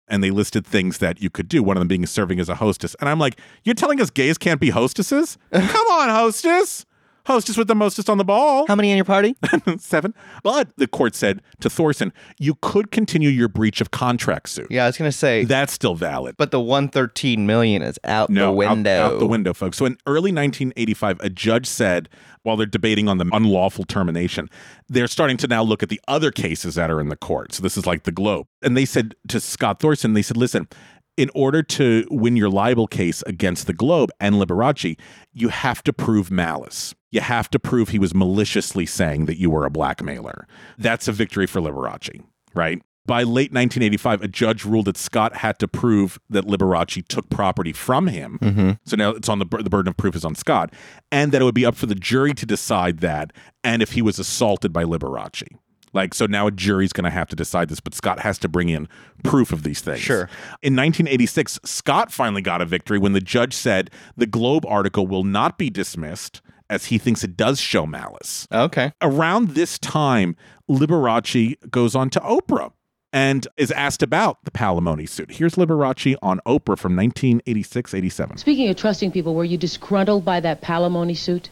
And 0.06 0.22
they 0.22 0.30
listed 0.30 0.66
things 0.66 0.98
that 0.98 1.20
you 1.20 1.30
could 1.30 1.48
do, 1.48 1.62
one 1.62 1.76
of 1.76 1.80
them 1.80 1.88
being 1.88 2.06
serving 2.06 2.38
as 2.38 2.48
a 2.48 2.54
hostess. 2.54 2.94
And 3.00 3.08
I'm 3.08 3.18
like, 3.18 3.40
you're 3.64 3.74
telling 3.74 4.00
us 4.00 4.10
gays 4.10 4.38
can't 4.38 4.60
be 4.60 4.70
hostesses? 4.70 5.36
Come 5.52 5.86
on, 5.88 6.08
hostess. 6.08 6.86
Hostess 7.26 7.56
with 7.56 7.68
the 7.68 7.74
mostest 7.74 8.08
on 8.08 8.18
the 8.18 8.24
ball. 8.24 8.66
How 8.68 8.74
many 8.76 8.90
in 8.90 8.96
your 8.96 9.04
party? 9.04 9.34
Seven. 9.78 10.14
But 10.42 10.68
the 10.76 10.86
court 10.86 11.14
said 11.14 11.42
to 11.60 11.68
Thorson, 11.68 12.12
you 12.38 12.54
could 12.62 12.90
continue 12.90 13.28
your 13.28 13.48
breach 13.48 13.80
of 13.80 13.90
contract 13.90 14.48
suit. 14.48 14.68
yeah, 14.70 14.84
I 14.84 14.86
was 14.86 14.96
gonna 14.96 15.10
say. 15.12 15.44
That's 15.44 15.72
still 15.72 15.94
valid. 15.94 16.36
but 16.38 16.50
the 16.52 16.60
113 16.60 17.46
million 17.46 17.82
is 17.82 17.98
out 18.04 18.30
No, 18.30 18.40
the 18.40 18.46
out- 18.48 18.56
window. 18.56 19.02
Out, 19.14 19.18
the 19.18 19.26
window, 19.26 19.52
folks. 19.52 19.76
So 19.76 19.86
in 19.86 19.96
early 20.06 20.32
1985, 20.32 21.18
a 21.20 21.28
judge 21.28 21.66
said, 21.66 22.08
while 22.42 22.56
they're 22.56 22.64
debating 22.66 23.08
on 23.08 23.18
the 23.18 23.28
unlawful 23.32 23.84
termination, 23.84 24.48
they're 24.88 25.08
starting 25.08 25.36
to 25.38 25.48
now 25.48 25.62
look 25.62 25.82
at 25.82 25.88
the 25.88 26.00
other 26.06 26.30
cases 26.30 26.76
that 26.76 26.90
are 26.90 27.00
in 27.00 27.08
the 27.08 27.16
court. 27.16 27.52
So 27.54 27.62
this 27.62 27.76
is 27.76 27.86
like 27.86 28.04
the 28.04 28.12
Globe. 28.12 28.46
And 28.62 28.76
they 28.76 28.84
said 28.84 29.14
to 29.28 29.40
Scott 29.40 29.80
Thorson, 29.80 30.14
they 30.14 30.22
said, 30.22 30.36
listen, 30.36 30.68
in 31.16 31.30
order 31.34 31.62
to 31.62 32.06
win 32.10 32.36
your 32.36 32.50
libel 32.50 32.86
case 32.86 33.22
against 33.26 33.66
the 33.66 33.72
Globe 33.72 34.10
and 34.20 34.36
Liberace, 34.36 34.98
you 35.32 35.48
have 35.48 35.82
to 35.84 35.92
prove 35.92 36.30
malice. 36.30 36.94
You 37.10 37.20
have 37.20 37.48
to 37.50 37.58
prove 37.58 37.90
he 37.90 37.98
was 37.98 38.14
maliciously 38.14 38.86
saying 38.86 39.26
that 39.26 39.38
you 39.38 39.50
were 39.50 39.64
a 39.64 39.70
blackmailer. 39.70 40.46
That's 40.76 41.08
a 41.08 41.12
victory 41.12 41.46
for 41.46 41.60
Liberace, 41.60 42.22
right? 42.54 42.82
By 43.06 43.22
late 43.22 43.52
1985, 43.52 44.22
a 44.22 44.28
judge 44.28 44.64
ruled 44.64 44.86
that 44.86 44.96
Scott 44.96 45.36
had 45.36 45.60
to 45.60 45.68
prove 45.68 46.18
that 46.28 46.44
Liberace 46.44 47.06
took 47.06 47.30
property 47.30 47.72
from 47.72 48.08
him. 48.08 48.38
Mm-hmm. 48.42 48.70
So 48.84 48.96
now 48.96 49.10
it's 49.10 49.28
on 49.28 49.38
the, 49.38 49.44
the 49.44 49.70
burden 49.70 49.90
of 49.90 49.96
proof 49.96 50.16
is 50.16 50.24
on 50.24 50.34
Scott, 50.34 50.72
and 51.12 51.30
that 51.30 51.40
it 51.40 51.44
would 51.44 51.54
be 51.54 51.64
up 51.64 51.76
for 51.76 51.86
the 51.86 51.94
jury 51.94 52.34
to 52.34 52.44
decide 52.44 52.98
that, 52.98 53.32
and 53.62 53.80
if 53.80 53.92
he 53.92 54.02
was 54.02 54.18
assaulted 54.18 54.72
by 54.72 54.82
Liberace. 54.82 55.46
Like, 55.92 56.14
so 56.14 56.26
now 56.26 56.48
a 56.48 56.50
jury's 56.50 56.92
going 56.92 57.04
to 57.04 57.10
have 57.10 57.28
to 57.28 57.36
decide 57.36 57.68
this, 57.68 57.80
but 57.80 57.94
Scott 57.94 58.20
has 58.20 58.38
to 58.40 58.48
bring 58.48 58.68
in 58.68 58.88
proof 59.22 59.52
of 59.52 59.62
these 59.62 59.80
things. 59.80 60.00
Sure. 60.00 60.28
In 60.60 60.74
1986, 60.74 61.60
Scott 61.64 62.12
finally 62.12 62.42
got 62.42 62.60
a 62.60 62.66
victory 62.66 62.98
when 62.98 63.12
the 63.12 63.20
judge 63.20 63.54
said 63.54 63.90
the 64.16 64.26
Globe 64.26 64.66
article 64.66 65.06
will 65.06 65.24
not 65.24 65.56
be 65.56 65.70
dismissed 65.70 66.42
as 66.68 66.86
he 66.86 66.98
thinks 66.98 67.22
it 67.24 67.36
does 67.36 67.60
show 67.60 67.86
malice 67.86 68.46
okay. 68.52 68.92
around 69.00 69.50
this 69.50 69.78
time, 69.78 70.36
Liberace 70.68 71.56
goes 71.70 71.94
on 71.94 72.10
to 72.10 72.20
Oprah 72.20 72.72
and 73.12 73.46
is 73.56 73.70
asked 73.70 74.02
about 74.02 74.44
the 74.44 74.50
palimony 74.50 75.08
suit. 75.08 75.30
Here's 75.30 75.54
Liberace 75.54 76.16
on 76.22 76.40
Oprah 76.46 76.78
from 76.78 76.96
1986 76.96 77.94
87. 77.94 78.38
Speaking 78.38 78.68
of 78.68 78.76
trusting 78.76 79.12
people, 79.12 79.34
were 79.34 79.44
you 79.44 79.56
disgruntled 79.56 80.24
by 80.24 80.40
that 80.40 80.60
palimony 80.60 81.16
suit? 81.16 81.48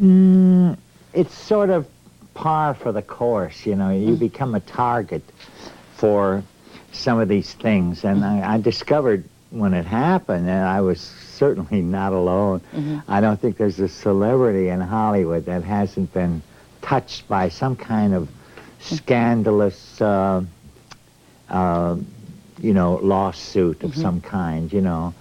Mm, 0.00 0.76
it's 1.12 1.34
sort 1.34 1.70
of 1.70 1.86
par 2.34 2.74
for 2.74 2.92
the 2.92 3.02
course, 3.02 3.64
you 3.66 3.76
know. 3.76 3.90
You 3.90 4.16
become 4.16 4.54
a 4.54 4.60
target 4.60 5.22
for 5.94 6.42
some 6.92 7.20
of 7.20 7.28
these 7.28 7.54
things. 7.54 8.04
And 8.04 8.24
I, 8.24 8.54
I 8.54 8.58
discovered 8.58 9.24
when 9.52 9.74
it 9.74 9.84
happened, 9.84 10.48
that 10.48 10.66
I 10.66 10.80
was 10.80 11.00
certainly 11.42 11.82
not 11.82 12.12
alone, 12.12 12.60
I 13.08 13.20
don't 13.20 13.40
think 13.40 13.56
there's 13.56 13.80
a 13.80 13.88
celebrity 13.88 14.68
in 14.68 14.80
Hollywood 14.80 15.46
that 15.46 15.64
hasn't 15.64 16.12
been 16.14 16.40
touched 16.82 17.26
by 17.26 17.48
some 17.48 17.74
kind 17.74 18.14
of 18.14 18.28
scandalous, 18.78 20.00
uh, 20.00 20.44
uh, 21.48 21.96
you 22.60 22.72
know, 22.72 23.00
lawsuit 23.02 23.82
of 23.82 23.96
some 23.96 24.20
kind, 24.20 24.72
you 24.72 24.82
know. 24.82 25.14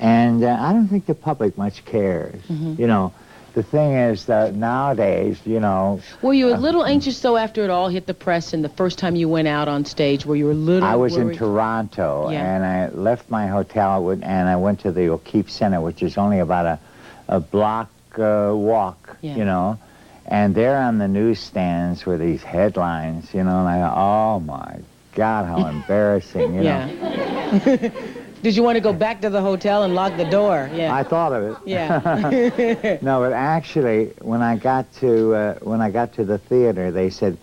And 0.00 0.42
uh, 0.42 0.56
I 0.58 0.72
don't 0.72 0.88
think 0.88 1.06
the 1.06 1.14
public 1.14 1.56
much 1.56 1.84
cares, 1.84 2.42
you 2.48 2.88
know. 2.88 3.12
The 3.58 3.64
thing 3.64 3.94
is 3.94 4.26
that 4.26 4.54
nowadays, 4.54 5.40
you 5.44 5.58
know, 5.58 6.00
Were 6.22 6.32
you 6.32 6.54
a 6.54 6.58
little 6.58 6.84
anxious 6.84 7.18
though 7.18 7.36
after 7.36 7.64
it 7.64 7.70
all 7.70 7.88
hit 7.88 8.06
the 8.06 8.14
press 8.14 8.52
and 8.52 8.62
the 8.62 8.68
first 8.68 9.00
time 9.00 9.16
you 9.16 9.28
went 9.28 9.48
out 9.48 9.66
on 9.66 9.84
stage? 9.84 10.24
Were 10.24 10.36
you 10.36 10.52
a 10.52 10.54
little? 10.54 10.88
I 10.88 10.94
was 10.94 11.16
in? 11.16 11.34
Toronto 11.34 12.30
Yeah. 12.30 12.38
and 12.40 12.64
I 12.64 12.88
left 12.90 13.28
my 13.28 13.48
hotel 13.48 14.10
and 14.10 14.24
I 14.48 14.54
went 14.54 14.78
to 14.82 14.92
the 14.92 15.08
O'Keefe 15.08 15.50
Center, 15.50 15.80
which 15.80 16.04
is 16.04 16.16
only 16.16 16.38
about 16.38 16.66
a, 16.66 16.78
a 17.26 17.40
block 17.40 17.90
uh, 18.16 18.52
walk, 18.54 19.16
Yeah. 19.22 19.34
you 19.34 19.44
know. 19.44 19.76
And 20.24 20.54
there 20.54 20.76
on 20.76 20.98
the 20.98 21.08
newsstands 21.08 22.06
were 22.06 22.16
these 22.16 22.44
headlines, 22.44 23.34
you 23.34 23.42
know, 23.42 23.58
and 23.58 23.68
I, 23.68 23.92
oh 23.92 24.38
my 24.38 24.76
God, 25.16 25.46
how 25.46 25.66
embarrassing, 25.76 26.54
you 26.54 26.62
know. 26.62 27.90
Yeah. 28.38 28.42
Did 28.42 28.56
you 28.56 28.62
want 28.62 28.76
to 28.76 28.80
go 28.80 28.92
back 28.92 29.20
to 29.22 29.30
the 29.30 29.40
hotel 29.40 29.82
and 29.82 29.94
lock 29.94 30.16
the 30.16 30.24
door? 30.24 30.70
Yeah. 30.72 30.94
I 30.94 31.02
thought 31.02 31.32
of 31.32 31.42
it. 31.44 31.56
yeah. 31.66 32.98
No, 33.02 33.20
but 33.20 33.32
actually, 33.32 34.06
when 34.20 34.42
I 34.42 34.56
got 34.56 34.92
to 34.94 35.34
uh, 35.34 35.54
when 35.60 35.80
I 35.80 35.90
got 35.90 36.14
to 36.14 36.24
the 36.24 36.38
theater, 36.38 36.90
they 36.90 37.10
said, 37.10 37.36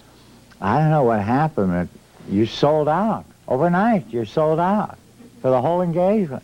"I 0.61 0.79
don't 0.79 0.89
know 0.91 1.03
what 1.03 1.21
happened, 1.21 1.71
but 1.71 2.33
you 2.33 2.45
sold 2.45 2.87
out." 2.87 3.25
overnight, 3.47 4.05
you're 4.09 4.25
sold 4.25 4.59
out 4.59 4.97
for 5.41 5.49
the 5.51 5.61
whole 5.61 5.81
engagement. 5.81 6.43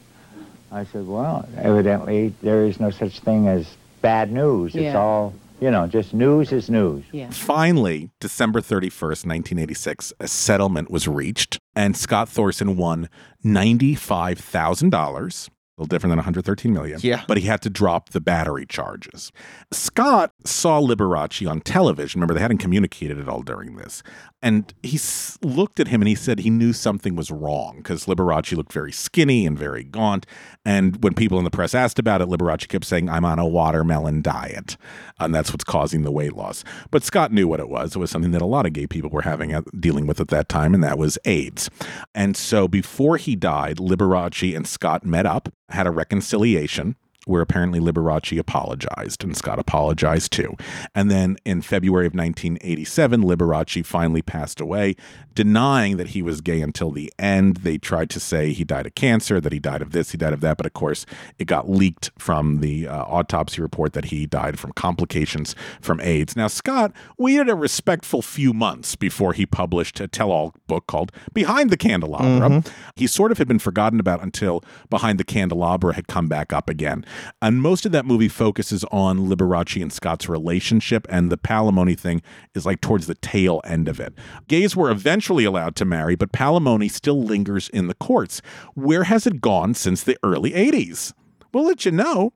I 0.72 0.86
said, 0.86 1.08
well, 1.08 1.48
evidently 1.58 2.34
there 2.42 2.66
is 2.66 2.80
no 2.80 2.92
such 2.92 3.20
thing 3.20 3.48
as 3.48 3.68
bad 4.02 4.32
news. 4.32 4.76
It's 4.76 4.96
all, 4.96 5.34
you 5.62 5.72
know, 5.72 5.88
just 5.88 6.14
news 6.14 6.52
is 6.52 6.70
news. 6.70 7.06
Yeah. 7.12 7.30
Finally, 7.30 8.10
December 8.20 8.62
31st, 8.62 9.26
1986, 9.26 10.14
a 10.20 10.28
settlement 10.28 10.92
was 10.92 11.08
reached, 11.08 11.58
and 11.76 11.96
Scott 11.96 12.28
Thorson 12.28 12.76
won 12.76 13.08
$95,000. 13.46 15.50
A 15.78 15.82
little 15.82 15.88
different 15.88 16.12
than 16.12 16.18
113 16.18 16.74
million. 16.74 17.00
Yeah. 17.02 17.24
But 17.28 17.38
he 17.38 17.48
had 17.48 17.62
to 17.62 17.70
drop 17.70 18.10
the 18.10 18.20
battery 18.22 18.66
charges. 18.66 19.32
Scott 19.72 20.34
saw 20.46 20.82
Liberace 20.82 21.50
on 21.50 21.62
television. 21.62 22.20
Remember, 22.20 22.34
they 22.34 22.42
hadn't 22.42 22.58
communicated 22.58 23.18
at 23.20 23.30
all 23.30 23.42
during 23.42 23.78
this. 23.78 24.04
And 24.44 24.74
he 24.84 24.98
s- 24.98 25.38
looked 25.42 25.80
at 25.80 25.88
him 25.88 26.02
and 26.02 26.10
he 26.10 26.16
said 26.16 26.40
he 26.40 26.50
knew 26.50 26.74
something 26.74 27.16
was 27.16 27.32
wrong 27.32 27.78
because 27.78 28.06
Liberace 28.06 28.56
looked 28.58 28.74
very 28.74 28.92
skinny 28.92 29.46
and 29.46 29.58
very 29.58 29.84
gaunt. 29.84 30.26
And 30.66 31.02
when 31.04 31.14
people 31.14 31.38
in 31.38 31.46
the 31.46 31.52
press 31.52 31.74
asked 31.74 32.00
about 32.00 32.22
it, 32.22 32.28
Liberace 32.28 32.68
kept 32.68 32.86
saying, 32.86 33.08
I'm 33.10 33.24
on 33.24 33.40
a 33.40 33.48
watermelon 33.48 34.22
diet. 34.22 34.76
And 35.20 35.34
that's 35.34 35.52
what's 35.52 35.64
causing 35.64 36.04
the 36.04 36.12
weight 36.12 36.34
loss. 36.34 36.64
But 36.90 37.04
Scott 37.04 37.32
knew 37.32 37.48
what 37.48 37.60
it 37.62 37.70
was. 37.70 37.96
It 37.96 38.00
was 38.00 38.12
something 38.12 38.32
that 38.32 38.42
a 38.42 38.46
lot 38.48 38.66
of 38.66 38.74
gay 38.74 38.88
people 38.88 39.10
were 39.10 39.22
having 39.22 39.54
at, 39.54 39.64
dealing 39.80 40.06
with 40.06 40.20
at 40.20 40.28
that 40.30 40.50
time, 40.50 40.74
and 40.74 40.84
that 40.84 40.98
was 40.98 41.18
AIDS. 41.24 41.70
And 42.14 42.36
so 42.36 42.68
before 42.68 43.18
he 43.18 43.36
died, 43.38 43.78
Liberace 43.78 44.56
and 44.56 44.68
Scott 44.68 45.06
met 45.06 45.26
up, 45.26 45.48
had 45.74 45.88
a 45.88 45.92
reconciliation 45.92 46.96
where 47.26 47.42
apparently 47.42 47.80
Liberace 47.80 48.38
apologized 48.40 49.24
and 49.24 49.38
Scott 49.38 49.60
apologized 49.60 50.32
too. 50.32 50.56
And 50.96 51.12
then 51.12 51.38
in 51.46 51.62
February 51.62 52.08
of 52.08 52.14
1987, 52.14 53.22
Liberace 53.24 53.86
finally 53.86 54.22
passed 54.22 54.60
away, 54.60 54.96
denying 55.36 55.98
that 55.98 56.10
he 56.10 56.22
was 56.22 56.42
gay 56.42 56.62
until 56.62 56.92
the 56.92 57.12
end. 57.20 57.58
They 57.58 57.78
tried 57.78 58.10
to 58.12 58.20
say 58.20 58.54
he 58.54 58.64
died 58.64 58.88
of 58.88 58.96
cancer, 58.96 59.40
that 59.40 59.54
he 59.54 59.60
died 59.60 59.82
of 59.82 59.92
this, 59.92 60.12
he 60.12 60.18
died 60.18 60.34
of 60.34 60.42
that, 60.42 60.58
but 60.58 60.66
of 60.66 60.74
course 60.74 61.06
it 61.38 61.46
got 61.46 61.70
leaked 61.70 62.12
from 62.18 62.60
the 62.60 62.88
uh, 62.88 63.04
autopsy 63.04 63.62
report 63.62 63.94
that 63.94 64.06
he 64.06 64.26
died 64.26 64.60
from 64.60 64.72
complications 64.74 65.56
from 65.80 66.00
AIDS. 66.02 66.36
Now, 66.36 66.48
Scott 66.48 66.92
waited 67.18 67.50
a 67.50 67.56
respectful 67.56 68.22
few 68.22 68.54
months 68.54 68.96
before 68.96 69.34
he 69.34 69.46
published 69.46 70.00
a 70.00 70.08
tell 70.08 70.32
all 70.32 70.56
book 70.68 70.88
called 70.88 71.12
Behind 71.34 71.70
the 71.70 71.78
Candelabra. 71.78 72.64
He 72.96 73.08
sort 73.08 73.32
of 73.32 73.38
had 73.38 73.48
been 73.48 73.60
forgotten 73.60 74.00
about 74.00 74.22
until 74.24 74.64
Behind 74.90 75.20
the 75.20 75.24
Candelabra 75.24 75.94
had 75.94 76.08
come 76.08 76.28
back 76.28 76.52
up 76.52 76.70
again. 76.70 77.06
And 77.42 77.62
most 77.62 77.86
of 77.86 77.92
that 77.92 78.06
movie 78.06 78.28
focuses 78.28 78.84
on 78.92 79.28
Liberace 79.28 79.82
and 79.82 79.92
Scott's 79.92 80.30
relationship, 80.30 81.06
and 81.10 81.32
the 81.32 81.38
palimony 81.38 81.98
thing 81.98 82.22
is 82.56 82.66
like 82.66 82.82
towards 82.82 83.08
the 83.08 83.16
tail 83.16 83.62
end 83.64 83.88
of 83.88 84.00
it. 84.00 84.14
Gays 84.48 84.76
were 84.76 84.92
eventually 84.92 85.46
allowed 85.46 85.76
to 85.78 85.86
marry, 85.86 86.16
but 86.16 86.32
palimony 86.32 86.90
still 86.90 87.22
lingers 87.22 87.70
in 87.70 87.88
the 87.88 87.94
courts. 87.96 88.42
Where 88.74 89.06
has 89.06 89.28
it 89.28 89.42
gone 89.42 89.74
since 89.74 90.04
the 90.04 90.18
early 90.24 90.52
80s? 90.52 91.14
We'll 91.54 91.66
let 91.66 91.86
you 91.86 91.92
know 91.92 92.34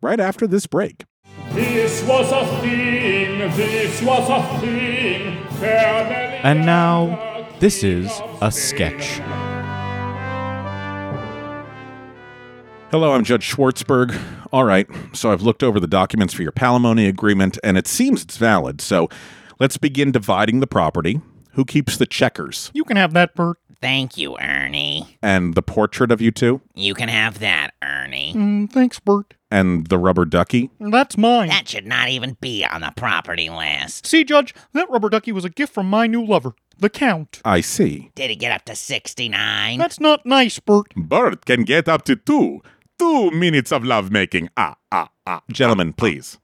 right 0.00 0.20
after 0.20 0.46
this 0.46 0.66
break. 0.66 1.04
This 1.52 2.02
was 2.04 2.30
a 2.32 2.46
thing, 2.60 3.38
this 3.56 4.02
was 4.02 4.28
a 4.30 4.60
thing. 4.60 5.38
And 5.64 6.66
now, 6.66 7.46
this 7.60 7.84
is 7.84 8.10
a 8.40 8.50
sketch. 8.50 9.20
Hello, 12.92 13.14
I'm 13.14 13.24
Judge 13.24 13.50
Schwartzberg. 13.50 14.20
All 14.52 14.64
right, 14.64 14.86
so 15.14 15.32
I've 15.32 15.40
looked 15.40 15.62
over 15.62 15.80
the 15.80 15.86
documents 15.86 16.34
for 16.34 16.42
your 16.42 16.52
palimony 16.52 17.08
agreement, 17.08 17.58
and 17.64 17.78
it 17.78 17.86
seems 17.86 18.22
it's 18.22 18.36
valid. 18.36 18.82
So 18.82 19.08
let's 19.58 19.78
begin 19.78 20.12
dividing 20.12 20.60
the 20.60 20.66
property. 20.66 21.22
Who 21.52 21.64
keeps 21.64 21.96
the 21.96 22.04
checkers? 22.04 22.70
You 22.74 22.84
can 22.84 22.98
have 22.98 23.14
that, 23.14 23.34
Bert. 23.34 23.56
Thank 23.80 24.18
you, 24.18 24.36
Ernie. 24.36 25.16
And 25.22 25.54
the 25.54 25.62
portrait 25.62 26.12
of 26.12 26.20
you 26.20 26.30
two? 26.30 26.60
You 26.74 26.92
can 26.92 27.08
have 27.08 27.38
that, 27.38 27.70
Ernie. 27.82 28.34
Mm, 28.34 28.70
thanks, 28.70 29.00
Bert. 29.00 29.36
And 29.50 29.86
the 29.86 29.96
rubber 29.96 30.26
ducky? 30.26 30.70
That's 30.78 31.16
mine. 31.16 31.48
That 31.48 31.70
should 31.70 31.86
not 31.86 32.10
even 32.10 32.36
be 32.42 32.62
on 32.62 32.82
the 32.82 32.92
property 32.94 33.48
list. 33.48 34.06
See, 34.06 34.22
Judge, 34.22 34.54
that 34.74 34.90
rubber 34.90 35.08
ducky 35.08 35.32
was 35.32 35.46
a 35.46 35.50
gift 35.50 35.72
from 35.72 35.88
my 35.88 36.06
new 36.06 36.22
lover, 36.22 36.52
the 36.78 36.90
Count. 36.90 37.40
I 37.42 37.62
see. 37.62 38.10
Did 38.14 38.28
he 38.28 38.36
get 38.36 38.52
up 38.52 38.66
to 38.66 38.76
69? 38.76 39.78
That's 39.78 39.98
not 39.98 40.26
nice, 40.26 40.58
Bert. 40.58 40.92
Bert 40.94 41.46
can 41.46 41.64
get 41.64 41.88
up 41.88 42.04
to 42.04 42.16
two. 42.16 42.60
Two 43.02 43.32
minutes 43.32 43.72
of 43.72 43.82
lovemaking. 43.82 44.48
Ah, 44.56 44.76
ah, 44.92 45.08
ah. 45.26 45.42
Gentlemen, 45.50 45.92
please. 45.92 46.38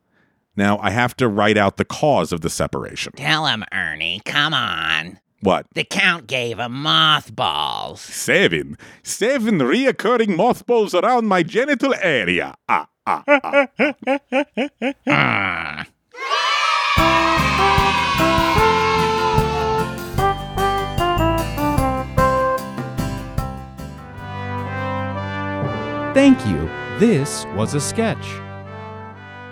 Now, 0.57 0.77
I 0.79 0.91
have 0.91 1.17
to 1.19 1.29
write 1.29 1.57
out 1.57 1.77
the 1.77 1.85
cause 1.85 2.33
of 2.33 2.41
the 2.41 2.51
separation. 2.51 3.13
Tell 3.13 3.47
him, 3.47 3.63
Ernie. 3.73 4.21
Come 4.25 4.55
on. 4.55 5.21
What? 5.41 5.67
The 5.75 5.85
Count 5.85 6.27
gave 6.27 6.59
him 6.59 6.73
mothballs. 6.73 8.01
Seven. 8.01 8.77
Seven 9.05 9.61
reoccurring 9.61 10.37
mothballs 10.37 10.97
around 10.97 11.29
my 11.29 11.45
genital 11.45 11.95
area. 12.03 12.57
Ah, 12.69 12.89
ah, 13.07 13.23
ah. 13.29 13.69
Ah. 15.07 15.87
Thank 26.19 26.45
you. 26.47 26.69
This 26.99 27.47
was 27.55 27.75
a 27.75 27.81
sketch. 27.81 28.27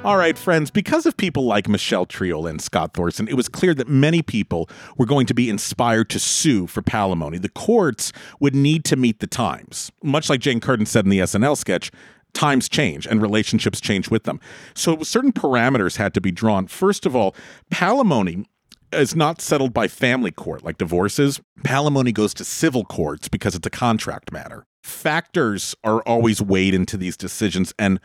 All 0.05 0.17
right, 0.17 0.37
friends, 0.37 0.69
because 0.69 1.07
of 1.07 1.17
people 1.17 1.45
like 1.45 1.69
Michelle 1.69 2.07
Triola 2.07 2.51
and 2.51 2.61
Scott 2.61 2.93
Thorson, 2.93 3.29
it 3.29 3.35
was 3.35 3.49
clear 3.49 3.73
that 3.75 3.87
many 3.87 4.21
people 4.21 4.69
were 4.99 5.07
going 5.07 5.27
to 5.27 5.33
be 5.33 5.49
inspired 5.49 6.11
to 6.11 6.19
sue 6.19 6.67
for 6.67 6.83
palimony. 6.83 7.41
The 7.41 7.51
courts 7.51 8.13
would 8.41 8.57
need 8.57 8.85
to 8.87 8.97
meet 8.97 9.21
the 9.21 9.29
times. 9.29 9.93
Much 10.03 10.29
like 10.29 10.41
Jane 10.41 10.59
Curtin 10.59 10.87
said 10.87 11.05
in 11.05 11.11
the 11.13 11.21
SNL 11.21 11.57
sketch, 11.57 11.93
times 12.35 12.69
change 12.69 13.07
and 13.07 13.23
relationships 13.23 13.81
change 13.81 14.11
with 14.11 14.25
them. 14.25 14.41
So 14.75 15.05
certain 15.05 15.33
parameters 15.33 15.99
had 15.99 16.15
to 16.15 16.21
be 16.21 16.33
drawn. 16.33 16.67
First 16.67 17.07
of 17.07 17.15
all, 17.15 17.37
palimony 17.73 18.45
is 18.93 19.15
not 19.15 19.41
settled 19.41 19.73
by 19.73 19.87
family 19.87 20.33
court 20.33 20.65
like 20.65 20.79
divorces. 20.79 21.41
Palimony 21.61 22.13
goes 22.13 22.35
to 22.35 22.45
civil 22.45 22.85
courts 22.85 23.29
because 23.29 23.55
it's 23.55 23.69
a 23.69 23.71
contract 23.71 24.33
matter. 24.33 24.67
Factors 24.87 25.75
are 25.83 26.01
always 26.03 26.41
weighed 26.41 26.73
into 26.73 26.97
these 26.97 27.17
decisions 27.17 27.75
and 27.77 27.99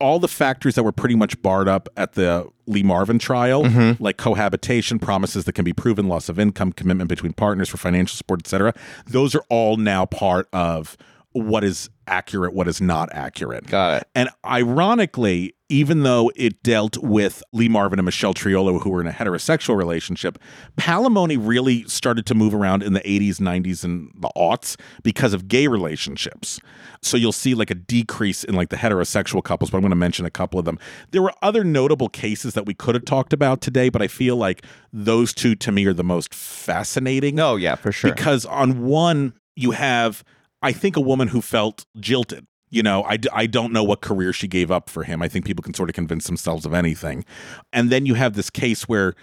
all 0.00 0.18
the 0.18 0.28
factors 0.28 0.74
that 0.74 0.82
were 0.82 0.92
pretty 0.92 1.14
much 1.14 1.40
barred 1.42 1.68
up 1.68 1.88
at 1.96 2.14
the 2.14 2.48
Lee 2.66 2.82
Marvin 2.82 3.20
trial, 3.20 3.62
mm-hmm. 3.62 4.02
like 4.02 4.16
cohabitation, 4.16 4.98
promises 4.98 5.44
that 5.44 5.52
can 5.52 5.64
be 5.64 5.72
proven, 5.72 6.08
loss 6.08 6.28
of 6.28 6.40
income, 6.40 6.72
commitment 6.72 7.08
between 7.08 7.32
partners 7.32 7.68
for 7.68 7.76
financial 7.76 8.16
support, 8.16 8.40
etc., 8.40 8.74
those 9.06 9.34
are 9.34 9.44
all 9.48 9.76
now 9.76 10.04
part 10.04 10.48
of 10.52 10.96
what 11.32 11.64
is 11.64 11.90
accurate, 12.06 12.52
what 12.52 12.68
is 12.68 12.80
not 12.80 13.08
accurate. 13.12 13.66
Got 13.66 14.02
it. 14.02 14.08
And 14.14 14.28
ironically, 14.44 15.54
even 15.68 16.02
though 16.02 16.30
it 16.36 16.62
dealt 16.62 16.98
with 16.98 17.42
Lee 17.52 17.68
Marvin 17.68 17.98
and 17.98 18.04
Michelle 18.04 18.34
Triola, 18.34 18.78
who 18.82 18.90
were 18.90 19.00
in 19.00 19.06
a 19.06 19.12
heterosexual 19.12 19.76
relationship, 19.76 20.38
palimony 20.76 21.38
really 21.40 21.84
started 21.84 22.26
to 22.26 22.34
move 22.34 22.54
around 22.54 22.82
in 22.82 22.92
the 22.92 23.00
80s, 23.00 23.36
90s, 23.36 23.82
and 23.82 24.10
the 24.14 24.28
aughts 24.36 24.78
because 25.02 25.32
of 25.32 25.48
gay 25.48 25.68
relationships. 25.68 26.60
So 27.00 27.16
you'll 27.16 27.32
see 27.32 27.54
like 27.54 27.70
a 27.70 27.74
decrease 27.74 28.44
in 28.44 28.54
like 28.54 28.68
the 28.68 28.76
heterosexual 28.76 29.42
couples, 29.42 29.70
but 29.70 29.78
I'm 29.78 29.82
going 29.82 29.90
to 29.90 29.96
mention 29.96 30.26
a 30.26 30.30
couple 30.30 30.58
of 30.58 30.66
them. 30.66 30.78
There 31.12 31.22
were 31.22 31.32
other 31.40 31.64
notable 31.64 32.08
cases 32.08 32.52
that 32.54 32.66
we 32.66 32.74
could 32.74 32.94
have 32.94 33.06
talked 33.06 33.32
about 33.32 33.62
today, 33.62 33.88
but 33.88 34.02
I 34.02 34.08
feel 34.08 34.36
like 34.36 34.66
those 34.92 35.32
two 35.32 35.54
to 35.54 35.72
me 35.72 35.86
are 35.86 35.94
the 35.94 36.04
most 36.04 36.34
fascinating. 36.34 37.40
Oh, 37.40 37.56
yeah, 37.56 37.76
for 37.76 37.92
sure. 37.92 38.12
Because 38.12 38.44
on 38.44 38.82
one, 38.84 39.32
you 39.56 39.70
have, 39.70 40.22
I 40.62 40.72
think, 40.72 40.96
a 40.96 41.00
woman 41.00 41.28
who 41.28 41.40
felt 41.40 41.86
jilted. 41.98 42.46
You 42.70 42.82
know, 42.82 43.04
I, 43.04 43.18
I 43.32 43.46
don't 43.46 43.72
know 43.72 43.84
what 43.84 44.00
career 44.00 44.32
she 44.32 44.48
gave 44.48 44.70
up 44.70 44.88
for 44.88 45.04
him. 45.04 45.20
I 45.20 45.28
think 45.28 45.44
people 45.44 45.62
can 45.62 45.74
sort 45.74 45.90
of 45.90 45.94
convince 45.94 46.26
themselves 46.26 46.64
of 46.64 46.72
anything. 46.72 47.24
And 47.72 47.90
then 47.90 48.06
you 48.06 48.14
have 48.14 48.32
this 48.32 48.48
case 48.48 48.88
where 48.88 49.14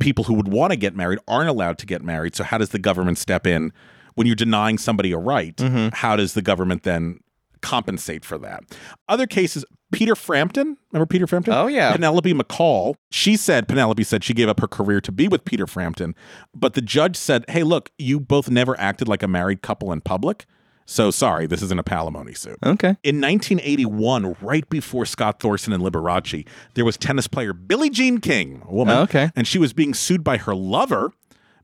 people 0.00 0.24
who 0.24 0.34
would 0.34 0.48
want 0.48 0.72
to 0.72 0.76
get 0.76 0.96
married 0.96 1.20
aren't 1.28 1.48
allowed 1.48 1.78
to 1.78 1.86
get 1.86 2.02
married. 2.02 2.34
So, 2.34 2.42
how 2.42 2.58
does 2.58 2.70
the 2.70 2.78
government 2.78 3.18
step 3.18 3.46
in 3.46 3.72
when 4.14 4.26
you're 4.26 4.36
denying 4.36 4.78
somebody 4.78 5.12
a 5.12 5.18
right? 5.18 5.54
Mm-hmm. 5.56 5.94
How 5.94 6.16
does 6.16 6.34
the 6.34 6.42
government 6.42 6.82
then 6.82 7.20
compensate 7.62 8.24
for 8.24 8.38
that? 8.38 8.64
Other 9.08 9.26
cases, 9.26 9.64
Peter 9.92 10.16
Frampton, 10.16 10.76
remember 10.90 11.06
Peter 11.06 11.26
Frampton? 11.26 11.54
Oh, 11.54 11.68
yeah. 11.68 11.92
Penelope 11.92 12.32
McCall, 12.34 12.96
she 13.10 13.36
said, 13.36 13.68
Penelope 13.68 14.02
said 14.02 14.24
she 14.24 14.34
gave 14.34 14.48
up 14.48 14.60
her 14.60 14.66
career 14.66 15.00
to 15.00 15.12
be 15.12 15.28
with 15.28 15.44
Peter 15.44 15.66
Frampton. 15.66 16.14
But 16.54 16.74
the 16.74 16.82
judge 16.82 17.16
said, 17.16 17.44
hey, 17.48 17.62
look, 17.62 17.90
you 17.98 18.18
both 18.18 18.50
never 18.50 18.78
acted 18.80 19.06
like 19.06 19.22
a 19.22 19.28
married 19.28 19.62
couple 19.62 19.92
in 19.92 20.00
public. 20.00 20.46
So 20.86 21.10
sorry, 21.10 21.46
this 21.46 21.62
isn't 21.62 21.78
a 21.78 21.84
palimony 21.84 22.36
suit. 22.36 22.58
Okay. 22.64 22.96
In 23.02 23.20
1981, 23.20 24.36
right 24.40 24.68
before 24.70 25.04
Scott 25.04 25.40
Thorson 25.40 25.72
and 25.72 25.82
Liberace, 25.82 26.46
there 26.74 26.84
was 26.84 26.96
tennis 26.96 27.26
player 27.26 27.52
Billie 27.52 27.90
Jean 27.90 28.18
King, 28.18 28.62
a 28.66 28.72
woman. 28.72 28.96
Oh, 28.96 29.02
okay. 29.02 29.30
And 29.34 29.46
she 29.46 29.58
was 29.58 29.72
being 29.72 29.94
sued 29.94 30.22
by 30.22 30.36
her 30.38 30.54
lover, 30.54 31.12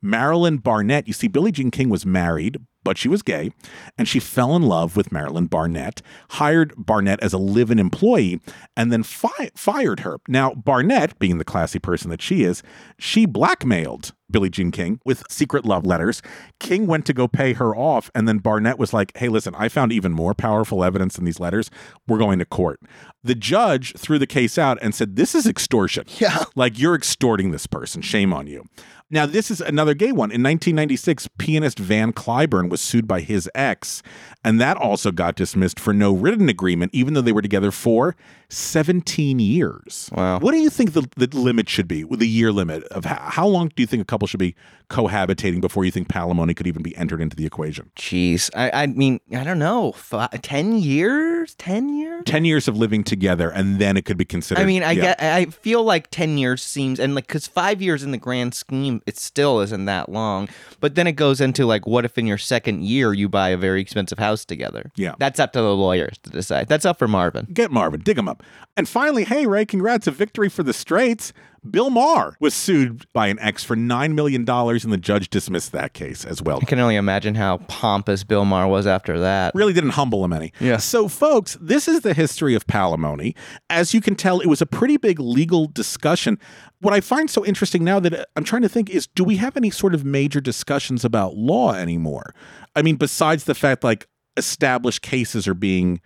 Marilyn 0.03 0.59
Barnett. 0.59 1.07
You 1.07 1.13
see, 1.13 1.29
Billie 1.29 1.53
Jean 1.53 1.71
King 1.71 1.89
was 1.89 2.05
married, 2.05 2.59
but 2.85 2.99
she 2.99 3.09
was 3.09 3.23
gay, 3.23 3.53
and 3.97 4.09
she 4.09 4.21
fell 4.21 4.57
in 4.57 4.63
love 4.63 4.97
with 4.97 5.13
Marilyn 5.13 5.47
Barnett, 5.47 6.03
hired 6.31 6.73
Barnett 6.77 7.21
as 7.21 7.33
a 7.33 7.39
live 7.39 7.71
in 7.71 7.79
employee, 7.79 8.41
and 8.77 8.93
then 8.93 9.03
fi- 9.03 9.51
fired 9.55 10.01
her. 10.01 10.19
Now, 10.29 10.55
Barnett, 10.55 11.19
being 11.19 11.39
the 11.39 11.45
classy 11.45 11.79
person 11.79 12.11
that 12.11 12.23
she 12.23 12.43
is, 12.43 12.63
she 12.99 13.27
blackmailed 13.27 14.13
Billie 14.33 14.51
Jean 14.51 14.71
King, 14.71 14.99
with 15.05 15.23
secret 15.31 15.65
love 15.65 15.87
letters. 15.87 16.23
King 16.59 16.87
went 16.87 17.07
to 17.07 17.13
go 17.13 17.29
pay 17.29 17.53
her 17.53 17.77
off, 17.77 18.11
and 18.15 18.27
then 18.27 18.39
Barnett 18.39 18.79
was 18.79 18.93
like, 18.93 19.17
hey, 19.17 19.29
listen, 19.29 19.55
I 19.57 19.69
found 19.69 19.93
even 19.93 20.13
more 20.13 20.35
powerful 20.35 20.83
evidence 20.83 21.19
in 21.19 21.25
these 21.25 21.39
letters. 21.39 21.71
We're 22.09 22.19
going 22.19 22.41
to 22.41 22.45
court. 22.45 22.81
The 23.23 23.35
judge 23.37 23.95
threw 23.97 24.19
the 24.19 24.27
case 24.27 24.59
out 24.59 24.79
and 24.83 24.95
said, 24.95 25.15
This 25.15 25.35
is 25.35 25.47
extortion. 25.47 26.07
Yeah. 26.19 26.45
Like 26.57 26.79
you're 26.79 26.95
extorting 26.95 27.51
this 27.51 27.67
person. 27.67 28.01
Shame 28.03 28.33
on 28.33 28.47
you. 28.47 28.65
Now, 29.13 29.27
this 29.27 29.51
is 29.51 29.61
another 29.61 29.93
gay 29.93 30.11
one. 30.11 30.31
In 30.31 30.43
1996, 30.43 31.29
pianist 31.37 31.79
Van 31.79 32.15
Cliburn 32.15 32.71
was 32.71 32.81
sued 32.81 33.07
by 33.07 33.21
his 33.21 33.49
ex, 33.55 34.03
and 34.43 34.59
that 34.59 34.79
also 34.79 35.13
got 35.13 35.37
dismissed 35.37 35.79
for 35.79 35.93
no 35.93 36.15
written 36.15 36.49
agreement, 36.49 36.95
even 36.95 37.13
though 37.13 37.21
they 37.21 37.31
were 37.31 37.43
together 37.43 37.71
for 37.71 38.17
17 38.49 39.39
years. 39.39 40.09
Wow. 40.13 40.39
What 40.39 40.53
do 40.53 40.59
you 40.59 40.71
think 40.71 40.95
the, 40.95 41.07
the 41.17 41.27
limit 41.37 41.69
should 41.69 41.87
be, 41.87 42.05
the 42.05 42.27
year 42.27 42.53
limit 42.53 42.85
of 42.85 43.05
how, 43.05 43.17
how 43.17 43.47
long 43.47 43.69
do 43.69 43.83
you 43.83 43.87
think 43.87 44.01
a 44.01 44.07
couple 44.07 44.27
should 44.27 44.41
be 44.41 44.55
cohabitating 44.89 45.61
before 45.61 45.85
you 45.85 45.91
think 45.91 46.09
palimony 46.09 46.57
could 46.57 46.67
even 46.67 46.83
be 46.83 46.97
entered 46.97 47.21
into 47.21 47.37
the 47.37 47.45
equation? 47.45 47.91
Jeez, 47.97 48.51
I, 48.55 48.83
I 48.83 48.87
mean, 48.87 49.21
I 49.35 49.45
don't 49.45 49.59
know, 49.59 49.93
Fi 49.93 50.27
ten 50.43 50.79
years, 50.79 51.55
ten 51.57 51.89
years. 51.91 52.23
10 52.25 52.45
years 52.45 52.69
of 52.69 52.77
living 52.77 53.05
together, 53.05 53.51
and 53.51 53.79
then 53.79 53.97
it 53.97 54.05
could 54.05 54.17
be 54.17 54.25
considered. 54.25 54.63
I 54.63 54.65
mean, 54.65 54.83
I 54.83 54.93
yeah. 54.93 55.03
get, 55.03 55.23
I 55.23 55.47
feel 55.47 55.83
like 55.83 56.09
ten 56.11 56.39
years 56.39 56.63
seems, 56.63 57.01
and 57.01 57.15
like, 57.15 57.29
cause 57.29 57.47
five 57.47 57.83
years 57.83 58.03
in 58.03 58.11
the 58.11 58.19
grand 58.19 58.55
scheme, 58.55 59.02
it 59.07 59.19
still 59.19 59.61
isn't 59.61 59.85
that 59.87 60.09
long. 60.09 60.49
But 60.81 60.95
then 60.95 61.07
it 61.07 61.13
goes 61.13 61.41
into 61.41 61.67
like, 61.67 61.87
what 61.87 62.05
if 62.05 62.19
in 62.19 62.27
your 62.27 62.39
second 62.39 62.85
year 62.85 63.13
you 63.13 63.29
buy 63.29 63.51
a 63.51 63.57
very 63.57 63.81
expensive 63.81 64.19
house 64.19 64.45
together? 64.45 64.91
Yeah. 64.97 65.15
that's 65.19 65.41
up 65.41 65.53
to 65.53 65.61
the 65.61 65.75
lawyers 65.75 66.19
to 66.25 66.31
decide. 66.31 66.69
That's 66.69 66.85
up 66.85 66.99
for 66.99 67.09
Marvin. 67.09 67.49
Get 67.53 67.71
Marvin, 67.71 68.01
dig 68.01 68.19
him 68.19 68.29
up. 68.29 68.43
And 68.77 68.89
finally, 68.89 69.25
hey, 69.25 69.47
Ray, 69.47 69.67
congrats, 69.67 70.07
a 70.07 70.11
victory 70.11 70.49
for 70.49 70.63
the 70.63 70.73
Straits. 70.73 71.33
Bill 71.69 71.91
Maher 71.91 72.37
was 72.41 72.55
sued 72.55 73.07
by 73.13 73.29
an 73.29 73.39
ex 73.39 73.63
for 73.63 73.77
$9 73.77 74.15
million, 74.15 74.49
and 74.49 74.93
the 74.93 74.97
judge 74.97 75.31
dismissed 75.31 75.73
that 75.73 75.95
case 75.95 76.25
as 76.25 76.43
well. 76.43 76.59
I 76.61 76.65
can 76.65 76.81
only 76.81 76.97
imagine 76.97 77.37
how 77.37 77.59
pompous 77.69 78.25
Bill 78.25 78.45
Maher 78.45 78.67
was 78.67 78.87
after 78.87 79.21
that. 79.21 79.55
Really 79.55 79.73
didn't 79.73 79.91
humble 79.91 80.25
him 80.25 80.33
any. 80.33 80.53
Yeah. 80.59 80.79
So, 80.79 81.07
folks, 81.07 81.57
this 81.61 81.87
is 81.87 82.01
the 82.01 82.15
history 82.15 82.55
of 82.55 82.67
palimony. 82.67 83.37
As 83.71 83.95
you 83.95 84.01
can 84.01 84.17
tell, 84.17 84.41
it 84.41 84.47
was 84.47 84.61
a 84.61 84.67
pretty 84.67 84.97
big 84.97 85.21
legal 85.21 85.67
discussion. 85.69 86.39
What 86.81 86.95
I 86.95 87.01
find 87.01 87.31
so 87.31 87.45
interesting 87.47 87.85
now 87.85 88.01
that 88.01 88.13
uh, 88.13 88.25
I'm 88.35 88.45
trying 88.45 88.63
to 88.63 88.69
think 88.69 88.91
is 88.91 89.07
do 89.07 89.23
we 89.23 89.37
have 89.37 89.57
any 89.57 89.71
sort 89.71 89.95
of 89.95 90.05
major 90.05 90.41
discussions 90.41 91.05
about 91.05 91.37
law 91.37 91.75
anymore? 91.75 92.35
I 92.75 92.83
mean, 92.83 92.97
besides 92.97 93.45
the 93.45 93.55
fact 93.55 93.85
like 93.85 94.09
established 94.37 95.03
cases 95.03 95.47
are 95.47 95.55
being 95.55 96.01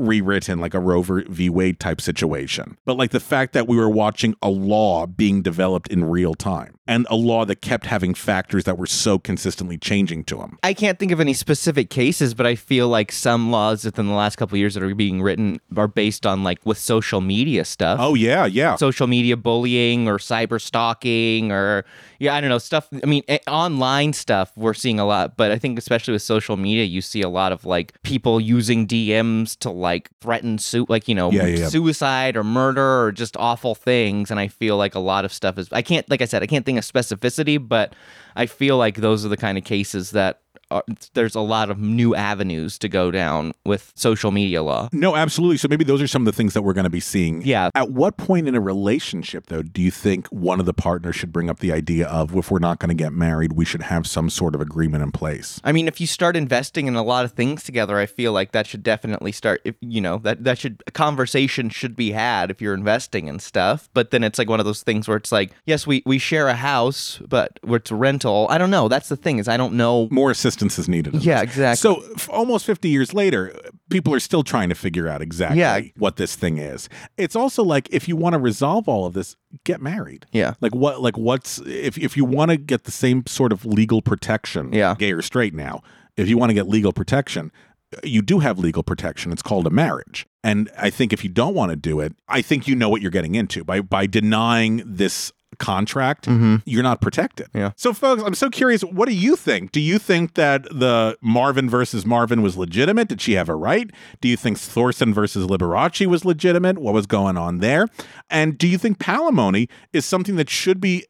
rewritten 0.00 0.58
like 0.58 0.74
a 0.74 0.80
Roe 0.80 1.02
v. 1.02 1.48
Wade 1.50 1.78
type 1.78 2.00
situation. 2.00 2.76
But 2.84 2.96
like 2.96 3.10
the 3.10 3.20
fact 3.20 3.52
that 3.52 3.68
we 3.68 3.76
were 3.76 3.90
watching 3.90 4.34
a 4.42 4.50
law 4.50 5.06
being 5.06 5.42
developed 5.42 5.88
in 5.88 6.04
real 6.04 6.34
time 6.34 6.78
and 6.90 7.06
a 7.08 7.14
law 7.14 7.44
that 7.44 7.62
kept 7.62 7.86
having 7.86 8.14
factors 8.14 8.64
that 8.64 8.76
were 8.76 8.86
so 8.86 9.16
consistently 9.16 9.78
changing 9.78 10.24
to 10.24 10.36
them. 10.36 10.58
I 10.64 10.74
can't 10.74 10.98
think 10.98 11.12
of 11.12 11.20
any 11.20 11.34
specific 11.34 11.88
cases, 11.88 12.34
but 12.34 12.46
I 12.46 12.56
feel 12.56 12.88
like 12.88 13.12
some 13.12 13.52
laws 13.52 13.84
within 13.84 14.08
the 14.08 14.14
last 14.14 14.36
couple 14.36 14.56
of 14.56 14.58
years 14.58 14.74
that 14.74 14.82
are 14.82 14.94
being 14.94 15.22
written 15.22 15.60
are 15.76 15.86
based 15.86 16.26
on 16.26 16.42
like 16.42 16.58
with 16.64 16.78
social 16.78 17.20
media 17.20 17.64
stuff. 17.64 17.98
Oh 18.00 18.14
yeah, 18.14 18.44
yeah. 18.46 18.74
social 18.74 19.06
media 19.06 19.36
bullying 19.36 20.08
or 20.08 20.18
cyber 20.18 20.60
stalking 20.60 21.52
or 21.52 21.84
yeah, 22.18 22.34
I 22.34 22.40
don't 22.40 22.50
know 22.50 22.58
stuff. 22.58 22.88
I 23.02 23.06
mean, 23.06 23.22
eh, 23.28 23.38
online 23.46 24.12
stuff 24.12 24.52
we're 24.56 24.74
seeing 24.74 24.98
a 24.98 25.06
lot, 25.06 25.36
but 25.36 25.52
I 25.52 25.58
think 25.58 25.78
especially 25.78 26.12
with 26.12 26.22
social 26.22 26.56
media, 26.56 26.84
you 26.84 27.00
see 27.00 27.22
a 27.22 27.28
lot 27.28 27.52
of 27.52 27.64
like 27.64 28.02
people 28.02 28.40
using 28.40 28.86
DMs 28.86 29.56
to 29.60 29.70
like 29.70 29.89
threaten 30.20 30.58
su- 30.58 30.86
like 30.88 31.08
you 31.08 31.14
know 31.14 31.30
Yeah, 31.30 31.46
yeah, 31.46 31.58
yeah. 31.60 31.68
suicide 31.68 32.36
or 32.36 32.44
murder 32.44 33.04
or 33.04 33.12
just 33.12 33.36
awful 33.36 33.74
things. 33.74 34.30
And 34.30 34.38
I 34.38 34.48
feel 34.48 34.76
like 34.76 34.94
a 34.94 35.00
lot 35.00 35.24
of 35.24 35.32
stuff 35.32 35.58
is 35.58 35.68
I 35.72 35.82
can't 35.82 36.08
like 36.10 36.22
I 36.22 36.26
said 36.26 36.42
I 36.42 36.46
can't 36.46 36.64
think 36.64 36.78
of 36.78 36.84
specificity, 36.84 37.58
but 37.58 37.94
I 38.36 38.46
feel 38.46 38.76
like 38.78 38.96
those 38.96 39.24
are 39.24 39.28
the 39.28 39.36
kind 39.36 39.58
of 39.58 39.64
cases 39.64 40.10
that. 40.12 40.40
Are, 40.70 40.84
there's 41.14 41.34
a 41.34 41.40
lot 41.40 41.70
of 41.70 41.78
new 41.78 42.14
avenues 42.14 42.78
to 42.78 42.88
go 42.88 43.10
down 43.10 43.52
with 43.64 43.92
social 43.94 44.30
media 44.30 44.62
law. 44.62 44.88
No, 44.92 45.16
absolutely. 45.16 45.56
So 45.56 45.68
maybe 45.68 45.84
those 45.84 46.02
are 46.02 46.06
some 46.06 46.22
of 46.22 46.26
the 46.26 46.32
things 46.32 46.54
that 46.54 46.62
we're 46.62 46.72
going 46.72 46.84
to 46.84 46.90
be 46.90 47.00
seeing. 47.00 47.42
Yeah. 47.42 47.70
At 47.74 47.90
what 47.90 48.16
point 48.16 48.48
in 48.48 48.54
a 48.54 48.60
relationship, 48.60 49.46
though, 49.46 49.62
do 49.62 49.82
you 49.82 49.90
think 49.90 50.26
one 50.28 50.60
of 50.60 50.66
the 50.66 50.74
partners 50.74 51.16
should 51.16 51.32
bring 51.32 51.50
up 51.50 51.58
the 51.58 51.72
idea 51.72 52.06
of 52.06 52.34
if 52.36 52.50
we're 52.50 52.58
not 52.58 52.78
going 52.78 52.88
to 52.88 52.94
get 52.94 53.12
married, 53.12 53.54
we 53.54 53.64
should 53.64 53.82
have 53.82 54.06
some 54.06 54.30
sort 54.30 54.54
of 54.54 54.60
agreement 54.60 55.02
in 55.02 55.12
place? 55.12 55.60
I 55.64 55.72
mean, 55.72 55.88
if 55.88 56.00
you 56.00 56.06
start 56.06 56.36
investing 56.36 56.86
in 56.86 56.94
a 56.94 57.02
lot 57.02 57.24
of 57.24 57.32
things 57.32 57.64
together, 57.64 57.98
I 57.98 58.06
feel 58.06 58.32
like 58.32 58.52
that 58.52 58.66
should 58.66 58.82
definitely 58.82 59.32
start. 59.32 59.60
If 59.64 59.74
you 59.80 60.00
know 60.00 60.18
that 60.18 60.44
that 60.44 60.58
should 60.58 60.82
a 60.86 60.90
conversation 60.90 61.68
should 61.70 61.96
be 61.96 62.12
had 62.12 62.50
if 62.50 62.60
you're 62.60 62.74
investing 62.74 63.28
in 63.28 63.38
stuff. 63.38 63.88
But 63.94 64.10
then 64.10 64.22
it's 64.22 64.38
like 64.38 64.48
one 64.48 64.60
of 64.60 64.66
those 64.66 64.82
things 64.82 65.08
where 65.08 65.16
it's 65.16 65.32
like, 65.32 65.52
yes, 65.66 65.86
we 65.86 66.02
we 66.06 66.18
share 66.18 66.48
a 66.48 66.54
house, 66.54 67.20
but 67.28 67.58
it's 67.62 67.90
rental. 67.90 68.46
I 68.50 68.58
don't 68.58 68.70
know. 68.70 68.88
That's 68.88 69.08
the 69.08 69.16
thing 69.16 69.38
is 69.38 69.48
I 69.48 69.56
don't 69.56 69.74
know. 69.74 70.08
More 70.10 70.30
assistance 70.30 70.59
is 70.78 70.88
needed. 70.88 71.14
Yeah, 71.14 71.40
this. 71.40 71.50
exactly. 71.50 71.76
So 71.76 72.12
f- 72.14 72.28
almost 72.30 72.64
50 72.66 72.88
years 72.88 73.14
later, 73.14 73.54
people 73.88 74.14
are 74.14 74.20
still 74.20 74.42
trying 74.42 74.68
to 74.68 74.74
figure 74.74 75.08
out 75.08 75.22
exactly 75.22 75.58
Yeah. 75.60 75.80
what 75.96 76.16
this 76.16 76.36
thing 76.36 76.58
is. 76.58 76.88
It's 77.16 77.34
also 77.36 77.62
like 77.64 77.88
if 77.90 78.08
you 78.08 78.16
want 78.16 78.34
to 78.34 78.38
resolve 78.38 78.88
all 78.88 79.06
of 79.06 79.14
this, 79.14 79.36
get 79.64 79.80
married. 79.80 80.26
Yeah. 80.32 80.54
Like 80.60 80.74
what 80.74 81.00
like 81.00 81.16
what's 81.16 81.58
if 81.60 81.96
if 81.98 82.16
you 82.16 82.24
want 82.24 82.50
to 82.50 82.56
get 82.56 82.84
the 82.84 82.90
same 82.92 83.24
sort 83.26 83.52
of 83.52 83.64
legal 83.64 84.02
protection, 84.02 84.72
Yeah. 84.72 84.94
gay 84.98 85.12
or 85.12 85.22
straight 85.22 85.54
now, 85.54 85.82
if 86.16 86.28
you 86.28 86.36
want 86.38 86.50
to 86.50 86.54
get 86.54 86.68
legal 86.68 86.92
protection, 86.92 87.50
uh, 87.96 88.00
you 88.04 88.22
do 88.22 88.38
have 88.40 88.58
legal 88.58 88.82
protection. 88.82 89.32
It's 89.32 89.42
called 89.42 89.66
a 89.66 89.70
marriage. 89.70 90.26
And 90.44 90.70
I 90.78 90.90
think 90.90 91.12
if 91.12 91.22
you 91.24 91.30
don't 91.30 91.54
want 91.54 91.70
to 91.70 91.76
do 91.76 92.00
it, 92.00 92.14
I 92.28 92.40
think 92.42 92.66
you 92.68 92.74
know 92.74 92.88
what 92.88 93.02
you're 93.02 93.10
getting 93.10 93.34
into 93.34 93.64
by 93.64 93.80
by 93.80 94.06
denying 94.06 94.82
this 94.86 95.32
contract, 95.60 96.26
you're 96.64 96.82
not 96.82 97.00
protected. 97.00 97.46
Mm-hmm. 97.48 97.58
Yeah. 97.58 97.70
So 97.76 97.92
folks, 97.92 98.24
I'm 98.24 98.34
so 98.34 98.50
curious, 98.50 98.82
what 98.82 99.08
do 99.08 99.14
you 99.14 99.36
think? 99.36 99.70
Do 99.70 99.80
you 99.80 100.00
think 100.00 100.34
that 100.34 100.64
the 100.64 101.16
Marvin 101.20 101.70
versus 101.70 102.04
Marvin 102.04 102.42
was 102.42 102.56
legitimate? 102.56 103.06
Did 103.08 103.20
she 103.20 103.34
have 103.34 103.48
a 103.48 103.54
right? 103.54 103.88
Do 104.20 104.26
you 104.28 104.36
think 104.36 104.58
Thorson 104.58 105.14
versus 105.14 105.46
Liberace 105.46 106.04
was 106.06 106.24
legitimate? 106.24 106.78
What 106.78 106.94
was 106.94 107.06
going 107.06 107.36
on 107.36 107.58
there? 107.58 107.86
And 108.28 108.58
do 108.58 108.66
you 108.66 108.78
think 108.78 108.98
palimony 108.98 109.68
is 109.92 110.04
something 110.04 110.34
that 110.36 110.50
should 110.50 110.80
be 110.80 111.04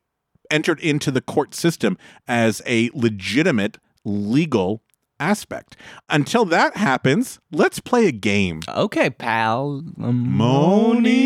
entered 0.50 0.80
into 0.80 1.10
the 1.12 1.20
court 1.20 1.54
system 1.54 1.96
as 2.26 2.60
a 2.66 2.90
legitimate 2.92 3.78
legal 4.04 4.82
aspect? 5.20 5.76
Until 6.08 6.44
that 6.46 6.76
happens, 6.76 7.38
let's 7.52 7.78
play 7.78 8.06
a 8.08 8.12
game. 8.12 8.62
Okay, 8.68 9.10
pal. 9.10 9.84
Moni. 9.96 11.20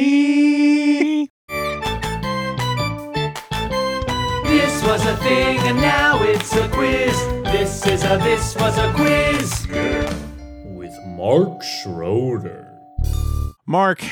Was 4.95 5.07
a 5.07 5.17
thing 5.17 5.59
and 5.59 5.77
now 5.79 6.23
it's 6.23 6.55
a 6.55 6.69
quiz. 6.69 7.19
This 7.47 7.85
is 7.85 8.05
a 8.05 8.17
this 8.19 8.55
was 8.55 8.79
a 8.79 8.93
quiz. 8.93 9.67
With 10.67 10.97
Mark 11.05 11.65
Schroeder. 11.65 12.71
Mark, 13.67 14.05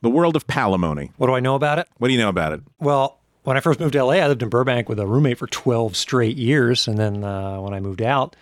the 0.00 0.08
world 0.08 0.34
of 0.34 0.46
palimony. 0.46 1.10
What 1.18 1.26
do 1.26 1.34
I 1.34 1.40
know 1.40 1.54
about 1.54 1.78
it? 1.78 1.86
What 1.98 2.08
do 2.08 2.14
you 2.14 2.18
know 2.18 2.30
about 2.30 2.54
it? 2.54 2.62
Well, 2.80 3.18
when 3.42 3.58
I 3.58 3.60
first 3.60 3.78
moved 3.78 3.92
to 3.92 4.02
LA, 4.02 4.14
I 4.14 4.26
lived 4.26 4.42
in 4.42 4.48
Burbank 4.48 4.88
with 4.88 4.98
a 4.98 5.06
roommate 5.06 5.36
for 5.36 5.48
12 5.48 5.94
straight 5.94 6.38
years. 6.38 6.88
And 6.88 6.96
then 6.96 7.22
uh, 7.22 7.60
when 7.60 7.74
I 7.74 7.80
moved 7.80 8.00
out, 8.00 8.36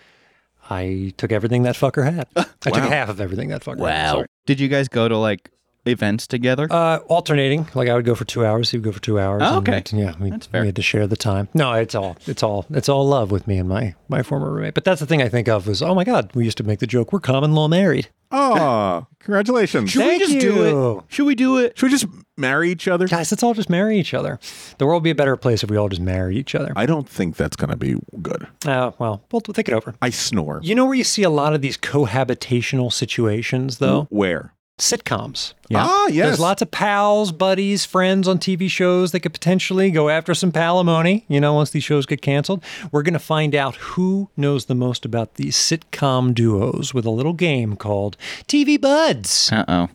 I 0.71 1.13
took 1.17 1.33
everything 1.33 1.65
that 1.65 1.75
fucker 1.75 2.05
had. 2.05 2.29
I 2.37 2.71
took 2.71 2.85
half 2.85 3.09
of 3.09 3.21
everything 3.21 3.49
that 3.49 3.65
fucker 3.65 3.91
had. 3.91 4.13
Sorry. 4.13 4.27
Did 4.47 4.61
you 4.61 4.69
guys 4.69 4.87
go 4.87 5.09
to 5.09 5.19
like 5.19 5.51
events 5.87 6.27
together? 6.27 6.67
Uh, 6.71 6.99
alternating, 7.09 7.69
like 7.75 7.89
I 7.89 7.95
would 7.95 8.05
go 8.05 8.15
for 8.15 8.25
two 8.25 8.45
hours, 8.45 8.71
he 8.71 8.79
would 8.79 8.85
go 8.85 8.93
for 8.93 9.01
two 9.01 9.19
hours. 9.19 9.43
Oh, 9.45 9.59
and, 9.59 9.69
okay. 9.69 9.83
yeah, 9.97 10.15
we, 10.19 10.31
That's 10.31 10.47
fair. 10.47 10.63
we 10.63 10.69
had 10.69 10.77
to 10.77 10.83
share 10.83 11.07
the 11.07 11.17
time. 11.17 11.49
No, 11.55 11.73
it's 11.75 11.95
all, 11.95 12.17
it's 12.27 12.43
all, 12.43 12.67
it's 12.71 12.89
all 12.89 13.07
love 13.07 13.31
with 13.31 13.47
me 13.47 13.59
and 13.59 13.69
my 13.69 13.95
my 14.09 14.23
former 14.23 14.51
roommate. 14.53 14.75
But 14.75 14.85
that's 14.85 15.01
the 15.01 15.07
thing 15.07 15.23
I 15.23 15.29
think 15.29 15.49
of 15.49 15.67
was, 15.67 15.83
oh 15.83 15.95
my 15.95 16.05
god, 16.05 16.31
we 16.35 16.45
used 16.45 16.59
to 16.59 16.65
make 16.65 16.79
the 16.81 16.87
joke, 16.87 17.13
we're 17.13 17.21
common 17.21 17.55
law 17.55 17.69
married. 17.69 18.09
Oh, 18.37 19.07
congratulations. 19.21 19.91
Should 19.91 20.07
we 20.07 20.19
just 20.19 20.41
do 20.41 20.99
it? 20.99 21.05
Should 21.09 21.25
we 21.27 21.37
do 21.37 21.59
it? 21.59 21.79
Should 21.79 21.87
we 21.87 21.91
just 21.91 22.07
marry 22.37 22.69
each 22.71 22.89
other? 22.89 23.07
Guys, 23.07 23.31
let's 23.31 23.45
all 23.45 23.55
just 23.55 23.71
marry 23.71 23.97
each 23.97 24.13
other. 24.13 24.41
The 24.79 24.87
world 24.87 25.03
would 25.03 25.05
be 25.05 25.11
a 25.11 25.15
better 25.15 25.37
place 25.37 25.63
if 25.63 25.71
we 25.71 25.77
all 25.77 25.89
just 25.89 26.03
marry 26.03 26.37
each 26.37 26.55
other. 26.57 26.73
I 26.75 26.85
don't 26.87 27.09
think 27.09 27.37
that's 27.37 27.55
going 27.55 27.71
to 27.71 27.77
be 27.77 27.95
good. 28.23 28.49
Uh, 28.67 28.91
well, 28.99 29.23
we'll 29.31 29.41
think 29.41 29.69
it 29.69 29.75
over. 29.75 29.95
I 30.03 30.11
snore. 30.11 30.59
You 30.65 30.75
know 30.75 30.85
where 30.85 30.95
you 30.95 31.05
see 31.05 31.23
a 31.23 31.31
lot 31.31 31.55
of 31.55 31.63
these 31.63 31.79
cohabitational 31.79 32.93
situations, 32.93 33.79
though? 33.79 34.09
Where? 34.11 34.53
Sitcoms. 34.79 35.55
Ah, 35.73 36.09
yes. 36.09 36.27
There's 36.27 36.41
lots 36.41 36.61
of 36.61 36.69
pals, 36.71 37.31
buddies, 37.31 37.85
friends 37.85 38.27
on 38.27 38.39
TV 38.41 38.69
shows 38.69 39.13
that 39.13 39.21
could 39.21 39.33
potentially 39.33 39.91
go 39.93 40.09
after 40.09 40.35
some 40.35 40.51
palimony, 40.51 41.23
you 41.29 41.41
know, 41.41 41.55
once 41.55 41.71
these 41.71 41.85
shows 41.85 42.07
get 42.07 42.23
canceled. 42.23 42.63
We're 42.91 43.03
going 43.03 43.13
to 43.13 43.21
find 43.21 43.55
out 43.55 43.77
who 43.77 44.31
knows 44.37 44.65
the 44.65 44.75
most 44.75 45.05
about 45.05 45.35
these 45.35 45.57
sitcom 45.57 46.35
duos 46.35 46.93
with 46.93 47.07
a 47.07 47.11
little 47.11 47.35
game 47.35 47.77
called 47.77 48.17
TV 48.49 48.81
Buds. 48.81 49.53
Uh 49.53 49.65
oh. 49.69 49.89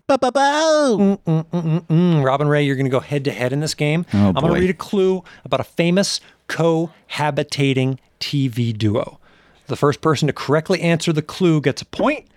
Mm, 1.27 2.23
Robin 2.23 2.47
Ray, 2.47 2.63
you're 2.63 2.77
going 2.77 2.85
to 2.85 2.89
go 2.89 3.01
head 3.01 3.25
to 3.25 3.31
head 3.31 3.51
in 3.51 3.59
this 3.59 3.73
game. 3.73 4.05
Oh, 4.13 4.27
I'm 4.27 4.33
going 4.33 4.53
to 4.53 4.59
read 4.61 4.69
a 4.69 4.73
clue 4.73 5.25
about 5.43 5.59
a 5.59 5.65
famous 5.65 6.21
cohabitating 6.47 7.97
TV 8.21 8.77
duo. 8.77 9.19
The 9.67 9.75
first 9.75 9.99
person 9.99 10.27
to 10.27 10.33
correctly 10.33 10.79
answer 10.81 11.11
the 11.11 11.21
clue 11.21 11.59
gets 11.59 11.81
a 11.81 11.85
point. 11.85 12.27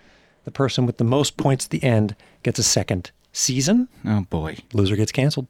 The 0.43 0.51
person 0.51 0.85
with 0.85 0.97
the 0.97 1.05
most 1.05 1.37
points 1.37 1.65
at 1.65 1.71
the 1.71 1.81
end 1.83 2.17
gets 2.43 2.59
a 2.59 2.63
second 2.63 3.11
season. 3.31 3.87
Oh 4.05 4.21
boy. 4.29 4.57
Loser 4.73 4.95
gets 4.95 5.11
canceled. 5.11 5.47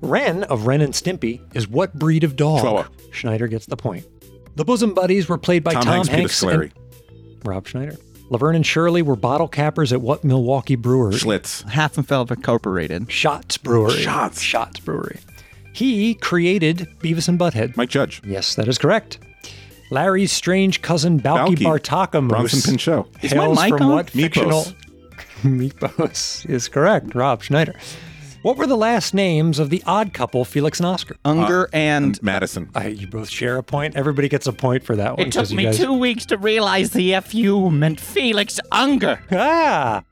Ren 0.00 0.44
of 0.44 0.66
Ren 0.66 0.80
and 0.80 0.92
Stimpy 0.94 1.40
is 1.54 1.68
what 1.68 1.94
breed 1.94 2.24
of 2.24 2.34
dog? 2.36 2.60
Chihuahua. 2.62 2.88
Schneider 3.12 3.46
gets 3.46 3.66
the 3.66 3.76
point. 3.76 4.04
The 4.56 4.64
Bosom 4.64 4.94
Buddies 4.94 5.28
were 5.28 5.38
played 5.38 5.62
by 5.64 5.72
Tom 5.74 5.82
Tom, 5.82 6.06
Hanks, 6.06 6.40
Hanks 6.40 6.42
and 6.42 6.72
Rob 7.44 7.66
Schneider. 7.66 7.96
Laverne 8.28 8.56
and 8.56 8.66
Shirley 8.66 9.02
were 9.02 9.16
bottle 9.16 9.48
cappers 9.48 9.92
at 9.92 10.00
what 10.00 10.24
Milwaukee 10.24 10.74
brewery? 10.76 11.14
Schlitz. 11.14 11.64
Hasenpfeffer 11.64 12.36
Incorporated. 12.36 13.08
Shotz 13.08 13.62
Brewery. 13.62 13.92
Shotz. 13.92 14.38
Shotz 14.38 14.82
Brewery. 14.82 15.18
He 15.74 16.14
created 16.14 16.88
Beavis 17.00 17.28
and 17.28 17.38
Butthead. 17.38 17.76
Mike 17.76 17.90
Judge. 17.90 18.22
Yes, 18.24 18.54
that 18.54 18.68
is 18.68 18.78
correct. 18.78 19.18
Larry's 19.90 20.32
strange 20.32 20.80
cousin 20.80 21.20
Balki, 21.20 21.56
Balki. 21.56 21.80
Bartokomous 21.80 22.28
Bronson 22.28 22.62
Pinchot. 22.62 23.06
Is 23.22 23.34
my 23.34 23.42
hails 23.44 23.58
mic 23.58 23.68
from 23.68 23.82
on? 23.82 23.92
what 23.92 24.06
Mypos. 24.06 24.12
fictional? 24.22 24.64
Mypos 25.46 26.48
is 26.48 26.68
correct. 26.68 27.14
Rob 27.14 27.42
Schneider. 27.42 27.74
What 28.42 28.56
were 28.56 28.66
the 28.66 28.76
last 28.76 29.14
names 29.14 29.60
of 29.60 29.70
the 29.70 29.82
odd 29.86 30.12
couple, 30.12 30.44
Felix 30.44 30.80
and 30.80 30.86
Oscar? 30.88 31.14
Unger 31.24 31.68
and 31.72 32.20
Madison. 32.24 32.70
Uh, 32.74 32.80
you 32.88 33.06
both 33.06 33.28
share 33.28 33.56
a 33.56 33.62
point. 33.62 33.94
Everybody 33.94 34.28
gets 34.28 34.48
a 34.48 34.52
point 34.52 34.82
for 34.82 34.96
that 34.96 35.16
one. 35.16 35.28
It 35.28 35.32
took 35.32 35.42
'cause 35.42 35.52
you 35.52 35.58
me 35.58 35.64
guys- 35.64 35.76
two 35.78 35.92
weeks 35.92 36.26
to 36.26 36.36
realize 36.36 36.90
the 36.90 37.14
FU 37.14 37.70
meant 37.70 38.00
Felix 38.00 38.58
Unger. 38.72 39.20
Ah! 39.30 40.02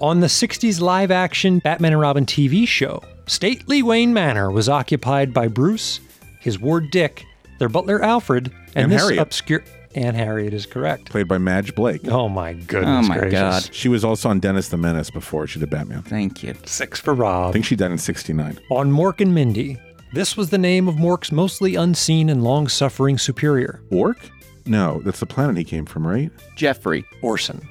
On 0.00 0.20
the 0.20 0.28
60s 0.28 0.80
live 0.82 1.10
action 1.10 1.60
Batman 1.60 1.92
and 1.92 2.00
Robin 2.00 2.26
TV 2.26 2.66
show, 2.68 3.02
stately 3.26 3.82
Wayne 3.82 4.12
Manor 4.12 4.50
was 4.50 4.68
occupied 4.68 5.32
by 5.32 5.48
Bruce, 5.48 6.00
his 6.40 6.58
ward 6.58 6.90
Dick, 6.92 7.24
their 7.58 7.68
butler 7.70 8.02
Alfred, 8.04 8.52
and, 8.76 8.84
And 8.84 8.92
this 8.92 9.00
Harriet. 9.00 9.20
obscure. 9.22 9.64
And 9.94 10.16
Harriet 10.16 10.52
is 10.54 10.66
correct. 10.66 11.10
Played 11.10 11.28
by 11.28 11.38
Madge 11.38 11.74
Blake. 11.74 12.06
Oh 12.08 12.28
my 12.28 12.52
goodness 12.52 13.06
Oh 13.06 13.08
my 13.08 13.18
gracious. 13.18 13.38
God. 13.66 13.74
She 13.74 13.88
was 13.88 14.04
also 14.04 14.28
on 14.28 14.38
Dennis 14.38 14.68
the 14.68 14.76
Menace 14.76 15.10
before 15.10 15.46
she 15.46 15.58
did 15.58 15.70
Batman. 15.70 16.02
Thank 16.02 16.42
you. 16.42 16.54
Six 16.66 17.00
for 17.00 17.14
Rob. 17.14 17.28
I 17.28 17.40
Rob. 17.46 17.52
think 17.54 17.64
she 17.64 17.74
died 17.76 17.90
in 17.92 17.98
69. 17.98 18.58
On 18.70 18.92
Mork 18.92 19.20
and 19.20 19.34
Mindy, 19.34 19.78
this 20.12 20.36
was 20.36 20.50
the 20.50 20.58
name 20.58 20.88
of 20.88 20.96
Mork's 20.96 21.32
mostly 21.32 21.74
unseen 21.74 22.28
and 22.28 22.44
long 22.44 22.68
suffering 22.68 23.16
superior, 23.18 23.80
Ork? 23.90 24.18
No, 24.66 25.00
that's 25.04 25.20
the 25.20 25.26
planet 25.26 25.56
he 25.56 25.64
came 25.64 25.86
from, 25.86 26.06
right? 26.06 26.30
Jeffrey. 26.54 27.04
Orson. 27.22 27.66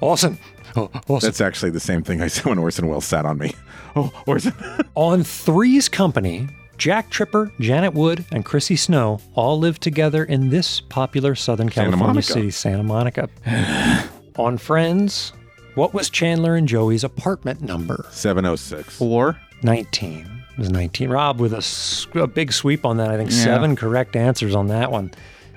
Orson. 0.00 0.38
Oh, 0.74 0.90
Orson. 1.06 1.26
That's 1.26 1.42
actually 1.42 1.68
the 1.70 1.80
same 1.80 2.02
thing 2.02 2.22
I 2.22 2.28
said 2.28 2.46
when 2.46 2.56
Orson 2.58 2.86
Welles 2.88 3.04
sat 3.04 3.26
on 3.26 3.36
me. 3.36 3.52
Oh, 3.94 4.10
Orson. 4.26 4.54
On 4.94 5.22
Three's 5.22 5.86
Company, 5.86 6.48
Jack 6.82 7.10
Tripper, 7.10 7.52
Janet 7.60 7.94
Wood, 7.94 8.24
and 8.32 8.44
Chrissy 8.44 8.74
Snow 8.74 9.20
all 9.34 9.56
lived 9.56 9.80
together 9.82 10.24
in 10.24 10.50
this 10.50 10.80
popular 10.80 11.36
Southern 11.36 11.70
Santa 11.70 11.90
California 11.90 12.06
Monica. 12.14 12.32
city, 12.32 12.50
Santa 12.50 12.82
Monica. 12.82 13.28
On 14.36 14.58
Friends, 14.58 15.32
what 15.76 15.94
was 15.94 16.10
Chandler 16.10 16.56
and 16.56 16.66
Joey's 16.66 17.04
apartment 17.04 17.62
number? 17.62 18.04
706. 18.10 18.96
Four. 18.96 19.38
19. 19.62 20.26
It 20.54 20.58
was 20.58 20.70
19. 20.70 21.08
Rob 21.08 21.38
with 21.40 21.52
a, 21.54 21.58
s- 21.58 22.08
a 22.16 22.26
big 22.26 22.52
sweep 22.52 22.84
on 22.84 22.96
that. 22.96 23.10
I 23.12 23.16
think 23.16 23.30
Yeah. 23.30 23.44
seven 23.44 23.76
correct 23.76 24.16
answers 24.16 24.56
on 24.56 24.66
that 24.66 24.90
one. 24.90 25.12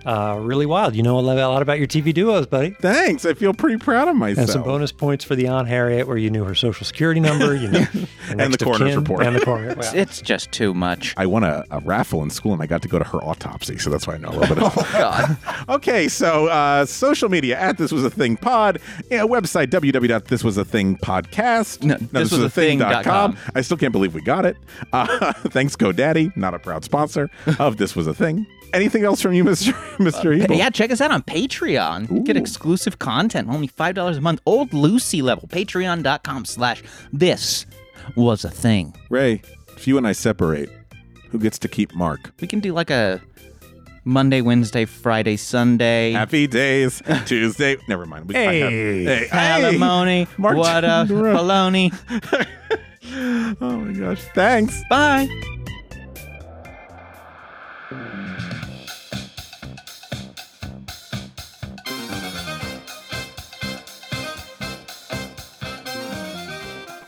Uh, 0.06 0.38
really 0.40 0.66
wild. 0.66 0.96
You 0.96 1.04
know 1.04 1.20
a 1.20 1.22
lot 1.22 1.62
about 1.62 1.80
your 1.80 1.88
TV 1.88 2.14
duos, 2.14 2.46
buddy. 2.46 2.72
Thanks. 2.72 3.26
I 3.26 3.34
feel 3.34 3.54
pretty 3.54 3.78
proud 3.78 4.08
of 4.08 4.16
myself. 4.16 4.38
And 4.46 4.50
some 4.50 4.64
bonus 4.64 4.92
points 4.92 5.26
for 5.26 5.36
the 5.36 5.48
Aunt 5.48 5.68
Harriet, 5.68 6.08
where 6.08 6.18
you 6.18 6.30
knew 6.30 6.44
her 6.44 6.56
social 6.56 6.86
security 6.86 7.20
number, 7.20 7.56
you 7.56 7.68
know, 7.70 7.86
And 8.30 8.40
the 8.40 8.46
of 8.46 8.60
coroner's 8.60 8.90
kin, 8.92 9.00
report. 9.00 9.24
and 9.26 9.36
the 9.36 9.42
coroner. 9.42 9.70
It's, 9.70 9.78
well, 9.92 9.96
it's 9.96 10.22
just 10.22 10.52
too 10.52 10.74
much. 10.74 11.14
I 11.18 11.26
won 11.26 11.44
a, 11.44 11.64
a 11.72 11.80
raffle 11.80 12.22
in 12.24 12.30
school 12.30 12.54
and 12.54 12.62
I 12.62 12.68
got 12.68 12.82
to 12.84 12.88
go 12.88 13.00
to 13.00 13.06
her 13.06 13.24
autopsy, 13.24 13.78
so 13.78 13.90
that's 13.90 14.08
why 14.08 14.16
I 14.16 14.18
know 14.18 14.30
a 14.30 14.38
little 14.38 14.56
bit. 14.56 14.64
Of 14.64 14.74
Oh, 14.78 14.90
God. 14.94 15.38
okay, 15.70 16.08
so 16.08 16.48
uh, 16.48 16.86
social 16.86 17.30
media 17.30 17.58
at 17.60 17.78
This 17.78 17.92
Was 17.92 18.04
a 18.04 18.10
Thing 18.10 18.38
Pod, 18.38 18.80
yeah, 19.10 19.22
website 19.22 19.68
www.thiswasathingbpodcast. 19.68 21.84
No, 21.84 21.96
thiswasAthing.com. 21.96 23.38
I 23.56 23.62
still 23.62 23.78
can't 23.78 23.92
believe 23.92 24.14
we 24.14 24.22
got 24.22 24.46
it. 24.46 24.58
Uh, 24.94 25.34
thanks, 25.34 25.76
GoDaddy, 25.76 26.36
not 26.38 26.54
a 26.54 26.60
proud 26.60 26.84
sponsor 26.84 27.30
of 27.60 27.78
This 27.78 27.96
Was 27.96 28.08
a 28.08 28.14
Thing. 28.14 28.46
Anything 28.74 29.04
else 29.06 29.22
from 29.22 29.34
you, 29.34 29.44
Mr. 29.44 29.72
Mr. 29.98 30.26
Uh, 30.38 30.44
Evil? 30.44 30.56
Yeah, 30.58 30.70
check 30.70 30.92
us 30.92 31.00
out 31.02 31.12
on 31.12 31.22
Patreon. 31.24 32.12
You 32.12 32.22
Get 32.24 32.36
exclusive 32.38 33.00
content, 33.00 33.48
only 33.50 33.68
five 33.68 33.96
dollars 33.96 34.18
a 34.18 34.22
month. 34.22 34.42
Old 34.46 34.74
Lucy 34.74 35.22
level. 35.22 35.48
Patreon.com 35.48 36.46
slash 36.46 36.84
this 37.14 37.66
was 38.16 38.44
a 38.44 38.50
thing. 38.50 38.94
Ray, 39.10 39.42
if 39.78 39.88
you 39.88 39.98
and 39.98 40.06
I 40.08 40.12
separate, 40.12 40.70
who 41.30 41.40
gets 41.40 41.58
to 41.60 41.68
keep 41.68 41.96
Mark? 41.96 42.34
We 42.42 42.48
can 42.48 42.60
do 42.60 42.74
like 42.74 42.90
a 42.90 43.22
Monday, 44.04 44.42
Wednesday, 44.42 44.86
Friday, 44.86 45.38
Sunday. 45.38 46.12
Happy 46.12 46.46
days, 46.46 47.02
Tuesday. 47.26 47.78
Never 47.88 48.06
mind. 48.06 48.28
We, 48.28 48.36
I 48.36 48.40
have- 48.56 48.70
Hey. 48.72 49.04
hey, 49.06 49.28
Alimony. 49.32 50.28
March 50.38 50.58
What 50.58 50.84
a 50.84 51.06
baloney. 51.08 51.92
Oh 53.62 53.78
my 53.78 53.94
gosh. 53.94 54.22
Thanks. 54.34 54.84
Bye. 54.90 55.28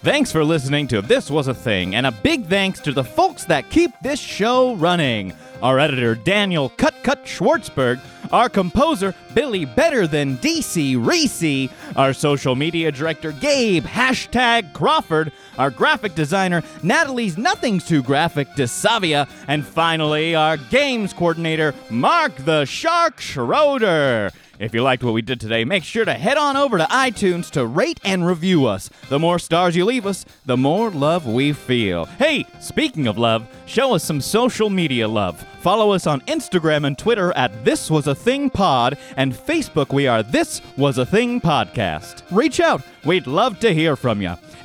Thanks 0.08 0.32
for 0.32 0.46
listening 0.46 0.88
to 0.88 1.02
This 1.02 1.30
Was 1.30 1.50
a 1.50 1.54
Thing, 1.54 1.94
and 1.94 2.06
a 2.06 2.14
big 2.14 2.46
thanks 2.46 2.80
to 2.80 2.94
the 2.94 3.04
folks 3.04 3.44
that 3.44 3.70
keep 3.70 3.92
this 4.02 4.22
show 4.22 4.74
running. 4.76 5.34
Our 5.62 5.80
editor, 5.80 6.16
Daniel 6.16 6.70
Cut 6.70 6.96
Cut 7.04 7.26
Schwartzberg, 7.26 8.00
our 8.32 8.48
composer, 8.48 9.14
Billy 9.34 9.66
Better 9.66 10.08
Than 10.08 10.38
DC 10.38 10.96
Reese, 11.06 11.70
our 11.98 12.14
social 12.14 12.56
media 12.56 12.90
director, 12.90 13.34
Gabe 13.34 13.84
Hashtag 13.84 14.72
Crawford, 14.72 15.34
our 15.58 15.70
graphic 15.70 16.16
designer, 16.16 16.64
Natalie's 16.84 17.38
Nothing's 17.38 17.86
Too 17.86 18.02
Graphic 18.02 18.48
DeSavia, 18.52 19.30
and 19.50 19.68
finally, 19.68 20.36
our 20.36 20.56
games 20.56 21.12
coordinator, 21.12 21.76
Mark 21.90 22.34
the 22.38 22.64
Shark 22.64 23.20
Schroeder. 23.20 24.32
If 24.60 24.74
you 24.74 24.82
liked 24.82 25.04
what 25.04 25.14
we 25.14 25.22
did 25.22 25.40
today, 25.40 25.66
make 25.66 25.84
sure 25.84 26.04
to 26.04 26.16
head 26.16 26.36
on 26.36 26.58
over 26.58 26.80
to 26.80 26.86
iTunes 26.86 27.52
to 27.52 27.66
rate 27.66 28.00
and 28.04 28.26
review 28.26 28.66
us. 28.66 28.90
The 29.08 29.20
more 29.20 29.38
stars 29.38 29.76
you 29.76 29.86
leave 29.86 30.08
us, 30.08 30.26
the 30.48 30.58
more 30.58 30.90
love 30.90 31.28
we 31.28 31.54
feel. 31.54 32.06
Hey, 32.06 32.46
speaking 32.60 33.06
of 33.06 33.20
love, 33.20 33.48
show 33.68 33.94
us 33.94 34.04
some 34.04 34.20
social 34.20 34.72
media 34.72 35.08
love. 35.08 35.46
Follow 35.60 35.92
us 35.92 36.08
on 36.08 36.22
Instagram 36.22 36.88
and 36.88 36.98
Twitter 36.98 37.32
at 37.36 37.66
This 37.66 37.92
Was 37.92 38.08
a 38.08 38.16
Thing 38.16 38.50
Pod, 38.50 38.98
and 39.16 39.32
Facebook 39.34 39.94
we 39.94 40.08
are 40.08 40.24
This 40.24 40.62
Was 40.76 40.98
a 40.98 41.06
Thing 41.06 41.40
Podcast. 41.40 42.24
Reach 42.32 42.60
out, 42.60 42.82
we'd 43.06 43.28
love 43.28 43.60
to 43.60 43.74
hear 43.74 43.96
from 43.96 44.24
you. 44.24 44.34